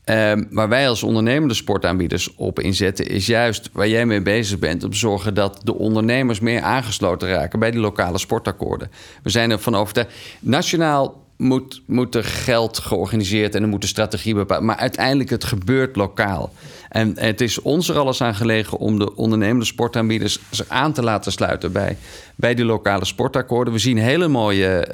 Um, 0.06 0.48
waar 0.52 0.70
wij 0.70 0.90
als 0.90 1.04
ondernemende 1.04 1.54
sportaanbieders 1.54 2.36
op 2.36 2.60
inzetten, 2.60 3.08
is 3.08 3.26
juist 3.26 3.70
waar 3.72 3.88
jij 3.88 4.06
mee 4.06 4.22
bezig 4.22 4.60
bent, 4.60 4.84
om 4.84 4.92
te 4.92 4.98
zorgen 4.98 5.34
dat 5.34 5.62
de 5.64 5.76
ondernemers 5.76 6.40
meer 6.40 6.62
aangesloten 6.62 7.30
raken 7.30 7.60
bij 7.60 7.72
die 7.72 7.80
lokale 7.80 8.18
sportakkoorden. 8.18 8.92
We 9.24 9.30
zijn 9.30 9.52
ervan 9.52 9.76
overtuigd. 9.76 10.12
Nationaal 10.40 11.21
moet, 11.42 11.82
moet 11.86 12.16
er 12.16 12.24
geld 12.24 12.80
georganiseerd 12.80 13.56
en 13.56 13.62
er 13.62 13.68
moet 13.68 13.84
een 13.84 13.90
strategie 13.90 14.34
bepaald. 14.34 14.64
Maar 14.64 14.76
uiteindelijk 14.76 15.30
het 15.30 15.44
gebeurt 15.44 15.96
lokaal. 15.96 16.54
En 16.90 17.14
het 17.20 17.42
is 17.42 17.62
ons 17.62 17.90
er 17.90 17.98
alles 17.98 18.22
aan 18.22 18.36
gelegen 18.36 18.78
om 18.78 19.00
de 19.00 19.16
ondernemende 19.16 19.66
sportaanbieders 19.66 20.40
zich 20.50 20.70
aan 20.70 20.94
te 20.94 21.04
laten 21.04 21.32
sluiten 21.32 21.72
bij, 21.72 21.98
bij 22.36 22.56
die 22.56 22.66
lokale 22.66 23.06
sportakkoorden. 23.06 23.74
We 23.74 23.80
zien 23.80 23.98
hele 23.98 24.28
mooie 24.28 24.88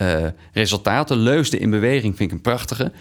uh, 0.00 0.22
uh, 0.22 0.28
resultaten. 0.52 1.16
Leusden 1.16 1.60
in 1.60 1.70
beweging 1.70 2.16
vind 2.16 2.30
ik 2.30 2.36
een 2.36 2.42
prachtige. 2.42 2.92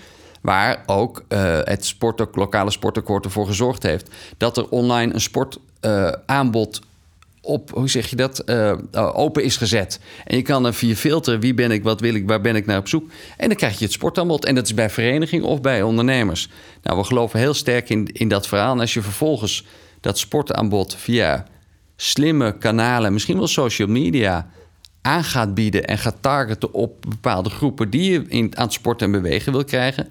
Waar 0.41 0.84
ook 0.86 1.24
uh, 1.30 1.60
het 1.64 1.86
sport, 1.86 2.36
lokale 2.36 2.72
sportakkoord 2.72 3.26
ervoor 3.26 3.45
gezorgd 3.45 3.84
heeft 3.84 4.10
dat 4.38 4.58
er 4.58 4.70
online 4.70 5.14
een 5.14 5.22
sportaanbod 5.22 6.82
op, 7.50 7.70
hoe 7.74 7.89
zeg 7.89 8.10
je 8.10 8.16
dat, 8.16 8.43
uh, 8.45 8.74
open 9.14 9.43
is 9.43 9.58
gezet. 9.58 10.00
En 10.26 10.36
je 10.36 10.41
kan 10.41 10.66
er 10.66 10.74
via 10.74 10.95
filteren 10.95 11.39
wie 11.39 11.54
ben 11.54 11.72
ik, 11.72 11.84
wat 11.84 12.00
wil 12.00 12.14
ik, 12.14 12.28
waar 12.28 12.41
ben 12.41 12.56
ik 12.56 12.66
naar 12.66 12.78
op 12.78 12.88
zoek. 12.88 13.12
En 13.38 13.47
dan 13.47 13.58
krijg 13.58 13.80
je 13.80 13.86
het 13.86 13.93
sportaanbod. 13.93 14.45
En 14.45 14.56
dat 14.56 14.66
is 14.66 14.74
bij 14.74 14.89
vereniging 14.89 15.43
of 15.43 15.62
bij 15.62 15.82
ondernemers. 15.82 16.50
Nou, 16.84 16.97
we 16.97 17.04
geloven 17.04 17.39
heel 17.39 17.54
sterk 17.54 17.89
in, 17.89 18.08
in 18.08 18.28
dat 18.28 18.47
verhaal. 18.47 18.74
En 18.74 18.80
als 18.80 18.93
je 18.93 19.02
vervolgens 19.02 19.66
dat 20.02 20.18
sportaanbod 20.18 20.95
via 20.95 21.45
slimme 21.95 22.58
kanalen, 22.58 23.14
misschien 23.14 23.38
wel 23.38 23.47
social 23.47 23.88
media, 23.88 24.50
aan 25.02 25.24
gaat 25.24 25.54
bieden 25.54 25.86
en 25.86 25.97
gaat 25.97 26.22
targeten 26.22 26.74
op 26.74 27.06
bepaalde 27.10 27.50
groepen 27.50 27.89
die 27.89 28.12
je 28.12 28.26
in, 28.28 28.58
aan 28.58 28.64
het 28.64 28.74
sporten 28.74 29.06
en 29.06 29.22
bewegen 29.22 29.52
wil 29.52 29.64
krijgen 29.64 30.08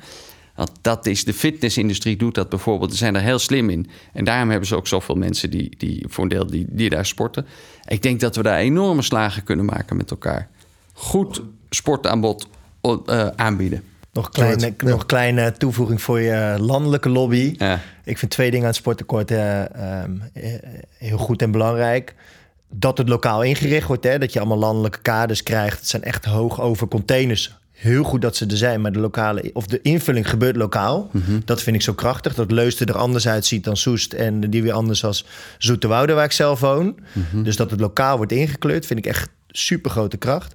want 0.58 0.70
dat 0.80 1.06
is, 1.06 1.24
de 1.24 1.34
fitnessindustrie 1.34 2.16
doet 2.16 2.34
dat 2.34 2.48
bijvoorbeeld. 2.48 2.90
Ze 2.90 2.96
zijn 2.96 3.14
er 3.14 3.22
heel 3.22 3.38
slim 3.38 3.70
in. 3.70 3.90
En 4.12 4.24
daarom 4.24 4.50
hebben 4.50 4.68
ze 4.68 4.76
ook 4.76 4.86
zoveel 4.86 5.14
mensen 5.14 5.50
die, 5.50 5.74
die 5.76 6.04
voor 6.08 6.24
een 6.24 6.30
deel 6.30 6.46
die, 6.46 6.66
die 6.68 6.90
daar 6.90 7.06
sporten. 7.06 7.46
Ik 7.86 8.02
denk 8.02 8.20
dat 8.20 8.36
we 8.36 8.42
daar 8.42 8.58
enorme 8.58 9.02
slagen 9.02 9.44
kunnen 9.44 9.64
maken 9.64 9.96
met 9.96 10.10
elkaar. 10.10 10.48
Goed 10.92 11.42
sportaanbod 11.70 12.48
uh, 12.82 13.26
aanbieden. 13.36 13.82
Nog 14.12 14.30
kleine, 14.30 14.74
nog 14.78 15.06
kleine 15.06 15.52
toevoeging 15.52 16.02
voor 16.02 16.20
je 16.20 16.56
landelijke 16.58 17.08
lobby. 17.08 17.54
Ja. 17.58 17.80
Ik 18.04 18.18
vind 18.18 18.30
twee 18.30 18.50
dingen 18.50 18.64
aan 18.64 18.72
het 18.72 18.80
sportakkoord 18.80 19.30
uh, 19.30 19.62
heel 20.98 21.18
goed 21.18 21.42
en 21.42 21.50
belangrijk. 21.50 22.14
Dat 22.68 22.98
het 22.98 23.08
lokaal 23.08 23.42
ingericht 23.42 23.86
wordt, 23.86 24.04
hè, 24.04 24.18
dat 24.18 24.32
je 24.32 24.38
allemaal 24.38 24.58
landelijke 24.58 25.00
kaders 25.00 25.42
krijgt. 25.42 25.78
Het 25.78 25.88
zijn 25.88 26.02
echt 26.02 26.24
hoog 26.24 26.60
over 26.60 26.88
containers 26.88 27.56
heel 27.78 28.02
goed 28.02 28.22
dat 28.22 28.36
ze 28.36 28.46
er 28.46 28.56
zijn, 28.56 28.80
maar 28.80 28.92
de 28.92 28.98
lokale 28.98 29.50
of 29.52 29.66
de 29.66 29.80
invulling 29.82 30.30
gebeurt 30.30 30.56
lokaal. 30.56 31.10
Mhm. 31.12 31.40
Dat 31.44 31.62
vind 31.62 31.76
ik 31.76 31.82
zo 31.82 31.94
krachtig. 31.94 32.34
Dat 32.34 32.50
Leusden 32.50 32.86
er 32.86 32.96
anders 32.96 33.28
uitziet 33.28 33.64
dan 33.64 33.76
Soest 33.76 34.12
en 34.12 34.40
die 34.40 34.62
weer 34.62 34.72
anders 34.72 35.04
als 35.04 35.24
Zoeterwoude, 35.58 36.12
waar 36.12 36.24
ik 36.24 36.32
zelf 36.32 36.60
woon. 36.60 36.98
Mhm. 37.12 37.42
Dus 37.42 37.56
dat 37.56 37.70
het 37.70 37.80
lokaal 37.80 38.16
wordt 38.16 38.32
ingekleurd, 38.32 38.86
vind 38.86 38.98
ik 38.98 39.06
echt 39.06 39.28
super 39.48 39.90
grote 39.90 40.16
kracht. 40.16 40.54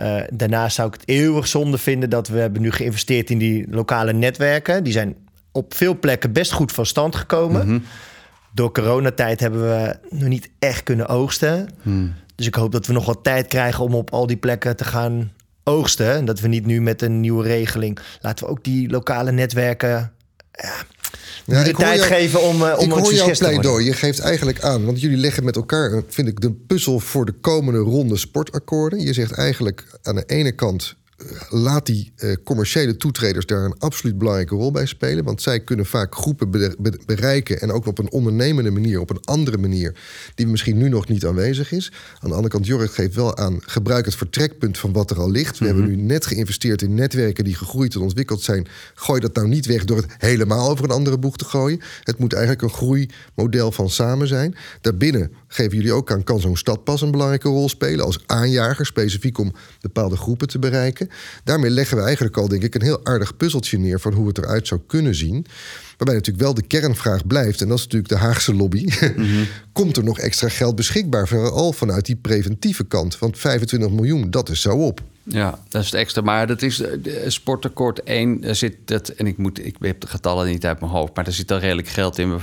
Uh, 0.00 0.20
daarnaast 0.32 0.74
zou 0.74 0.88
ik 0.88 0.94
het 0.94 1.08
eeuwig 1.08 1.46
zonde 1.46 1.78
vinden 1.78 2.10
dat 2.10 2.28
we 2.28 2.38
hebben 2.38 2.62
nu 2.62 2.70
geïnvesteerd 2.70 3.30
in 3.30 3.38
die 3.38 3.66
lokale 3.70 4.12
netwerken. 4.12 4.84
Die 4.84 4.92
zijn 4.92 5.16
op 5.52 5.74
veel 5.74 5.98
plekken 5.98 6.32
best 6.32 6.52
goed 6.52 6.72
van 6.72 6.86
stand 6.86 7.16
gekomen. 7.16 7.66
Mm 7.66 7.68
-hmm. 7.68 7.84
Door 8.52 8.72
coronatijd 8.72 9.40
hebben 9.40 9.60
we 9.60 9.96
nog 10.10 10.28
niet 10.28 10.50
echt 10.58 10.82
kunnen 10.82 11.08
oogsten. 11.08 11.68
Mhm. 11.82 12.06
Dus 12.34 12.46
ik 12.46 12.54
hoop 12.54 12.72
dat 12.72 12.86
we 12.86 12.92
nog 12.92 13.04
wat 13.04 13.18
tijd 13.22 13.46
krijgen 13.46 13.84
om 13.84 13.94
op 13.94 14.10
al 14.10 14.26
die 14.26 14.36
plekken 14.36 14.76
te 14.76 14.84
gaan 14.84 15.32
oogsten. 15.68 16.12
En 16.12 16.24
dat 16.24 16.40
we 16.40 16.48
niet 16.48 16.66
nu 16.66 16.80
met 16.80 17.02
een 17.02 17.20
nieuwe 17.20 17.42
regeling... 17.42 17.98
laten 18.20 18.44
we 18.44 18.50
ook 18.50 18.64
die 18.64 18.90
lokale 18.90 19.32
netwerken... 19.32 20.12
Ja, 21.44 21.62
de 21.64 21.72
tijd 21.72 22.00
geven 22.00 22.42
om, 22.42 22.62
uh, 22.62 22.74
om 22.78 22.84
ik 22.84 22.92
hoor 22.92 23.14
jouw 23.14 23.30
pleidooi. 23.30 23.84
Je 23.84 23.92
geeft 23.92 24.18
eigenlijk 24.18 24.60
aan, 24.60 24.84
want 24.84 25.00
jullie 25.00 25.16
leggen 25.16 25.44
met 25.44 25.56
elkaar, 25.56 26.02
vind 26.08 26.28
ik, 26.28 26.40
de 26.40 26.52
puzzel 26.52 26.98
voor 26.98 27.24
de 27.24 27.32
komende 27.32 27.78
ronde 27.78 28.16
sportakkoorden. 28.16 29.00
Je 29.00 29.12
zegt 29.12 29.32
eigenlijk 29.32 29.84
aan 30.02 30.14
de 30.14 30.24
ene 30.26 30.52
kant 30.52 30.96
laat 31.48 31.86
die 31.86 32.12
uh, 32.16 32.36
commerciële 32.44 32.96
toetreders 32.96 33.46
daar 33.46 33.64
een 33.64 33.78
absoluut 33.78 34.18
belangrijke 34.18 34.54
rol 34.54 34.70
bij 34.70 34.86
spelen. 34.86 35.24
Want 35.24 35.42
zij 35.42 35.60
kunnen 35.60 35.86
vaak 35.86 36.14
groepen 36.14 36.50
bereiken. 37.06 37.60
En 37.60 37.72
ook 37.72 37.86
op 37.86 37.98
een 37.98 38.10
ondernemende 38.10 38.70
manier, 38.70 39.00
op 39.00 39.10
een 39.10 39.24
andere 39.24 39.58
manier. 39.58 39.94
die 40.34 40.46
misschien 40.46 40.76
nu 40.78 40.88
nog 40.88 41.08
niet 41.08 41.26
aanwezig 41.26 41.72
is. 41.72 41.92
Aan 42.20 42.28
de 42.28 42.34
andere 42.34 42.48
kant, 42.48 42.66
Jorrit 42.66 42.90
geeft 42.90 43.14
wel 43.14 43.36
aan. 43.36 43.58
gebruik 43.60 44.04
het 44.04 44.14
vertrekpunt 44.14 44.78
van 44.78 44.92
wat 44.92 45.10
er 45.10 45.18
al 45.18 45.30
ligt. 45.30 45.58
We 45.58 45.66
hebben 45.66 45.84
mhm. 45.84 45.96
nu 45.96 46.02
net 46.02 46.26
geïnvesteerd 46.26 46.82
in 46.82 46.94
netwerken 46.94 47.44
die 47.44 47.54
gegroeid 47.54 47.94
en 47.94 48.00
ontwikkeld 48.00 48.42
zijn. 48.42 48.66
Gooi 48.94 49.20
dat 49.20 49.34
nou 49.34 49.48
niet 49.48 49.66
weg 49.66 49.84
door 49.84 49.96
het 49.96 50.14
helemaal 50.18 50.70
over 50.70 50.84
een 50.84 50.90
andere 50.90 51.18
boeg 51.18 51.36
te 51.36 51.44
gooien. 51.44 51.80
Het 52.02 52.18
moet 52.18 52.32
eigenlijk 52.32 52.62
een 52.62 52.78
groeimodel 52.78 53.72
van 53.72 53.90
samen 53.90 54.26
zijn. 54.26 54.56
Daarbinnen 54.80 55.32
geven 55.46 55.76
jullie 55.76 55.92
ook 55.92 56.12
aan, 56.12 56.24
kan 56.24 56.40
zo'n 56.40 56.56
stadpas 56.56 57.02
een 57.02 57.10
belangrijke 57.10 57.48
rol 57.48 57.68
spelen. 57.68 58.04
als 58.04 58.22
aanjager, 58.26 58.86
specifiek 58.86 59.38
om 59.38 59.52
bepaalde 59.80 60.16
groepen 60.16 60.48
te 60.48 60.58
bereiken. 60.58 61.07
Daarmee 61.44 61.70
leggen 61.70 61.96
we 61.96 62.02
eigenlijk 62.02 62.36
al, 62.36 62.48
denk 62.48 62.62
ik, 62.62 62.74
een 62.74 62.82
heel 62.82 63.04
aardig 63.04 63.36
puzzeltje 63.36 63.78
neer 63.78 64.00
van 64.00 64.12
hoe 64.12 64.28
het 64.28 64.38
eruit 64.38 64.66
zou 64.66 64.80
kunnen 64.86 65.14
zien. 65.14 65.46
Waarbij 65.98 66.16
natuurlijk 66.16 66.44
wel 66.44 66.54
de 66.54 66.62
kernvraag 66.62 67.26
blijft, 67.26 67.60
en 67.60 67.68
dat 67.68 67.78
is 67.78 67.84
natuurlijk 67.84 68.10
de 68.10 68.16
Haagse 68.16 68.54
lobby. 68.54 68.86
Mhm. 69.16 69.44
Komt 69.72 69.96
er 69.96 70.04
nog 70.04 70.18
extra 70.18 70.48
geld 70.48 70.76
beschikbaar, 70.76 71.28
vooral 71.28 71.72
vanuit 71.72 72.06
die 72.06 72.16
preventieve 72.16 72.84
kant? 72.84 73.18
Want 73.18 73.38
25 73.38 73.90
miljoen, 73.90 74.30
dat 74.30 74.48
is 74.48 74.60
zo 74.60 74.76
op. 74.76 75.00
Ja, 75.30 75.58
dat 75.68 75.82
is 75.82 75.90
het 75.90 76.00
extra. 76.00 76.22
Maar 76.22 76.46
dat 76.46 76.62
is 76.62 76.76
de 76.76 77.24
sportakkoord 77.26 78.02
1. 78.02 78.40
Daar 78.40 78.54
zit 78.54 78.76
dat, 78.84 79.08
en 79.08 79.26
ik, 79.26 79.36
moet, 79.36 79.66
ik 79.66 79.76
heb 79.80 80.00
de 80.00 80.06
getallen 80.06 80.46
niet 80.46 80.66
uit 80.66 80.80
mijn 80.80 80.92
hoofd, 80.92 81.14
maar 81.14 81.26
er 81.26 81.32
zit 81.32 81.50
al 81.50 81.58
redelijk 81.58 81.88
geld 81.88 82.18
in. 82.18 82.40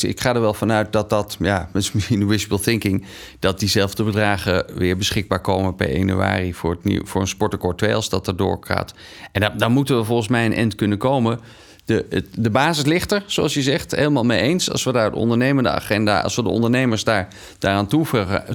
Ik 0.00 0.20
ga 0.20 0.34
er 0.34 0.40
wel 0.40 0.54
vanuit 0.54 0.92
dat 0.92 1.10
dat, 1.10 1.36
ja, 1.40 1.68
misschien 1.72 2.26
wishful 2.26 2.58
thinking, 2.58 3.04
dat 3.38 3.58
diezelfde 3.58 4.04
bedragen 4.04 4.64
weer 4.74 4.96
beschikbaar 4.96 5.40
komen 5.40 5.74
per 5.74 5.88
1 5.88 5.98
januari 5.98 6.54
voor, 6.54 6.70
het 6.70 6.84
nieuw, 6.84 7.04
voor 7.04 7.20
een 7.20 7.28
sportakkoord 7.28 7.78
2 7.78 7.94
als 7.94 8.08
dat 8.08 8.26
er 8.26 8.36
doorgaat. 8.36 8.94
En 9.32 9.40
dan, 9.40 9.58
dan 9.58 9.72
moeten 9.72 9.96
we 9.96 10.04
volgens 10.04 10.28
mij 10.28 10.46
een 10.46 10.54
eind 10.54 10.74
kunnen 10.74 10.98
komen. 10.98 11.40
De, 11.88 12.24
de 12.34 12.50
basis 12.50 12.84
ligt 12.84 13.12
er, 13.12 13.24
zoals 13.26 13.54
je 13.54 13.62
zegt, 13.62 13.90
helemaal 13.90 14.24
mee 14.24 14.40
eens. 14.40 14.70
Als 14.70 14.84
we 14.84 14.92
daar 14.92 15.10
de 15.10 15.16
ondernemende 15.16 15.70
agenda, 15.70 16.20
als 16.20 16.36
we 16.36 16.42
de 16.42 16.48
ondernemers 16.48 17.04
daar, 17.04 17.28
daaraan 17.58 17.86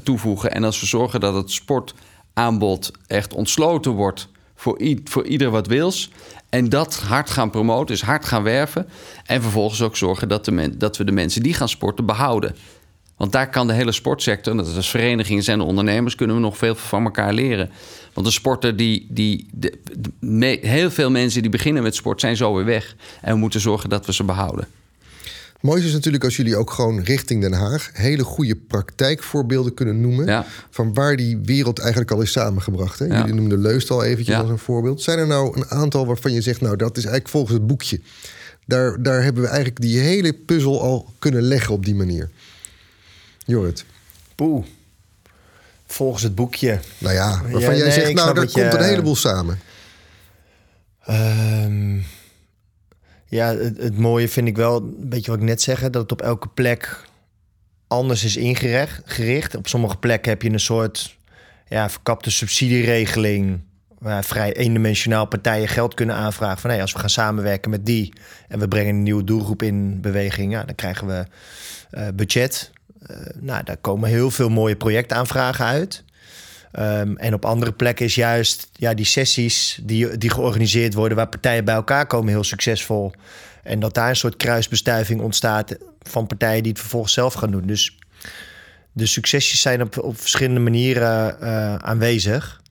toevoegen, 0.04 0.52
en 0.52 0.64
als 0.64 0.80
we 0.80 0.86
zorgen 0.86 1.20
dat 1.20 1.34
het 1.34 1.52
sport 1.52 1.94
aanbod 2.34 2.92
echt 3.08 3.34
ontsloten 3.34 3.92
wordt 3.92 4.28
voor, 4.56 4.82
voor 5.04 5.26
ieder 5.26 5.50
wat 5.50 5.68
wils. 5.68 6.12
En 6.50 6.70
dat 6.70 6.96
hard 6.96 7.30
gaan 7.30 7.50
promoten, 7.50 7.86
dus 7.86 8.02
hard 8.02 8.26
gaan 8.26 8.44
werven. 8.44 8.90
En 9.26 9.42
vervolgens 9.42 9.82
ook 9.82 9.96
zorgen 9.98 10.28
dat, 10.28 10.46
de 10.46 10.78
dat 10.78 10.98
we 10.98 11.04
de 11.04 11.12
mensen 11.12 11.44
die 11.44 11.54
gaan 11.54 11.70
sporten 11.70 12.06
behouden. 12.06 12.56
Want 13.18 13.32
daar 13.32 13.49
kan 13.49 13.68
de 13.68 13.74
hele 13.74 13.91
sportsector, 13.91 14.57
dat 14.57 14.68
is 14.68 14.89
verenigingen 14.89 15.45
en 15.45 15.61
ondernemers, 15.61 16.16
kunnen 16.16 16.36
we 16.36 16.41
nog 16.41 16.57
veel 16.57 16.76
van 16.76 17.03
elkaar 17.03 17.34
leren. 17.34 17.70
Want 18.14 18.28
de 18.28 18.34
sporter 18.34 18.76
die, 18.76 19.07
die 19.09 19.47
de, 19.51 20.57
heel 20.61 20.91
veel 20.91 21.11
mensen 21.11 21.41
die 21.41 21.51
beginnen 21.51 21.84
met 21.84 21.95
sport 21.95 22.20
zijn 22.20 22.38
zo 22.38 22.55
weer 22.55 22.66
weg. 22.66 22.95
En 23.22 23.34
we 23.34 23.39
moeten 23.39 23.59
zorgen 23.59 23.89
dat 23.89 24.05
we 24.05 24.14
ze 24.14 24.24
behouden. 24.24 24.68
Mooi 25.61 25.86
is 25.86 25.93
natuurlijk 25.93 26.24
als 26.24 26.36
jullie 26.36 26.55
ook 26.55 26.72
gewoon 26.72 26.99
richting 27.01 27.41
Den 27.41 27.53
Haag 27.53 27.89
hele 27.93 28.24
goede 28.24 28.55
praktijkvoorbeelden 28.55 29.74
kunnen 29.74 30.01
noemen. 30.01 30.26
Ja. 30.26 30.45
Van 30.70 30.93
waar 30.93 31.16
die 31.16 31.38
wereld 31.43 31.80
eigenlijk 31.80 32.11
al 32.11 32.22
is 32.22 32.32
samengebracht. 32.32 32.99
Hè? 32.99 33.05
Ja. 33.05 33.18
Jullie 33.18 33.34
noemden 33.34 33.61
Leust 33.61 33.89
al 33.89 34.03
eventjes 34.03 34.36
Ja. 34.36 34.41
als 34.41 34.49
een 34.49 34.57
voorbeeld. 34.57 35.01
Zijn 35.01 35.20
er 35.20 35.28
nou 35.28 35.57
een 35.57 35.70
aantal 35.70 36.05
waarvan 36.05 36.32
je 36.32 36.41
zegt, 36.41 36.61
nou 36.61 36.76
dat 36.76 36.97
is 36.97 37.03
eigenlijk 37.03 37.30
volgens 37.34 37.53
het 37.53 37.68
boekje. 37.68 37.99
Daar, 38.66 39.03
daar 39.03 39.24
hebben 39.24 39.41
we 39.41 39.47
eigenlijk 39.47 39.82
die 39.82 39.99
hele 39.99 40.34
puzzel 40.34 40.82
al 40.82 41.14
kunnen 41.20 41.41
leggen 41.41 41.74
op 41.74 41.86
die 41.86 41.95
manier. 41.95 42.30
Jorrit. 43.46 43.86
Poeh. 44.36 44.66
Volgens 45.86 46.24
het 46.24 46.36
boekje. 46.36 46.80
Nou 46.98 47.14
ja, 47.14 47.30
waarvan 47.41 47.60
Ja, 47.62 47.72
jij 47.74 47.82
nee, 47.82 47.91
zegt, 47.91 48.14
nou 48.14 48.34
daar 48.34 48.44
je- 48.44 48.52
komt 48.52 48.74
een 48.74 48.84
heleboel 48.84 49.16
samen. 49.16 49.60
Ehm, 51.06 51.96
ja, 53.28 53.56
het, 53.56 53.78
het 53.78 53.98
mooie 53.98 54.30
vind 54.30 54.48
ik 54.48 54.56
wel, 54.56 54.78
een 54.78 55.10
beetje 55.10 55.32
wat 55.32 55.39
ik 55.39 55.46
net 55.46 55.62
zeg, 55.62 55.80
dat 55.82 55.94
het 56.02 56.12
op 56.12 56.22
elke 56.22 56.48
plek 56.48 57.02
anders 57.88 58.24
is 58.24 58.36
ingericht. 58.38 59.02
Gericht. 59.06 59.56
Op 59.56 59.68
sommige 59.68 59.98
plekken 59.98 60.32
heb 60.32 60.41
je 60.41 60.50
een 60.50 60.60
soort 60.60 61.18
ja, 61.68 61.89
verkapte 61.89 62.32
subsidieregeling. 62.32 63.62
Waar 64.00 64.24
vrij 64.24 64.54
eendimensionaal 64.56 65.26
partijen 65.26 65.68
geld 65.68 65.94
kunnen 65.94 66.16
aanvragen. 66.16 66.58
Van 66.62 66.70
hey, 66.70 66.82
als 66.82 66.94
we 66.94 67.00
gaan 67.00 67.10
samenwerken 67.10 67.70
met 67.72 67.86
die 67.86 68.14
en 68.48 68.60
we 68.60 68.68
brengen 68.68 68.96
een 68.96 69.04
nieuwe 69.04 69.24
doelgroep 69.24 69.62
in 69.64 70.02
beweging, 70.02 70.52
ja, 70.52 70.64
dan 70.64 70.76
krijgen 70.76 71.08
we 71.08 71.26
eh, 71.89 72.08
budget. 72.16 72.72
Eh, 73.08 73.18
nou, 73.39 73.64
daar 73.64 73.78
komen 73.78 74.10
heel 74.10 74.32
veel 74.32 74.49
mooie 74.49 74.76
projectaanvragen 74.76 75.66
uit. 75.66 76.04
Ehm, 76.72 77.16
en 77.16 77.34
op 77.34 77.45
andere 77.45 77.72
plekken 77.72 78.06
is 78.06 78.16
juist 78.16 78.70
ja, 78.74 78.93
die 78.93 79.06
sessies 79.06 79.80
die, 79.84 80.18
die 80.18 80.30
georganiseerd 80.30 80.93
worden, 80.93 81.18
waar 81.18 81.30
partijen 81.30 81.66
bij 81.66 81.76
elkaar 81.76 82.08
komen, 82.08 82.30
heel 82.30 82.43
succesvol. 82.43 83.12
En 83.64 83.80
dat 83.80 83.93
daar 83.93 84.10
een 84.10 84.16
soort 84.16 84.38
kruisbestuiving 84.38 85.22
ontstaat 85.22 85.76
van 86.01 86.28
partijen 86.28 86.64
die 86.64 86.72
het 86.72 86.82
vervolgens 86.82 87.14
zelf 87.14 87.34
gaan 87.34 87.51
doen. 87.51 87.68
Dus 87.68 87.97
de 88.91 89.06
succesjes 89.06 89.62
zijn 89.62 89.82
op, 89.82 89.97
op 89.97 90.20
verschillende 90.20 90.60
manieren 90.60 91.41
eh, 91.41 91.76
aanwezig. 91.76 92.62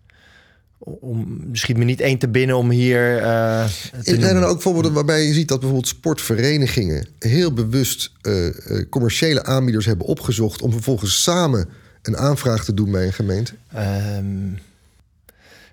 Om, 0.85 1.41
misschien 1.47 1.79
me 1.79 1.85
niet 1.85 2.01
één 2.01 2.19
te 2.19 2.29
binnen 2.29 2.57
om 2.57 2.71
hier 2.71 3.19
eh 3.19 3.65
te 3.65 3.71
Zijn 4.03 4.21
er 4.21 4.33
noemen. 4.33 4.49
ook 4.49 4.63
voorbeelden 4.63 4.93
waarbij 4.93 5.23
je 5.23 5.33
ziet 5.33 5.49
dat 5.49 5.59
bijvoorbeeld 5.61 5.89
sportverenigingen 5.89 7.07
heel 7.19 7.53
bewust 7.53 8.13
eh, 8.23 8.47
eh, 8.49 8.89
commerciële 8.91 9.45
aanbieders 9.45 9.87
hebben 9.87 10.07
opgezocht 10.07 10.63
om 10.63 10.73
vervolgens 10.73 11.23
samen 11.23 11.69
een 12.03 12.17
aanvraag 12.17 12.65
te 12.65 12.75
doen 12.75 12.91
bij 12.91 13.07
een 13.07 13.13
gemeente? 13.13 13.53
Ehm, 13.73 14.27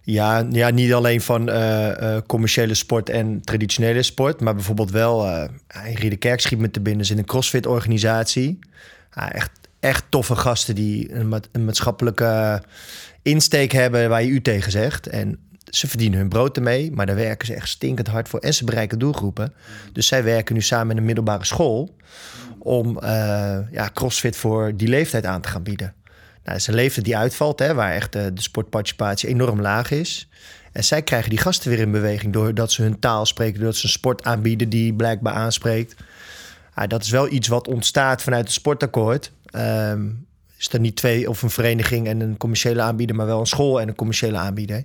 ja, 0.03 0.47
ja, 0.51 0.69
niet 0.69 0.93
alleen 0.93 1.21
van 1.21 1.49
commerciële 2.27 2.73
sport 2.73 3.09
en 3.09 3.41
traditionele 3.43 4.03
sport, 4.03 4.39
maar 4.39 4.55
bijvoorbeeld 4.55 4.91
wel. 4.91 5.25
eh 5.27 5.49
Henry 5.67 6.09
de 6.09 6.15
Kerk 6.17 6.39
schiet 6.41 6.59
me 6.59 6.71
te 6.71 6.79
binnen, 6.79 7.03
is 7.03 7.11
in 7.11 7.17
een 7.17 7.25
CrossFit-organisatie. 7.25 8.59
Ja, 9.15 9.31
echt, 9.31 9.51
echt 9.79 10.03
toffe 10.09 10.35
gasten 10.35 10.75
die 10.75 11.13
een, 11.13 11.27
ma- 11.29 11.39
een 11.51 11.65
maatschappelijke 11.65 12.61
insteek 13.29 13.71
hebben 13.71 14.09
waar 14.09 14.23
je 14.23 14.29
u 14.29 14.41
tegen 14.41 14.71
zegt. 14.71 15.07
En 15.07 15.39
ze 15.69 15.87
verdienen 15.87 16.19
hun 16.19 16.29
brood 16.29 16.57
ermee, 16.57 16.91
maar 16.91 17.05
daar 17.05 17.15
werken 17.15 17.47
ze 17.47 17.53
echt 17.53 17.67
stinkend 17.69 18.07
hard 18.07 18.29
voor. 18.29 18.39
En 18.39 18.53
ze 18.53 18.63
bereiken 18.63 18.99
doelgroepen. 18.99 19.53
Dus 19.93 20.07
zij 20.07 20.23
werken 20.23 20.55
nu 20.55 20.61
samen 20.61 20.87
met 20.87 20.97
een 20.97 21.05
middelbare 21.05 21.45
school 21.45 21.95
om 22.59 22.99
eh, 22.99 23.57
ja, 23.71 23.89
CrossFit 23.93 24.35
voor 24.35 24.75
die 24.75 24.87
leeftijd 24.87 25.25
aan 25.25 25.41
te 25.41 25.49
gaan 25.49 25.63
bieden. 25.63 25.93
Nou, 26.05 26.41
dat 26.43 26.55
is 26.55 26.67
een 26.67 26.73
leeftijd 26.73 27.05
die 27.05 27.17
uitvalt, 27.17 27.59
hè, 27.59 27.73
waar 27.73 27.93
echt 27.93 28.13
de 28.13 28.31
sportparticipatie 28.33 29.29
enorm 29.29 29.61
laag 29.61 29.91
is. 29.91 30.29
En 30.71 30.83
zij 30.83 31.01
krijgen 31.01 31.29
die 31.29 31.39
gasten 31.39 31.69
weer 31.69 31.79
in 31.79 31.91
beweging 31.91 32.33
doordat 32.33 32.71
ze 32.71 32.81
hun 32.81 32.99
taal 32.99 33.25
spreken, 33.25 33.59
doordat 33.59 33.75
ze 33.75 33.83
een 33.83 33.91
sport 33.91 34.23
aanbieden 34.23 34.69
die 34.69 34.93
blijkbaar 34.93 35.33
aanspreekt. 35.33 35.95
Ja, 36.75 36.87
dat 36.87 37.03
is 37.03 37.09
wel 37.09 37.31
iets 37.31 37.47
wat 37.47 37.67
ontstaat 37.67 38.21
vanuit 38.21 38.43
het 38.43 38.53
sportakkoord. 38.53 39.31
Ehm, 39.45 40.07
is 40.59 40.73
er 40.73 40.79
niet 40.79 40.95
twee 40.95 41.29
of 41.29 41.41
een 41.41 41.49
vereniging 41.49 42.07
en 42.07 42.19
een 42.19 42.37
commerciële 42.37 42.81
aanbieder, 42.81 43.15
maar 43.15 43.25
wel 43.25 43.39
een 43.39 43.45
school 43.45 43.81
en 43.81 43.87
een 43.87 43.95
commerciële 43.95 44.37
aanbieder. 44.37 44.83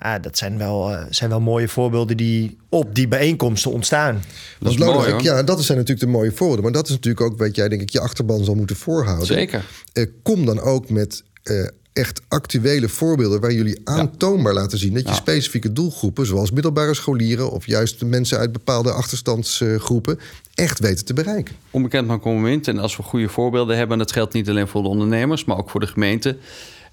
Ja, 0.00 0.18
dat 0.18 0.38
zijn 0.38 0.58
wel, 0.58 0.92
eh, 0.92 1.04
zijn 1.10 1.30
wel 1.30 1.40
mooie 1.40 1.68
voorbeelden 1.68 2.16
die 2.16 2.58
op 2.68 2.94
die 2.94 3.08
bijeenkomsten 3.08 3.72
ontstaan. 3.72 4.22
Dat 4.60 4.72
is 4.72 4.78
mooi, 4.78 5.22
ja, 5.22 5.42
dat 5.42 5.64
zijn 5.64 5.78
natuurlijk 5.78 6.06
de 6.06 6.12
mooie 6.12 6.32
voorbeelden. 6.32 6.64
Maar 6.64 6.72
dat 6.72 6.86
is 6.88 6.94
natuurlijk 6.94 7.24
ook 7.24 7.38
wat 7.38 7.56
jij 7.56 7.68
denk 7.68 7.80
ik 7.80 7.90
je 7.90 8.00
achterban 8.00 8.44
zal 8.44 8.54
moeten 8.54 8.76
voorhouden. 8.76 9.26
Zeker. 9.26 9.64
Eh, 9.92 10.06
kom 10.22 10.46
dan 10.46 10.60
ook 10.60 10.90
met 10.90 11.22
eh, 11.42 11.66
echt 11.96 12.20
actuele 12.28 12.88
voorbeelden 12.88 13.40
waar 13.40 13.52
jullie 13.52 13.80
aantoonbaar 13.84 14.54
laten 14.54 14.78
zien 14.78 14.94
dat 14.94 15.02
je 15.02 15.08
Ja. 15.08 15.14
specifieke 15.14 15.72
doelgroepen, 15.72 16.26
zoals 16.26 16.50
middelbare 16.50 16.94
scholieren 16.94 17.50
of 17.50 17.66
juist 17.66 18.04
mensen 18.04 18.38
uit 18.38 18.52
bepaalde 18.52 18.92
achterstandsgroepen, 18.92 20.18
echt 20.54 20.78
weten 20.78 21.04
te 21.04 21.12
bereiken. 21.14 21.54
onbekend 21.70 22.06
maar 22.06 22.20
convenient. 22.20 22.68
En 22.68 22.78
als 22.78 22.96
we 22.96 23.02
goede 23.02 23.28
voorbeelden 23.28 23.76
hebben, 23.76 23.92
en 23.92 23.98
dat 23.98 24.12
geldt 24.12 24.32
niet 24.32 24.48
alleen 24.48 24.68
voor 24.68 24.82
de 24.82 24.88
ondernemers, 24.88 25.44
maar 25.44 25.56
ook 25.58 25.70
voor 25.70 25.80
de 25.80 25.86
gemeente. 25.86 26.36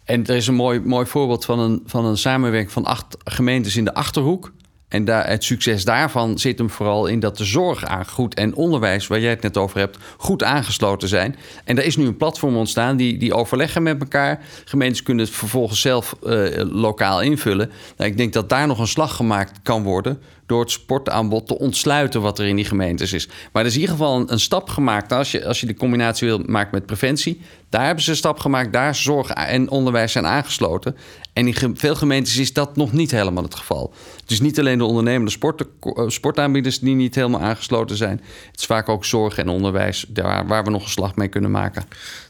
En 0.03 0.25
er 0.25 0.35
is 0.35 0.47
een 0.47 0.55
mooi, 0.55 0.79
mooi 0.79 1.05
voorbeeld 1.05 1.45
van 1.45 1.59
een, 1.59 1.81
van 1.85 2.05
een 2.05 2.17
samenwerking 2.17 2.71
van 2.71 2.85
acht 2.85 3.17
gemeentes 3.23 3.75
in 3.75 3.83
de 3.85 3.93
achterhoek. 3.93 4.51
En 4.93 5.05
daar, 5.05 5.27
het 5.27 5.43
succes 5.43 5.85
daarvan 5.85 6.39
zit 6.39 6.57
hem 6.57 6.69
vooral 6.69 7.07
in 7.07 7.19
dat 7.19 7.37
de 7.37 7.43
zorg 7.43 7.85
aan 7.85 8.07
goed 8.07 8.33
en 8.33 8.55
onderwijs, 8.55 9.07
waar 9.07 9.19
jij 9.19 9.29
het 9.29 9.41
net 9.41 9.57
over 9.57 9.79
hebt, 9.79 9.97
goed 10.17 10.43
aangesloten 10.43 11.07
zijn. 11.07 11.35
En 11.63 11.77
er 11.77 11.85
is 11.85 11.95
nu 11.95 12.05
een 12.05 12.17
platform 12.17 12.55
ontstaan 12.55 12.97
die, 12.97 13.17
die 13.17 13.33
overleggen 13.33 13.83
met 13.83 13.99
elkaar. 13.99 14.39
Gemeentes 14.65 15.03
kunnen 15.03 15.25
het 15.25 15.33
vervolgens 15.33 15.81
zelf 15.81 16.15
eh, 16.23 16.45
lokaal 16.71 17.21
invullen. 17.21 17.71
Nou, 17.97 18.09
ik 18.09 18.17
denk 18.17 18.33
dat 18.33 18.49
daar 18.49 18.67
nog 18.67 18.79
een 18.79 18.87
slag 18.87 19.15
gemaakt 19.15 19.59
kan 19.63 19.83
worden 19.83 20.19
door 20.45 20.61
het 20.61 20.71
sportaanbod 20.71 21.47
te 21.47 21.59
ontsluiten 21.59 22.21
wat 22.21 22.39
er 22.39 22.45
in 22.45 22.55
die 22.55 22.65
gemeentes 22.65 23.13
is. 23.13 23.27
Maar 23.27 23.61
er 23.61 23.67
is 23.67 23.75
in 23.75 23.79
ieder 23.79 23.95
geval 23.95 24.23
een, 24.27 24.39
stap 24.39 24.69
gemaakt 24.69 25.11
als 25.11 25.31
je, 25.31 25.45
als 25.45 25.59
je 25.59 25.65
de 25.65 25.75
combinatie 25.75 26.27
wil 26.27 26.41
maken 26.45 26.69
met 26.71 26.85
preventie. 26.85 27.41
Daar 27.69 27.85
hebben 27.85 28.03
ze 28.03 28.09
een 28.09 28.15
stap 28.15 28.39
gemaakt, 28.39 28.73
daar 28.73 28.95
zorg 28.95 29.29
en 29.29 29.69
onderwijs 29.69 30.11
zijn 30.11 30.25
aangesloten. 30.27 30.95
En 31.33 31.47
in 31.47 31.77
veel 31.77 31.95
gemeentes 31.95 32.37
is 32.37 32.53
dat 32.53 32.75
nog 32.75 32.91
niet 32.91 33.11
helemaal 33.11 33.43
het 33.43 33.55
geval. 33.55 33.93
Het 34.21 34.31
is 34.31 34.39
niet 34.39 34.59
alleen 34.59 34.77
de 34.77 34.83
ondernemende 34.83 35.31
sport, 35.31 35.61
eh, 35.79 36.07
sportaanbieders 36.07 36.79
die 36.79 36.95
niet 36.95 37.15
helemaal 37.15 37.41
aangesloten 37.41 37.97
zijn. 37.97 38.21
Het 38.51 38.59
is 38.59 38.65
vaak 38.65 38.89
ook 38.89 39.05
zorg 39.05 39.37
en 39.37 39.49
onderwijs 39.49 40.05
daar, 40.09 40.47
waar 40.47 40.63
we 40.63 40.69
nog 40.69 40.83
een 40.83 40.89
slag 40.89 41.15
mee 41.15 41.27
kunnen 41.27 41.51
maken. 41.51 41.83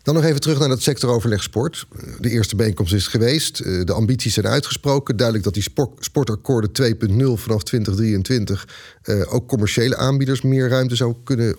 Dan 0.04 0.16
nog 0.16 0.24
even 0.24 0.42
terug 0.42 0.60
naar 0.60 0.68
dat 0.68 0.82
sectoroverleg 0.82 1.44
sport. 1.44 1.86
De 2.20 2.30
eerste 2.30 2.56
bijeenkomst 2.56 2.94
is 2.94 3.08
geweest. 3.08 3.60
Eh, 3.60 3.86
De 3.86 3.94
ambities 3.94 4.34
zijn 4.34 4.48
uitgesproken. 4.48 5.16
Duidelijk 5.16 5.46
dat 5.46 5.54
die 5.54 5.64
sport, 5.64 6.06
sportakkoorden 6.06 6.72
2.0 6.72 7.38
vanaf 7.38 7.64
2023 7.64 8.68
eh, 9.02 9.34
ook 9.34 9.48
commerciële 9.48 9.98
aanbieders 9.98 10.42
meer 10.42 10.70
ruimte 10.70 10.96
zou 10.96 11.16
kunnen 11.24 11.56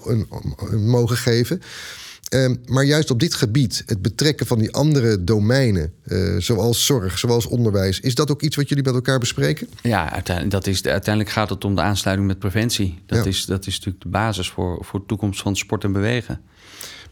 mogen 0.72 1.16
geven. 1.16 1.60
Ehm, 2.34 2.54
maar 2.66 2.84
juist 2.84 3.10
op 3.10 3.20
dit 3.20 3.34
gebied, 3.34 3.82
het 3.86 4.02
betrekken 4.02 4.46
van 4.46 4.58
die 4.58 4.72
andere 4.72 5.24
domeinen, 5.24 5.92
eh, 6.04 6.36
zoals 6.38 6.86
zorg, 6.86 7.18
zoals 7.18 7.46
onderwijs, 7.46 8.00
is 8.00 8.14
dat 8.14 8.30
ook 8.30 8.42
iets 8.42 8.56
wat 8.56 8.68
jullie 8.68 8.84
met 8.84 8.94
elkaar 8.94 9.18
bespreken? 9.18 9.68
Ja, 9.82 10.12
uiteindelijk, 10.12 10.54
dat 10.54 10.66
is, 10.66 10.82
uiteindelijk 10.84 11.34
gaat 11.34 11.48
het 11.50 11.64
om 11.64 11.74
de 11.74 11.80
aansluiting 11.80 12.28
met 12.28 12.38
preventie. 12.38 12.98
Dat, 13.06 13.24
Ja. 13.24 13.30
is, 13.30 13.44
dat 13.44 13.66
is 13.66 13.74
natuurlijk 13.76 14.02
de 14.02 14.08
basis 14.10 14.48
voor, 14.50 14.84
voor 14.84 15.00
de 15.00 15.06
toekomst 15.06 15.42
van 15.42 15.56
sport 15.56 15.84
en 15.84 15.92
bewegen. 15.92 16.40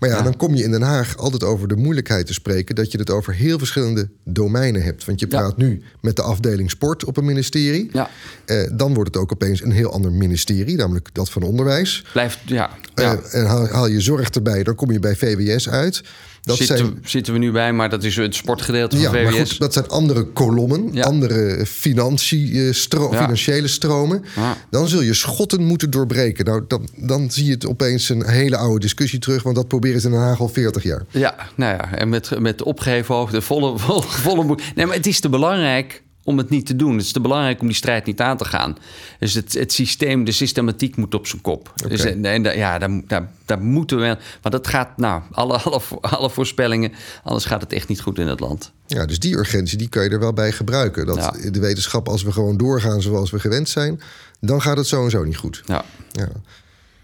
Maar 0.03 0.11
ja, 0.11 0.16
Ja. 0.16 0.22
dan 0.22 0.36
kom 0.36 0.55
je 0.55 0.62
in 0.64 0.70
Den 0.70 0.82
Haag 0.82 1.16
altijd 1.16 1.44
over 1.44 1.68
de 1.68 1.76
moeilijkheid 1.76 2.26
te 2.26 2.32
spreken 2.32 2.74
dat 2.74 2.92
je 2.92 2.98
het 2.98 3.11
over 3.11 3.34
heel 3.34 3.59
verschillende 3.59 4.09
domeinen 4.24 4.82
hebt. 4.82 5.05
Want 5.05 5.20
je 5.20 5.26
Ja. 5.30 5.38
praat 5.38 5.57
nu 5.57 5.82
met 6.00 6.16
de 6.16 6.22
afdeling 6.22 6.70
sport 6.70 7.05
op 7.05 7.16
een 7.16 7.24
ministerie. 7.24 7.88
Ja, 7.92 8.11
Eh, 8.44 8.70
dan 8.72 8.94
wordt 8.94 9.14
het 9.14 9.22
ook 9.22 9.32
opeens 9.32 9.62
een 9.62 9.70
heel 9.72 9.92
ander 9.92 10.12
ministerie, 10.12 10.76
namelijk 10.76 11.09
dat 11.12 11.30
van 11.30 11.42
onderwijs. 11.42 12.05
blijft, 12.12 12.38
ja. 12.46 12.70
ja. 12.94 13.16
Eh, 13.16 13.40
en 13.40 13.46
haal, 13.46 13.66
haal 13.68 13.86
je 13.86 14.00
zorg 14.00 14.30
erbij, 14.30 14.62
dan 14.62 14.74
kom 14.74 14.90
je 14.92 14.98
bij 14.98 15.16
VWS 15.16 15.68
uit. 15.68 16.03
Dat 16.45 16.57
zitten, 16.57 16.76
zijn, 16.76 16.99
zitten 17.05 17.32
we 17.32 17.38
nu 17.38 17.51
bij, 17.53 17.72
maar 17.72 17.88
dat 17.90 18.05
is 18.05 18.16
het 18.16 18.34
sportgedeelte 18.34 18.97
van 18.97 19.05
ja, 19.05 19.11
VWS. 19.11 19.22
maar 19.36 19.47
goed, 19.47 19.59
dat 19.59 19.72
zijn 19.72 19.88
andere 19.88 20.24
kolommen, 20.24 20.88
Ja. 20.93 21.03
andere 21.05 21.66
financiestro- 21.66 23.12
Ja. 23.12 23.20
financiële 23.22 23.68
stromen. 23.68 24.24
Dan 24.70 24.88
zul 24.88 25.01
je 25.03 25.14
schotten 25.14 25.64
moeten 25.64 25.90
doorbreken. 25.90 26.45
Nou, 26.45 26.64
dan, 26.68 26.88
dan 26.97 27.30
zie 27.30 27.45
je 27.45 27.53
het 27.53 27.66
opeens 27.66 28.09
een 28.09 28.26
hele 28.28 28.57
oude 28.57 28.80
discussie 28.80 29.18
terug, 29.18 29.43
want 29.43 29.57
dat 29.57 29.68
proberen 29.68 30.01
ze 30.01 30.07
in 30.07 30.12
Den 30.12 30.22
Haag 30.22 30.40
al 30.40 30.49
40 30.49 30.82
jaar. 30.82 31.03
Ja, 31.11 31.34
nou 31.57 31.72
ja, 31.76 31.95
en 31.95 32.09
met, 32.09 32.38
met 32.40 32.62
opgeheven 32.62 33.14
hoofd, 33.14 33.32
de 33.32 33.40
volle, 33.43 33.78
volle, 33.78 34.03
volle. 34.03 34.59
Nee, 34.74 34.86
maar 34.86 34.97
het 34.97 35.07
is 35.07 35.20
te 35.20 35.28
belangrijk 35.28 36.03
om 36.24 36.38
het 36.38 36.50
niet 36.50 36.66
te 36.66 36.76
doen. 36.76 36.92
Het 36.96 37.04
is 37.04 37.12
te 37.12 37.20
belangrijk 37.20 37.60
om 37.60 37.66
die 37.66 37.76
strijd 37.76 38.06
niet 38.06 38.20
aan 38.20 38.36
te 38.36 38.44
gaan. 38.44 38.76
Dus 39.18 39.34
het, 39.34 39.52
het 39.52 39.72
systeem, 39.72 40.24
de 40.24 40.32
systematiek 40.32 40.96
moet 40.96 41.14
op 41.14 41.26
zijn 41.26 41.42
kop. 41.42 41.72
Dus, 41.88 42.04
en, 42.04 42.24
en 42.24 42.42
da- 42.42 42.50
ja, 42.52 42.78
daar, 42.78 43.00
daar, 43.06 43.30
daar 43.44 43.60
moeten 43.60 43.98
we... 44.00 44.06
Want 44.42 44.54
dat 44.54 44.66
gaat, 44.66 44.96
nou, 44.96 45.22
alle, 45.30 45.58
alle, 45.58 45.80
alle 46.00 46.30
voorspellingen... 46.30 46.92
anders 47.24 47.44
gaat 47.44 47.60
het 47.60 47.72
echt 47.72 47.88
niet 47.88 48.00
goed 48.00 48.18
in 48.18 48.26
het 48.26 48.40
land. 48.40 48.72
Ja, 48.86 49.06
dus 49.06 49.18
die 49.18 49.36
urgentie 49.36 49.78
die 49.78 49.88
kan 49.88 50.02
je 50.04 50.08
er 50.10 50.18
wel 50.20 50.32
bij 50.32 50.52
gebruiken. 50.52 51.06
Dat 51.06 51.16
Ja. 51.42 51.50
de 51.50 51.60
wetenschap, 51.60 52.08
als 52.08 52.22
we 52.22 52.32
gewoon 52.32 52.56
doorgaan 52.56 53.02
zoals 53.02 53.30
we 53.30 53.38
gewend 53.40 53.68
zijn, 53.68 54.00
dan 54.40 54.62
gaat 54.62 54.76
het 54.76 54.86
zo 54.86 55.04
en 55.04 55.10
zo 55.10 55.24
niet 55.24 55.36
goed. 55.36 55.62
Ja, 55.66 55.84
Ja. 56.12 56.28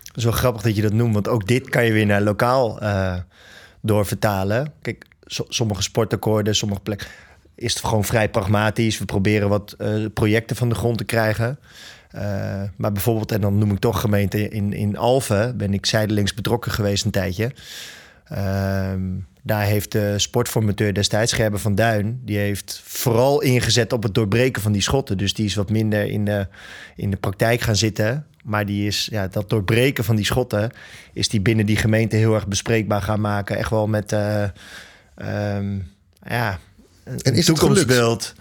Het 0.02 0.16
is 0.16 0.24
wel 0.24 0.32
grappig 0.32 0.62
dat 0.62 0.76
je 0.76 0.82
dat 0.82 0.92
noemt, 0.92 1.14
want 1.14 1.28
ook 1.28 1.46
dit 1.46 1.68
kan 1.68 1.84
je 1.84 1.92
weer 1.92 2.06
naar 2.06 2.22
lokaal 2.22 2.80
eh, 2.80 3.14
doorvertalen. 3.82 4.72
Kijk, 4.82 5.04
so- 5.24 5.46
sommige 5.48 5.82
sportakkoorden, 5.82 6.54
sommige 6.54 6.80
plekken 6.80 7.06
is 7.59 7.74
het 7.74 7.84
gewoon 7.84 8.04
vrij 8.04 8.28
pragmatisch. 8.28 8.98
We 8.98 9.04
proberen 9.04 9.48
wat 9.48 9.74
eh, 9.78 10.04
projecten 10.14 10.56
van 10.56 10.68
de 10.68 10.74
grond 10.74 10.98
te 10.98 11.04
krijgen. 11.04 11.59
maar 12.76 12.92
bijvoorbeeld, 12.92 13.32
en 13.32 13.40
dan 13.40 13.59
noem 13.59 13.72
ik 13.72 13.78
toch 13.78 14.00
gemeente 14.00 14.48
in, 14.48 14.72
in 14.72 14.96
Alphen, 14.96 15.56
ben 15.56 15.74
ik 15.74 15.86
zijdelings 15.86 16.34
betrokken 16.34 16.72
geweest 16.72 17.04
een 17.04 17.11
tijdje. 17.11 17.52
Ehm, 18.24 19.00
daar 19.42 19.64
heeft 19.64 19.92
de 19.92 20.18
sportformateur 20.18 20.94
destijds, 20.94 21.32
Gerben 21.32 21.61
van 21.61 21.74
Duin, 21.74 22.20
die 22.24 22.38
heeft 22.38 22.80
vooral 22.84 23.40
ingezet 23.40 23.92
op 23.92 24.02
het 24.02 24.14
doorbreken 24.14 24.62
van 24.62 24.72
die 24.72 24.82
schotten. 24.82 25.18
Dus 25.18 25.34
die 25.34 25.44
is 25.44 25.54
wat 25.54 25.70
minder 25.70 26.04
in 26.04 26.24
de, 26.24 26.46
in 26.96 27.11
de 27.11 27.16
praktijk 27.16 27.61
gaan 27.61 27.76
zitten. 27.76 28.26
Maar 28.42 28.66
die 28.66 28.86
is, 28.86 29.09
ja, 29.11 29.28
dat 29.28 29.50
doorbreken 29.50 30.04
van 30.04 30.16
die 30.16 30.24
schotten, 30.24 30.70
is 31.12 31.28
die 31.28 31.40
binnen 31.40 31.66
die 31.66 31.76
gemeente 31.76 32.16
heel 32.16 32.34
erg 32.34 32.46
bespreekbaar 32.46 33.02
gaan 33.02 33.20
maken. 33.20 33.56
Echt 33.56 33.70
wel 33.70 33.86
met, 33.86 34.12
uh, 34.12 34.42
um, 35.56 35.92
ja, 36.28 36.59
en 37.22 37.34
is 37.34 37.44
toekomstbeeld. 37.44 38.34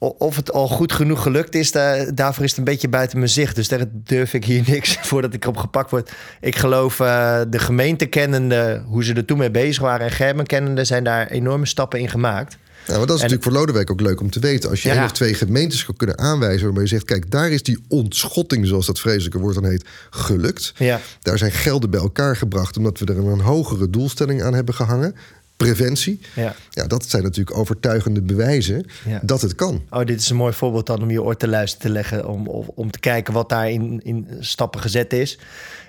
Of 0.00 0.36
het 0.36 0.52
al 0.52 0.68
goed 0.68 0.92
genoeg 0.92 1.22
gelukt 1.22 1.54
is, 1.54 1.72
daar, 1.72 2.14
daarvoor 2.14 2.44
is 2.44 2.50
het 2.50 2.58
een 2.58 2.64
beetje 2.64 2.88
buiten 2.88 3.18
mijn 3.18 3.30
zicht. 3.30 3.54
Dus 3.54 3.68
daar 3.68 3.84
durf 3.92 4.34
ik 4.34 4.44
hier 4.44 4.62
niks 4.70 4.96
voordat 5.00 5.34
ik 5.34 5.42
erop 5.42 5.56
gepakt 5.56 5.90
word. 5.90 6.12
Ik 6.40 6.56
geloof 6.56 6.98
uh, 6.98 7.40
de 7.48 7.58
gemeente 7.58 8.06
kennende, 8.06 8.82
hoe 8.86 9.04
ze 9.04 9.14
er 9.14 9.24
toen 9.24 9.38
mee 9.38 9.50
bezig 9.50 9.82
waren... 9.82 10.06
en 10.06 10.12
Gerben 10.12 10.46
kennende, 10.46 10.84
zijn 10.84 11.04
daar 11.04 11.26
enorme 11.26 11.66
stappen 11.66 12.00
in 12.00 12.08
gemaakt. 12.08 12.56
Ja, 12.86 12.96
maar 12.96 13.06
dat 13.06 13.16
is 13.16 13.22
natuurlijk 13.22 13.42
voor 13.42 13.52
Lodewijk 13.52 13.90
ook 13.90 14.00
leuk 14.00 14.20
om 14.20 14.30
te 14.30 14.40
weten. 14.40 14.70
Als 14.70 14.82
je 14.82 14.90
één 14.90 15.04
of 15.04 15.12
twee 15.12 15.34
gemeentes 15.34 15.84
kan 15.84 15.96
kunnen 15.96 16.18
aanwijzen... 16.18 16.64
waarmee 16.64 16.82
je 16.82 16.88
zegt, 16.88 17.04
kijk, 17.04 17.30
daar 17.30 17.50
is 17.50 17.62
die 17.62 17.84
ontschotting... 17.88 18.66
zoals 18.66 18.86
dat 18.86 19.00
vreselijke 19.00 19.38
woord 19.38 19.54
dan 19.54 19.64
heet, 19.64 19.84
gelukt. 20.10 20.72
Ja. 20.76 21.00
Daar 21.20 21.38
zijn 21.38 21.52
gelden 21.52 21.90
bij 21.90 22.00
elkaar 22.00 22.36
gebracht... 22.36 22.76
omdat 22.76 22.98
we 22.98 23.06
er 23.06 23.18
een 23.18 23.40
hogere 23.40 23.90
doelstelling 23.90 24.42
aan 24.42 24.54
hebben 24.54 24.74
gehangen 24.74 25.14
preventie. 25.58 26.20
Ja. 26.34 26.54
ja, 26.70 26.86
dat 26.86 27.08
zijn 27.08 27.22
natuurlijk 27.22 27.56
overtuigende 27.56 28.22
bewijzen 28.22 28.86
Ja. 29.04 29.20
dat 29.22 29.40
het 29.40 29.54
kan. 29.54 29.82
Oh, 29.90 30.04
dit 30.04 30.20
is 30.20 30.30
een 30.30 30.36
mooi 30.36 30.52
voorbeeld 30.52 30.86
dan 30.86 31.02
om 31.02 31.10
je 31.10 31.22
oor 31.22 31.36
te 31.36 31.48
luisteren 31.48 31.86
te 31.86 31.92
leggen. 31.92 32.28
Om, 32.28 32.46
om, 32.46 32.70
om 32.74 32.90
te 32.90 32.98
kijken 32.98 33.32
wat 33.34 33.48
daar 33.48 33.70
in, 33.70 34.00
in 34.04 34.26
stappen 34.40 34.80
gezet 34.80 35.12
is. 35.12 35.38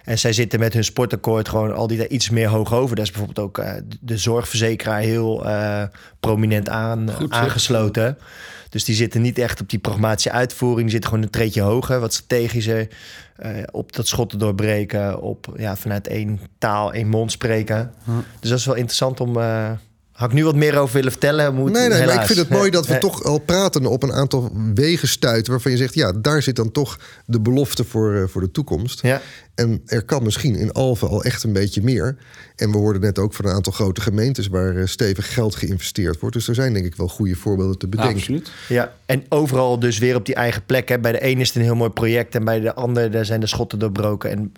En 0.09 0.19
zij 0.19 0.33
zitten 0.33 0.59
met 0.59 0.73
hun 0.73 0.83
sportakkoord 0.83 1.49
gewoon 1.49 1.73
al 1.75 1.87
die 1.87 1.97
daar 1.97 2.07
iets 2.07 2.29
meer 2.29 2.47
hoog 2.47 2.73
over. 2.73 2.95
Daar 2.95 3.05
is 3.05 3.11
bijvoorbeeld 3.11 3.47
ook 3.47 3.57
eh, 3.57 3.73
de 4.01 4.17
zorgverzekeraar 4.17 4.99
heel 4.99 5.45
eh, 5.45 5.83
prominent 6.19 6.69
aan, 6.69 7.11
Goed, 7.11 7.33
zeg. 7.33 7.43
aangesloten. 7.43 8.17
Dus 8.69 8.83
die 8.83 8.95
zitten 8.95 9.21
niet 9.21 9.37
echt 9.37 9.61
op 9.61 9.69
die 9.69 9.79
pragmatische 9.79 10.31
uitvoering. 10.31 10.81
Die 10.81 10.89
zitten 10.91 11.09
gewoon 11.09 11.25
een 11.25 11.31
treetje 11.31 11.61
hoger, 11.61 11.99
wat 11.99 12.13
strategischer. 12.13 12.87
eh, 13.35 13.51
op 13.71 13.93
dat 13.95 14.07
schotten 14.07 14.39
doorbreken. 14.39 15.21
Op 15.21 15.53
ja, 15.57 15.75
vanuit 15.75 16.07
één 16.07 16.39
taal, 16.57 16.93
één 16.93 17.07
mond 17.07 17.31
spreken. 17.31 17.93
Dus 18.39 18.49
dat 18.49 18.59
is 18.59 18.65
wel 18.65 18.75
interessant 18.75 19.19
om. 19.19 19.37
Had 20.19 20.29
ik 20.29 20.35
nu 20.35 20.43
wat 20.43 20.55
meer 20.55 20.77
over 20.77 20.95
willen 20.95 21.11
vertellen? 21.11 21.55
Moet, 21.55 21.71
Nee, 21.71 21.89
nee, 21.89 22.05
maar 22.05 22.15
ik 22.15 22.27
vind 22.27 22.39
het 22.39 22.49
mooi 22.49 22.69
dat 22.69 22.87
we 22.87 22.97
toch 22.97 23.23
al 23.23 23.39
praten 23.39 23.85
op 23.85 24.03
een 24.03 24.13
aantal 24.13 24.51
wegen 24.73 25.07
stuiten... 25.07 25.51
waarvan 25.51 25.71
je 25.71 25.77
zegt, 25.77 25.93
ja, 25.93 26.11
daar 26.11 26.41
zit 26.41 26.55
dan 26.55 26.71
toch 26.71 26.99
de 27.25 27.39
belofte 27.39 27.83
voor, 27.83 28.15
eh, 28.15 28.23
voor 28.27 28.41
de 28.41 28.51
toekomst. 28.51 29.01
Ja. 29.01 29.21
En 29.55 29.81
er 29.85 30.03
kan 30.03 30.23
misschien 30.23 30.55
in 30.55 30.71
Alphen 30.71 31.07
al 31.07 31.23
echt 31.23 31.43
een 31.43 31.53
beetje 31.53 31.81
meer. 31.81 32.17
En 32.55 32.71
we 32.71 32.77
hoorden 32.77 33.01
net 33.01 33.19
ook 33.19 33.33
van 33.33 33.45
een 33.45 33.53
aantal 33.53 33.73
grote 33.73 34.01
gemeentes... 34.01 34.47
waar 34.47 34.75
eh, 34.75 34.85
stevig 34.85 35.33
geld 35.33 35.55
geïnvesteerd 35.55 36.19
wordt. 36.19 36.35
Dus 36.35 36.47
er 36.47 36.55
zijn 36.55 36.73
denk 36.73 36.85
ik 36.85 36.95
wel 36.95 37.07
goede 37.07 37.35
voorbeelden 37.35 37.77
te 37.77 37.87
bedenken. 37.87 38.15
Absoluut. 38.15 38.51
Ja, 38.67 38.93
en 39.05 39.23
overal 39.29 39.79
dus 39.79 39.97
weer 39.97 40.15
op 40.15 40.25
die 40.25 40.35
eigen 40.35 40.65
plek. 40.65 40.89
Hè. 40.89 40.99
Bij 40.99 41.11
de 41.11 41.21
ene 41.21 41.41
is 41.41 41.47
het 41.47 41.55
een 41.55 41.63
heel 41.63 41.75
mooi 41.75 41.91
project 41.91 42.35
en 42.35 42.43
bij 42.43 42.59
de 42.59 42.73
ander 42.73 43.11
daar 43.11 43.25
zijn 43.25 43.39
de 43.39 43.47
schotten 43.47 43.79
doorbroken. 43.79 44.29
En 44.29 44.53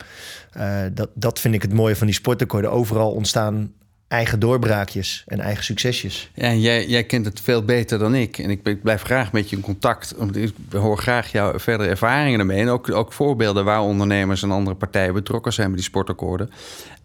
eh, 0.52 0.92
dat, 0.94 1.10
dat 1.14 1.40
vind 1.40 1.54
ik 1.54 1.62
het 1.62 1.74
mooie 1.74 1.96
van 1.96 2.08
die 2.08 2.16
sportakkoorden. 2.16 2.72
Overal 2.72 3.12
ontstaan 3.12 3.72
eigen 4.12 4.40
doorbraakjes 4.40 5.24
en 5.28 5.40
eigen 5.40 5.64
succesjes. 5.64 6.30
Ja, 6.34 6.54
jij, 6.54 6.88
jij 6.88 7.04
kent 7.04 7.26
het 7.26 7.40
veel 7.40 7.66
beter 7.66 8.00
dan 8.00 8.16
ik. 8.16 8.38
En 8.38 8.50
ik, 8.50 8.60
ik 8.64 8.82
blijf 8.82 9.02
graag 9.02 9.32
met 9.32 9.50
je 9.50 9.56
in 9.56 9.62
contact. 9.62 10.16
Ik 10.34 10.54
hoor 10.72 10.98
graag 10.98 11.32
jouw 11.32 11.60
verdere 11.60 11.90
ervaringen 11.90 12.40
ermee. 12.40 12.62
En 12.62 12.70
ook, 12.70 12.92
ook 12.92 13.14
voorbeelden 13.14 13.66
waar 13.66 13.82
ondernemers 13.82 14.44
en 14.44 14.52
andere 14.52 14.76
partijen 14.76 15.14
betrokken 15.14 15.54
zijn 15.54 15.68
bij 15.68 15.76
die 15.76 15.86
sportakkoorden. 15.86 16.52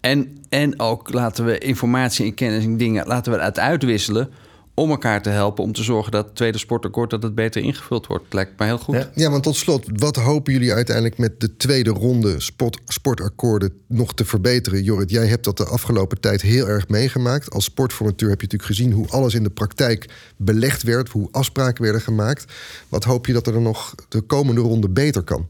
En, 0.00 0.44
en 0.48 0.80
ook 0.80 1.12
laten 1.12 1.44
we 1.44 1.58
informatie 1.58 2.26
en 2.26 2.34
kennis 2.34 2.64
en 2.64 2.76
dingen 2.76 3.06
laten 3.06 3.32
we 3.32 3.54
uitwisselen. 3.54 4.32
Om 4.78 4.90
elkaar 4.90 5.22
te 5.22 5.30
helpen 5.30 5.64
om 5.64 5.72
te 5.72 5.82
zorgen 5.82 6.12
dat 6.12 6.24
het 6.24 6.34
tweede 6.34 6.58
sportakkoord 6.58 7.10
dat 7.10 7.22
het 7.22 7.34
beter 7.34 7.62
ingevuld 7.62 8.06
wordt. 8.06 8.32
Lijkt 8.34 8.58
me 8.58 8.64
heel 8.64 8.78
goed. 8.78 8.94
Ja. 8.94 9.10
Ja, 9.14 9.30
want 9.30 9.42
tot 9.42 9.56
slot, 9.56 9.86
wat 9.92 10.16
hopen 10.16 10.52
jullie 10.52 10.72
uiteindelijk 10.72 11.18
met 11.18 11.40
de 11.40 11.56
tweede 11.56 11.90
ronde 11.90 12.40
sport, 12.40 12.78
sportakkoorden 12.84 13.72
nog 13.86 14.14
te 14.14 14.24
verbeteren? 14.24 14.82
Jorrit, 14.82 15.10
jij 15.10 15.26
hebt 15.26 15.44
dat 15.44 15.56
de 15.56 15.64
afgelopen 15.64 16.20
tijd 16.20 16.42
heel 16.42 16.68
erg 16.68 16.88
meegemaakt. 16.88 17.50
Als 17.50 17.64
sportformateur 17.64 18.28
heb 18.28 18.40
je 18.40 18.46
natuurlijk 18.46 18.78
gezien 18.78 18.92
hoe 18.92 19.08
alles 19.08 19.34
in 19.34 19.42
de 19.42 19.50
praktijk 19.50 20.08
belegd 20.36 20.82
werd, 20.82 21.08
hoe 21.08 21.28
afspraken 21.30 21.82
werden 21.82 22.00
gemaakt. 22.00 22.52
Wat 22.88 23.04
hoop 23.04 23.26
je 23.26 23.32
dat 23.32 23.46
er 23.46 23.52
dan 23.52 23.62
nog 23.62 23.94
de 24.08 24.20
komende 24.20 24.60
ronde 24.60 24.88
beter 24.88 25.22
kan? 25.22 25.48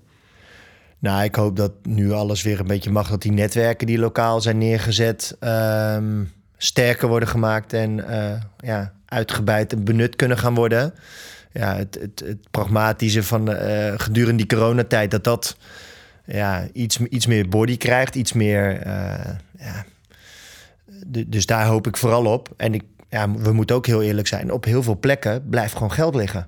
Nou, 0.98 1.24
ik 1.24 1.34
hoop 1.34 1.56
dat 1.56 1.72
nu 1.82 2.12
alles 2.12 2.42
weer 2.42 2.60
een 2.60 2.66
beetje 2.66 2.90
mag. 2.90 3.08
Dat 3.08 3.22
die 3.22 3.32
netwerken 3.32 3.86
die 3.86 3.98
lokaal 3.98 4.40
zijn 4.40 4.58
neergezet... 4.58 5.36
ehm, 5.40 6.24
sterker 6.56 7.08
worden 7.08 7.28
gemaakt 7.28 7.72
en 7.72 8.08
eh, 8.08 8.40
ja, 8.58 8.95
uitgebreid 9.06 9.72
en 9.72 9.84
benut 9.84 10.16
kunnen 10.16 10.38
gaan 10.38 10.54
worden. 10.54 10.94
Ja, 11.52 11.76
het, 11.76 11.98
het, 12.00 12.22
het 12.26 12.50
pragmatische 12.50 13.22
van 13.22 13.52
eh, 13.52 13.92
gedurende 13.96 14.46
die 14.46 14.58
coronatijd... 14.58 15.10
dat 15.10 15.24
dat 15.24 15.56
ja, 16.24 16.66
iets, 16.72 16.98
iets 16.98 17.26
meer 17.26 17.48
body 17.48 17.76
krijgt, 17.76 18.14
iets 18.14 18.32
meer... 18.32 18.80
eh, 18.80 19.34
ja. 19.58 19.84
Du- 21.06 21.28
Dus 21.28 21.46
daar 21.46 21.66
hoop 21.66 21.86
ik 21.86 21.96
vooral 21.96 22.24
op. 22.26 22.48
En 22.56 22.74
ik, 22.74 22.82
ja, 23.08 23.30
we 23.30 23.52
moeten 23.52 23.76
ook 23.76 23.86
heel 23.86 24.02
eerlijk 24.02 24.26
zijn. 24.28 24.52
Op 24.52 24.64
heel 24.64 24.82
veel 24.82 24.98
plekken 24.98 25.48
blijft 25.48 25.72
gewoon 25.72 25.92
geld 25.92 26.14
liggen 26.14 26.46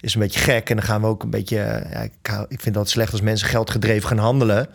is 0.00 0.14
een 0.14 0.20
beetje 0.20 0.40
gek. 0.40 0.70
En 0.70 0.76
dan 0.76 0.84
gaan 0.84 1.00
we 1.00 1.06
ook 1.06 1.22
een 1.22 1.30
beetje. 1.30 1.58
eh, 1.60 1.92
Ja, 1.92 2.00
ik, 2.00 2.46
ik 2.48 2.60
vind 2.60 2.74
dat 2.74 2.88
slecht 2.88 3.12
als 3.12 3.20
mensen 3.20 3.48
geldgedreven 3.48 4.08
gaan 4.08 4.18
handelen. 4.18 4.68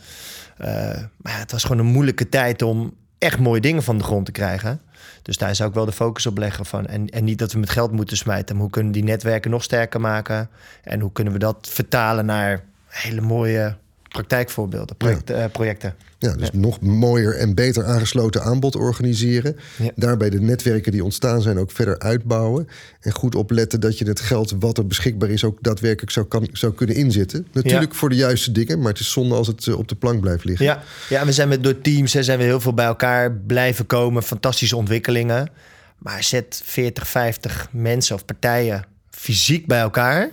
Maar 1.18 1.39
het 1.39 1.51
was 1.51 1.64
gewoon 1.64 1.78
een 1.86 1.91
moeilijke 1.91 2.30
tijd 2.30 2.62
om 2.62 2.93
echt 3.18 3.39
mooie 3.39 3.62
dingen 3.62 3.84
van 3.84 3.97
de 3.97 4.03
grond 4.03 4.26
te 4.26 4.32
krijgen. 4.32 4.82
Dus 5.22 5.38
daar 5.38 5.56
zou 5.56 5.70
ik 5.70 5.76
wel 5.76 5.86
de 5.86 5.91
focus 5.91 6.26
op 6.26 6.38
leggen 6.38 6.66
van. 6.66 6.86
En, 6.86 7.10
en 7.10 7.24
niet 7.24 7.39
dat 7.39 7.52
we 7.52 7.60
met 7.60 7.70
geld 7.70 7.91
moeten 7.91 8.18
smijten. 8.18 8.56
Maar 8.56 8.64
hoe 8.64 8.74
kunnen 8.74 8.91
we 8.91 8.97
die 8.99 9.08
netwerken 9.08 9.52
nog 9.52 9.64
sterker 9.64 10.02
maken? 10.02 10.49
En 10.84 10.99
hoe 10.99 11.12
kunnen 11.12 11.34
we 11.34 11.39
dat 11.39 11.68
vertalen 11.72 12.26
naar 12.26 12.64
hele 12.88 13.22
mooie 13.22 13.76
praktijkvoorbeelden, 14.12 14.95
project, 14.97 15.30
eh, 15.30 15.45
projecten. 15.51 15.95
Ja, 16.18 16.34
dus 16.36 16.51
nog 16.51 16.82
mooier 16.82 17.38
en 17.38 17.55
beter 17.55 17.86
aangesloten 17.86 18.43
aanbod 18.43 18.76
organiseren. 18.76 19.55
Ja. 19.78 19.91
Daarbij 19.95 20.30
de 20.30 20.39
netwerken 20.39 20.91
die 20.91 21.03
ontstaan 21.03 21.41
zijn 21.41 21.57
ook 21.57 21.72
verder 21.72 21.99
uitbouwen. 21.99 22.68
En 22.99 23.12
goed 23.12 23.36
opletten 23.36 23.80
dat 23.80 23.97
je 23.97 24.07
het 24.07 24.20
geld 24.20 24.53
wat 24.59 24.78
er 24.78 24.88
beschikbaar 24.88 25.30
is... 25.30 25.43
ook 25.43 25.57
daadwerkelijk 25.62 26.12
zou, 26.12 26.26
kan, 26.26 26.47
zou 26.51 26.74
kunnen 26.74 26.95
inzetten. 26.95 27.47
Natuurlijk 27.51 27.95
voor 27.95 28.09
de 28.09 28.16
juiste 28.16 28.51
dingen, 28.51 28.80
maar 28.80 28.91
het 28.91 28.99
is 28.99 29.12
zonde 29.12 29.36
als 29.36 29.47
het 29.47 29.68
eh, 29.68 29.78
op 29.78 29.88
de 29.88 29.95
plank 29.95 30.22
blijft 30.22 30.43
liggen. 30.43 30.66
Ja, 30.66 30.84
ja 31.09 31.26
we 31.26 31.32
zijn 31.32 31.47
met, 31.47 31.64
door 31.64 31.82
teams 31.82 32.14
hè, 32.14 32.24
zijn 32.24 32.38
we 32.38 32.43
heel 32.43 32.59
veel 32.59 32.74
bij 32.74 32.86
elkaar 32.86 33.32
blijven 33.32 33.86
komen. 33.86 34.24
Fantastische 34.24 34.76
ontwikkelingen. 34.76 35.49
Maar 35.97 36.24
zet 36.24 36.62
40, 36.64 37.07
50 37.07 37.68
mensen 37.72 38.16
of 38.16 38.26
partijen 38.26 38.86
fysiek 39.09 39.68
bij 39.68 39.80
elkaar. 39.80 40.30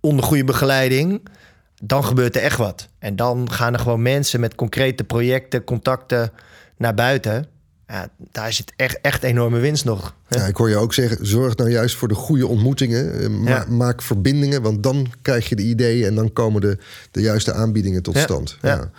Onder 0.00 0.24
goede 0.24 0.44
begeleiding. 0.44 1.20
Dan 1.82 2.04
gebeurt 2.04 2.36
er 2.36 2.42
echt 2.42 2.56
wat. 2.58 2.88
En 2.98 3.16
dan 3.16 3.50
gaan 3.52 3.72
er 3.72 3.78
gewoon 3.78 4.02
mensen 4.02 4.40
met 4.40 4.54
concrete 4.54 5.04
projecten, 5.04 5.64
contacten 5.64 6.32
naar 6.76 6.94
buiten. 6.94 7.46
Ja, 7.88 8.08
daar 8.32 8.52
zit 8.52 8.72
echt, 8.76 8.98
echt 9.00 9.22
enorme 9.22 9.58
winst 9.58 9.84
nog. 9.84 10.14
Ja, 10.28 10.44
ik 10.46 10.56
hoor 10.56 10.68
je 10.68 10.76
ook 10.76 10.94
zeggen, 10.94 11.26
zorg 11.26 11.56
nou 11.56 11.70
juist 11.70 11.96
voor 11.96 12.08
de 12.08 12.14
goede 12.14 12.46
ontmoetingen. 12.46 13.20
Eh, 13.20 13.28
ma- 13.28 13.50
Ja. 13.50 13.64
Maak 13.68 14.02
verbindingen, 14.02 14.62
want 14.62 14.82
dan 14.82 15.06
krijg 15.22 15.48
je 15.48 15.56
de 15.56 15.62
ideeën... 15.62 16.06
en 16.06 16.14
dan 16.14 16.32
komen 16.32 16.60
de, 16.60 16.78
de 17.10 17.20
juiste 17.20 17.52
aanbiedingen 17.52 18.02
tot 18.02 18.14
Ja, 18.14 18.20
stand. 18.20 18.56
ja. 18.62 18.68
Ja. 18.74 18.90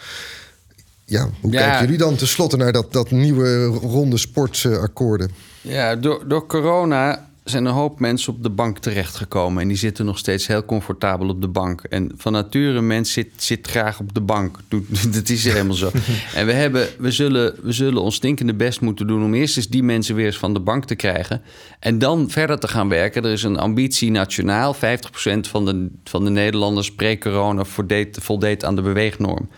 Ja, 1.05 1.29
hoe 1.41 1.51
Ja. 1.51 1.59
kijken 1.61 1.81
jullie 1.81 1.97
dan 1.97 2.15
tenslotte 2.15 2.57
naar 2.57 2.71
dat, 2.71 2.93
dat 2.93 3.11
nieuwe 3.11 3.65
ronde 3.65 4.17
sportakkoorden? 4.17 5.31
Ja, 5.61 5.95
door, 5.95 6.27
door 6.27 6.45
corona 6.45 7.29
zijn 7.49 7.65
een 7.65 7.73
hoop 7.73 7.99
mensen 7.99 8.33
op 8.33 8.43
de 8.43 8.49
bank 8.49 8.77
terechtgekomen. 8.77 9.61
En 9.61 9.67
die 9.67 9.77
zitten 9.77 10.05
nog 10.05 10.17
steeds 10.17 10.47
heel 10.47 10.65
comfortabel 10.65 11.29
op 11.29 11.41
de 11.41 11.47
bank. 11.47 11.81
En 11.81 12.11
van 12.15 12.31
nature, 12.31 12.81
mens 12.81 13.11
zit, 13.11 13.29
zit 13.35 13.67
graag 13.67 13.99
op 13.99 14.13
de 14.13 14.21
bank. 14.21 14.59
Dat 15.15 15.29
is 15.29 15.43
helemaal 15.43 15.75
zo. 15.75 15.91
En 16.35 16.45
we, 16.45 16.53
hebben, 16.53 16.87
we, 16.99 17.11
zullen, 17.11 17.55
we 17.61 17.71
zullen 17.71 18.01
ons 18.01 18.15
stinkende 18.15 18.53
best 18.53 18.81
moeten 18.81 19.07
doen... 19.07 19.23
om 19.23 19.33
eerst 19.33 19.57
eens 19.57 19.67
die 19.67 19.83
mensen 19.83 20.15
weer 20.15 20.25
eens 20.25 20.37
van 20.37 20.53
de 20.53 20.59
bank 20.59 20.85
te 20.85 20.95
krijgen. 20.95 21.41
En 21.79 21.99
dan 21.99 22.29
verder 22.29 22.59
te 22.59 22.67
gaan 22.67 22.89
werken. 22.89 23.23
Er 23.23 23.31
is 23.31 23.43
een 23.43 23.57
ambitie 23.57 24.11
nationaal. 24.11 24.75
50% 24.75 24.77
van 25.39 25.65
de, 25.65 25.89
van 26.03 26.23
de 26.23 26.29
Nederlanders 26.29 26.95
pre-corona 26.95 27.63
voldeed, 27.63 28.17
voldeed 28.21 28.65
aan 28.65 28.75
de 28.75 28.81
beweegnorm. 28.81 29.49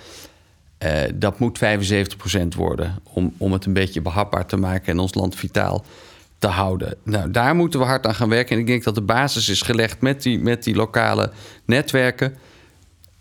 Eh, 0.78 1.02
dat 1.16 1.40
moet 1.40 1.60
75% 1.60 2.48
worden 2.56 3.00
om, 3.04 3.34
om 3.38 3.52
het 3.52 3.66
een 3.66 3.74
beetje 3.74 4.02
behapbaar 4.02 4.46
te 4.46 4.58
maken 4.58 4.92
en 4.92 5.00
ons 5.00 5.14
land 5.14 5.36
vitaal 5.36 5.86
te 6.40 6.48
houden. 6.48 6.98
Nou, 7.04 7.32
daar 7.32 7.56
moeten 7.56 7.80
we 7.80 7.86
hard 7.86 8.06
aan 8.06 8.16
gaan 8.16 8.30
werken. 8.30 8.56
En 8.56 8.62
ik 8.62 8.68
denk 8.68 8.84
dat 8.84 8.96
de 8.96 9.02
basis 9.02 9.50
is 9.50 9.62
gelegd 9.62 10.02
met 10.02 10.24
die, 10.24 10.40
met 10.40 10.64
die 10.64 10.76
lokale 10.76 11.32
netwerken. 11.66 12.36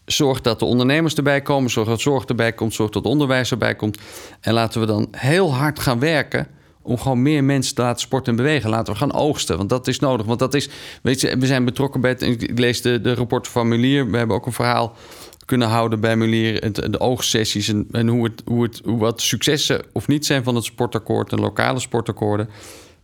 Zorg 0.05 0.41
dat 0.41 0.59
de 0.59 0.65
ondernemers 0.65 1.15
erbij 1.15 1.43
komen, 1.43 1.71
zorg 1.71 1.89
dat 1.89 2.01
zorg 2.01 2.25
erbij 2.25 2.53
komt, 2.53 2.75
zorg 2.75 2.91
dat 2.91 3.05
onderwijs 3.05 3.51
erbij 3.51 3.75
komt. 3.75 3.99
En 4.41 4.53
laten 4.53 4.81
we 4.81 4.87
dan 4.87 5.09
heel 5.11 5.55
hard 5.55 5.79
gaan 5.79 5.99
werken 5.99 6.47
om 6.83 6.99
gewoon 6.99 7.23
meer 7.23 7.45
mensen 7.45 7.75
te 7.75 7.83
laten 7.83 8.01
sporten 8.01 8.31
en 8.31 8.43
bewegen. 8.43 8.71
Laten 8.71 8.93
we 8.93 8.99
gaan 8.99 9.13
oogsten, 9.13 9.57
want 9.57 9.69
dat 9.69 9.87
is 9.87 9.99
nodig. 9.99 10.27
Want 10.27 10.39
dat 10.39 10.55
is, 10.55 10.69
weet 11.03 11.21
je, 11.21 11.37
we 11.39 11.47
zijn 11.47 11.65
betrokken 11.65 12.01
bij 12.01 12.11
het, 12.11 12.23
ik 12.23 12.59
lees 12.59 12.83
de, 12.83 13.01
de 13.01 13.15
rapporten 13.15 13.53
van 13.53 13.69
Mulier. 13.69 14.11
We 14.11 14.17
hebben 14.17 14.37
ook 14.37 14.47
een 14.47 14.53
verhaal 14.53 14.97
kunnen 15.45 15.69
houden 15.69 16.01
bij 16.01 16.17
Mulier, 16.17 16.73
de 16.91 17.01
oogsessies 17.01 17.69
en, 17.69 17.87
en 17.91 18.09
hoe, 18.09 18.25
het, 18.25 18.43
hoe, 18.45 18.63
het, 18.63 18.81
hoe 18.85 18.99
wat 18.99 19.21
successen 19.21 19.83
of 19.93 20.07
niet 20.07 20.27
zijn 20.27 20.45
van 20.45 20.55
het 20.55 20.65
sportakkoord 20.65 21.33
en 21.33 21.41
lokale 21.41 21.79
sportakkoorden. 21.79 22.49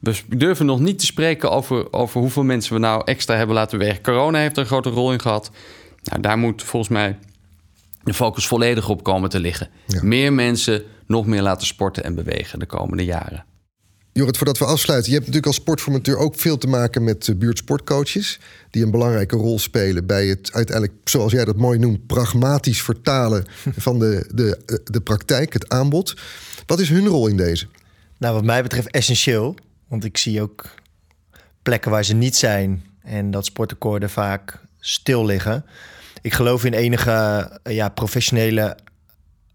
We 0.05 0.37
durven 0.37 0.67
nog 0.67 0.81
niet 0.81 0.99
te 0.99 1.07
spreken 1.07 1.51
over, 1.51 1.93
over 1.93 2.21
hoeveel 2.21 2.43
mensen 2.43 2.73
we 2.73 2.79
nou 2.79 3.03
extra 3.05 3.37
hebben 3.37 3.55
laten 3.55 3.79
werken. 3.79 4.03
Corona 4.03 4.39
heeft 4.39 4.57
er 4.57 4.63
een 4.63 4.69
grote 4.69 4.89
rol 4.91 5.13
in 5.13 5.21
gehad. 5.21 5.51
Nou, 6.03 6.21
daar 6.21 6.39
moet 6.39 6.63
volgens 6.63 6.93
mij 6.93 7.19
de 8.03 8.15
focus 8.15 8.47
volledig 8.47 8.89
op 8.89 9.03
komen 9.03 9.31
te 9.31 9.41
liggen. 9.41 9.69
Meer 10.01 10.33
mensen 10.33 10.83
nog 11.07 11.27
meer 11.27 11.43
laten 11.43 11.67
sporten 11.67 12.05
en 12.05 12.15
bewegen 12.15 12.59
de 12.59 12.67
komende 12.67 13.05
jaren. 13.05 13.45
Jorrit, 14.13 14.37
voordat 14.37 14.59
we 14.59 14.65
afsluiten. 14.65 15.11
Je 15.11 15.17
hebt 15.17 15.27
natuurlijk 15.27 15.55
als 15.55 15.63
sportformateur 15.63 16.17
ook 16.17 16.39
veel 16.39 16.59
te 16.59 16.67
maken 16.67 17.05
met 17.05 17.29
eh, 17.29 17.35
buurtsportcoaches. 17.35 18.41
Die 18.71 18.85
een 18.85 18.91
belangrijke 18.91 19.37
rol 19.37 19.59
spelen 19.59 20.07
bij 20.07 20.27
het 20.27 20.53
uiteindelijk, 20.53 20.97
zoals 21.05 21.33
jij 21.33 21.45
dat 21.45 21.57
mooi 21.57 21.79
noemt, 21.79 22.07
pragmatisch 22.07 22.83
vertalen 22.83 23.45
van 23.77 23.99
de, 23.99 24.31
de, 24.35 24.81
de 24.85 25.01
praktijk, 25.01 25.53
het 25.53 25.69
aanbod. 25.69 26.17
Wat 26.67 26.81
is 26.81 26.89
hun 26.89 27.07
rol 27.07 27.27
in 27.27 27.37
deze? 27.37 27.67
Nou, 28.19 28.35
wat 28.35 28.45
mij 28.45 28.63
betreft 28.63 28.91
essentieel. 28.91 29.55
Want 29.89 30.05
ik 30.05 30.17
zie 30.17 30.43
ook 30.43 30.75
plekken 31.63 31.91
waar 31.91 32.05
ze 32.05 32.15
niet 32.15 32.37
zijn 32.37 32.85
en 33.03 33.31
dat 33.31 33.45
sportakkoorden 33.45 34.11
vaak 34.11 34.59
stil 34.81 35.25
liggen. 35.25 35.65
Ik 36.23 36.33
geloof 36.33 36.65
in 36.65 36.73
enige 36.73 37.13
eh, 37.63 37.75
ja, 37.75 37.89
professionele 37.89 38.77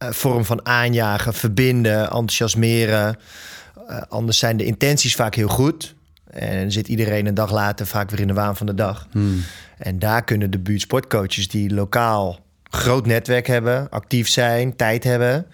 uh, 0.03 0.09
vorm 0.09 0.45
van 0.45 0.65
aanjagen, 0.65 1.33
verbinden, 1.33 2.01
enthousiasmeren. 2.01 3.17
Uh, 3.89 4.01
anders 4.09 4.37
zijn 4.37 4.57
de 4.57 4.65
intenties 4.65 5.15
vaak 5.15 5.35
heel 5.35 5.47
goed. 5.47 5.95
En 6.29 6.71
zit 6.71 6.87
iedereen 6.87 7.25
een 7.25 7.33
dag 7.33 7.51
later 7.51 7.87
vaak 7.87 8.09
weer 8.09 8.19
in 8.19 8.27
de 8.27 8.33
waan 8.33 8.55
van 8.55 8.65
de 8.65 8.73
dag. 8.73 9.07
Hmm. 9.11 9.43
En 9.77 9.99
daar 9.99 10.23
kunnen 10.23 10.51
de 10.51 10.59
buurtsportcoaches 10.59 11.47
die 11.47 11.73
lokaal 11.73 12.39
groot 12.63 13.05
netwerk 13.05 13.47
hebben, 13.47 13.89
actief 13.89 14.29
zijn, 14.29 14.75
tijd 14.75 15.03
hebben, 15.03 15.45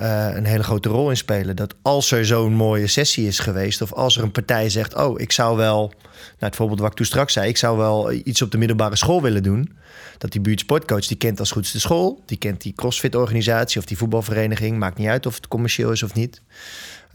uh, 0.00 0.34
een 0.34 0.44
hele 0.44 0.62
grote 0.62 0.88
rol 0.88 1.10
in 1.10 1.16
spelen. 1.16 1.56
Dat 1.56 1.74
als 1.82 2.10
er 2.10 2.26
zo'n 2.26 2.52
mooie 2.52 2.86
sessie 2.86 3.26
is 3.26 3.38
geweest, 3.38 3.82
of 3.82 3.92
als 3.92 4.16
er 4.16 4.22
een 4.22 4.30
partij 4.30 4.68
zegt: 4.68 4.94
Oh, 4.94 5.20
ik 5.20 5.32
zou 5.32 5.56
wel, 5.56 5.78
nou, 5.78 6.36
het 6.38 6.56
voorbeeld 6.56 6.80
wat 6.80 6.90
ik 6.90 6.96
toen 6.96 7.06
straks 7.06 7.32
zei, 7.32 7.48
ik 7.48 7.56
zou 7.56 7.76
wel 7.76 8.12
iets 8.12 8.42
op 8.42 8.50
de 8.50 8.58
middelbare 8.58 8.96
school 8.96 9.22
willen 9.22 9.42
doen. 9.42 9.76
Dat 10.18 10.32
die 10.32 10.40
buurtsportcoach, 10.40 11.06
die 11.06 11.16
kent 11.16 11.40
als 11.40 11.50
goed 11.50 11.72
de 11.72 11.78
school, 11.78 12.22
die 12.26 12.38
kent 12.38 12.60
die 12.60 12.72
crossfit-organisatie 12.72 13.80
of 13.80 13.86
die 13.86 13.96
voetbalvereniging, 13.96 14.78
maakt 14.78 14.98
niet 14.98 15.08
uit 15.08 15.26
of 15.26 15.34
het 15.34 15.48
commercieel 15.48 15.90
is 15.90 16.02
of 16.02 16.14
niet. 16.14 16.42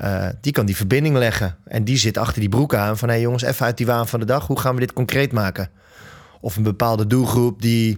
Uh, 0.02 0.28
die 0.42 0.52
kan 0.52 0.66
die 0.66 0.76
verbinding 0.76 1.18
leggen. 1.18 1.58
En 1.64 1.84
die 1.84 1.98
zit 1.98 2.18
achter 2.18 2.40
die 2.40 2.50
broek 2.50 2.76
aan 2.76 2.98
van: 2.98 3.08
hé 3.08 3.14
hey 3.14 3.24
jongens, 3.24 3.44
even 3.44 3.66
uit 3.66 3.78
die 3.78 3.86
waan 3.86 4.08
van 4.08 4.20
de 4.20 4.26
dag, 4.26 4.48
hoe 4.48 4.60
gaan 4.60 4.74
we 4.74 4.80
dit 4.80 4.94
concreet 4.94 5.32
maken? 5.32 5.70
Of 6.42 6.56
een 6.56 6.64
bepaalde 6.64 7.08
doelgroep 7.08 7.62
die 7.62 7.98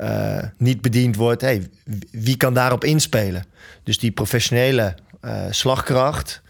uh, 0.00 0.42
niet 0.58 0.80
bediend 0.80 1.16
wordt, 1.16 1.40
hey, 1.40 1.68
wie 2.10 2.36
kan 2.36 2.54
daarop 2.54 2.84
inspelen? 2.84 3.44
Dus 3.82 3.98
die 3.98 4.10
professionele 4.10 4.94
uh, 5.24 5.44
slagkracht 5.50 6.42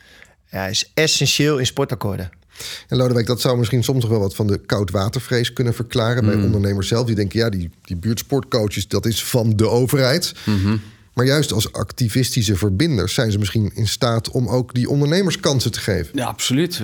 ja, 0.50 0.66
is 0.66 0.90
essentieel 0.94 1.58
in 1.58 1.66
sportakkoorden. 1.66 2.30
En 2.88 2.96
Lodewijk, 2.96 3.26
dat 3.26 3.40
zou 3.40 3.58
misschien 3.58 3.84
soms 3.84 4.02
nog 4.02 4.10
wel 4.10 4.20
wat 4.20 4.34
van 4.34 4.46
de 4.46 4.58
koudwatervrees 4.58 5.52
kunnen 5.52 5.74
verklaren 5.74 6.24
bij 6.24 6.36
mm. 6.36 6.44
ondernemers 6.44 6.88
zelf. 6.88 7.06
Die 7.06 7.14
denken, 7.14 7.38
ja, 7.38 7.50
die, 7.50 7.70
die 7.82 7.96
buurtsportcoaches, 7.96 8.88
dat 8.88 9.06
is 9.06 9.24
van 9.24 9.56
de 9.56 9.68
overheid. 9.68 10.32
Mm 10.44 10.62
-hmm. 10.62 10.82
Maar 11.12 11.26
juist 11.26 11.52
als 11.52 11.72
activistische 11.72 12.56
verbinders 12.56 13.14
zijn 13.14 13.30
ze 13.30 13.38
misschien 13.38 13.70
in 13.74 13.88
staat 13.88 14.30
om 14.30 14.48
ook 14.48 14.74
die 14.74 14.88
ondernemers 14.88 15.40
kansen 15.40 15.72
te 15.72 15.80
geven. 15.80 16.10
Ja, 16.18 16.26
absoluut. 16.26 16.82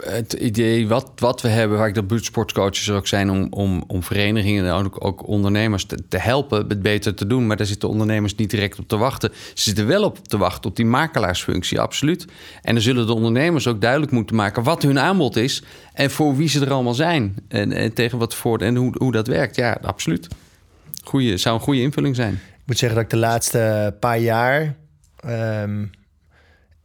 Het 0.00 0.32
idee 0.32 0.88
wat, 0.88 1.10
wat 1.16 1.40
we 1.40 1.48
hebben, 1.48 1.78
waar 1.78 1.88
ik 1.88 1.94
de 1.94 2.02
buurtsportcoaches 2.02 2.90
ook 2.90 3.06
zijn, 3.06 3.30
om, 3.30 3.46
om, 3.50 3.84
om 3.86 4.02
verenigingen 4.02 4.66
en 4.66 4.72
ook, 4.72 5.04
ook 5.04 5.26
ondernemers 5.26 5.84
te, 6.08 6.18
helpen 6.18 6.68
het 6.68 6.82
beter 6.82 7.14
te 7.14 7.26
doen. 7.26 7.46
Maar 7.46 7.56
daar 7.56 7.66
zitten 7.66 7.88
ondernemers 7.88 8.34
niet 8.34 8.50
direct 8.50 8.78
op 8.78 8.88
te 8.88 8.96
wachten. 8.96 9.30
Ze 9.54 9.62
zitten 9.62 9.86
wel 9.86 10.04
op 10.04 10.28
te 10.28 10.38
wachten 10.38 10.70
op 10.70 10.76
die 10.76 10.86
makelaarsfunctie, 10.86 11.80
absoluut. 11.80 12.26
En 12.62 12.74
dan 12.74 12.82
zullen 12.82 13.06
de 13.06 13.14
ondernemers 13.14 13.66
ook 13.66 13.80
duidelijk 13.80 14.12
moeten 14.12 14.36
maken 14.36 14.62
wat 14.62 14.82
hun 14.82 14.98
aanbod 14.98 15.36
is 15.36 15.62
en 15.92 16.10
voor 16.10 16.36
wie 16.36 16.48
ze 16.48 16.60
er 16.60 16.72
allemaal 16.72 16.94
zijn. 16.94 17.34
En, 17.48 17.72
en 17.72 17.92
tegen 17.92 18.18
wat 18.18 18.34
voor 18.34 18.58
en 18.58 18.76
hoe, 18.76 18.94
hoe 18.98 19.12
dat 19.12 19.26
werkt. 19.26 19.56
Ja, 19.56 19.78
absoluut. 19.82 20.28
Goeie, 21.04 21.36
zou 21.36 21.54
een 21.54 21.62
goede 21.62 21.80
invulling 21.80 22.16
zijn 22.16 22.40
moet 22.70 22.78
zeggen 22.78 22.98
dat 22.98 23.04
ik 23.04 23.10
de 23.10 23.26
laatste 23.26 23.96
paar 24.00 24.18
jaar 24.18 24.74
um, 25.26 25.90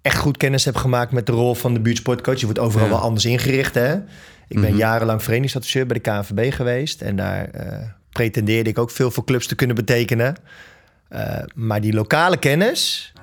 echt 0.01 0.17
goed 0.17 0.37
kennis 0.37 0.65
heb 0.65 0.75
gemaakt 0.75 1.11
met 1.11 1.25
de 1.25 1.31
rol 1.31 1.55
van 1.55 1.73
de 1.73 1.79
buurtsportcoach. 1.79 2.39
Je 2.39 2.45
wordt 2.45 2.59
overal 2.59 2.89
wel 2.89 2.97
anders 2.97 3.25
ingericht. 3.25 3.75
Hè? 3.75 3.93
Ik 3.93 4.03
ben 4.47 4.59
mm 4.59 4.65
-hmm. 4.65 4.77
jarenlang 4.77 5.23
verenigingsadviseur 5.23 5.85
bij 5.85 5.99
de 6.01 6.09
KNVB 6.09 6.53
geweest. 6.53 7.01
En 7.01 7.15
daar 7.15 7.49
uh, 7.55 7.61
pretendeerde 8.09 8.69
ik 8.69 8.79
ook 8.79 8.91
veel 8.91 9.11
voor 9.11 9.25
clubs 9.25 9.47
te 9.47 9.55
kunnen 9.55 9.75
betekenen. 9.75 10.35
Uh, 11.09 11.37
maar 11.55 11.81
die 11.81 11.93
lokale 11.93 12.37
kennis, 12.37 13.13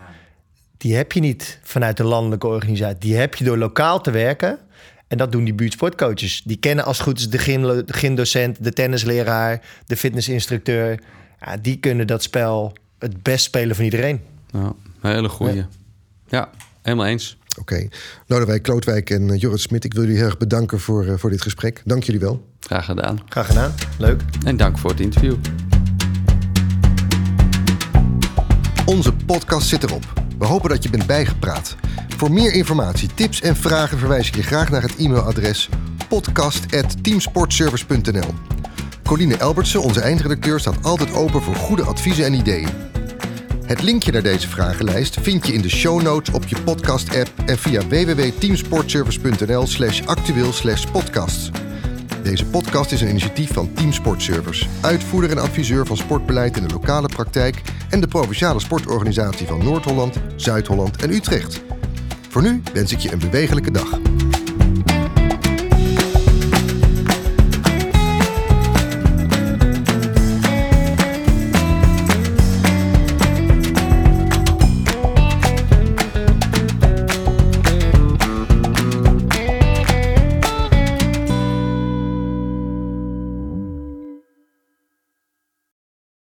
die 0.76 0.96
heb 0.96 1.12
je 1.12 1.20
niet 1.20 1.58
vanuit 1.62 1.96
de 1.96 2.04
landelijke 2.04 2.46
organisatie. 2.46 2.98
Die 2.98 3.16
heb 3.16 3.34
je 3.34 3.44
door 3.44 3.58
lokaal 3.58 4.00
te 4.00 4.10
werken. 4.10 4.58
En 5.08 5.18
dat 5.18 5.32
doen 5.32 5.44
die 5.44 5.54
buurtsportcoaches. 5.54 6.42
Die 6.44 6.56
kennen 6.56 6.84
als 6.84 6.98
het 6.98 7.06
goed 7.06 7.18
is 7.18 7.30
de 7.30 7.84
gymdocent, 7.86 8.64
de 8.64 8.72
tennisleraar, 8.72 9.60
de 9.86 9.96
fitnessinstructeur 9.96 10.98
ja, 11.44 11.56
die 11.56 11.76
kunnen 11.76 12.06
dat 12.06 12.22
spel 12.22 12.72
het 12.98 13.22
best 13.22 13.44
spelen 13.44 13.76
van 13.76 13.84
iedereen. 13.84 14.20
Ja, 14.50 14.74
hele 15.00 15.28
goeie. 15.28 15.54
Ja, 15.54 15.68
ja 16.28 16.50
helemaal 16.82 17.06
eens. 17.06 17.36
Oké. 17.58 17.74
Okay. 17.74 17.90
Lodewijk 18.26 18.62
Klootwijk 18.62 19.10
en 19.10 19.28
uh, 19.28 19.38
Jorrit 19.38 19.60
Smit, 19.60 19.84
ik 19.84 19.92
wil 19.92 20.02
jullie 20.02 20.16
heel 20.16 20.26
erg 20.26 20.36
bedanken 20.36 20.80
voor, 20.80 21.06
uh, 21.06 21.14
voor 21.16 21.30
dit 21.30 21.42
gesprek. 21.42 21.82
Dank 21.84 22.02
jullie 22.02 22.20
wel. 22.20 22.48
Graag 22.60 22.84
gedaan. 22.84 23.20
Graag 23.28 23.46
gedaan. 23.46 23.74
Leuk. 23.98 24.22
En 24.44 24.56
dank 24.56 24.78
voor 24.78 24.90
het 24.90 25.00
interview. 25.00 25.34
Onze 28.84 29.12
podcast 29.12 29.68
zit 29.68 29.82
erop. 29.82 30.12
We 30.38 30.46
hopen 30.46 30.70
dat 30.70 30.82
je 30.82 30.90
bent 30.90 31.06
bijgepraat. 31.06 31.76
Voor 32.16 32.32
meer 32.32 32.52
informatie, 32.52 33.08
tips 33.14 33.40
en 33.40 33.56
vragen 33.56 33.98
verwijs 33.98 34.28
ik 34.28 34.34
je 34.34 34.42
graag 34.42 34.70
naar 34.70 34.82
het 34.82 34.96
e-mailadres 34.96 35.68
podcast.teamsportservice.nl. 36.08 38.34
Coline 39.02 39.36
Elbertsen, 39.36 39.82
onze 39.82 40.00
eindredacteur, 40.00 40.60
staat 40.60 40.84
altijd 40.84 41.14
open 41.14 41.42
voor 41.42 41.54
goede 41.54 41.82
adviezen 41.82 42.24
en 42.24 42.34
ideeën. 42.34 42.68
Het 43.64 43.82
linkje 43.82 44.12
naar 44.12 44.22
deze 44.22 44.48
vragenlijst 44.48 45.20
vind 45.20 45.46
je 45.46 45.52
in 45.52 45.62
de 45.62 45.68
show 45.70 46.02
notes 46.02 46.34
op 46.34 46.46
je 46.46 46.60
podcast-app 46.64 47.30
en 47.46 47.58
via 47.58 47.86
www.teamsportservice.nl 47.86 49.66
slash 49.66 50.02
actueel 50.04 50.52
slash 50.52 50.84
podcasts. 50.84 51.50
Deze 52.22 52.46
podcast 52.46 52.92
is 52.92 53.00
een 53.00 53.08
initiatief 53.08 53.52
van 53.52 53.72
Team 53.72 53.92
Sportservice, 53.92 54.66
uitvoerder 54.80 55.30
en 55.30 55.38
adviseur 55.38 55.86
van 55.86 55.96
sportbeleid 55.96 56.56
in 56.56 56.68
de 56.68 56.74
lokale 56.74 57.08
praktijk 57.08 57.62
en 57.90 58.00
de 58.00 58.08
provinciale 58.08 58.60
sportorganisatie 58.60 59.46
van 59.46 59.64
Noord-Holland, 59.64 60.16
Zuid-Holland 60.36 61.02
en 61.02 61.10
Utrecht. 61.10 61.60
Voor 62.28 62.42
nu 62.42 62.62
wens 62.72 62.92
ik 62.92 62.98
je 62.98 63.12
een 63.12 63.18
bewegelijke 63.18 63.70
dag. 63.70 63.98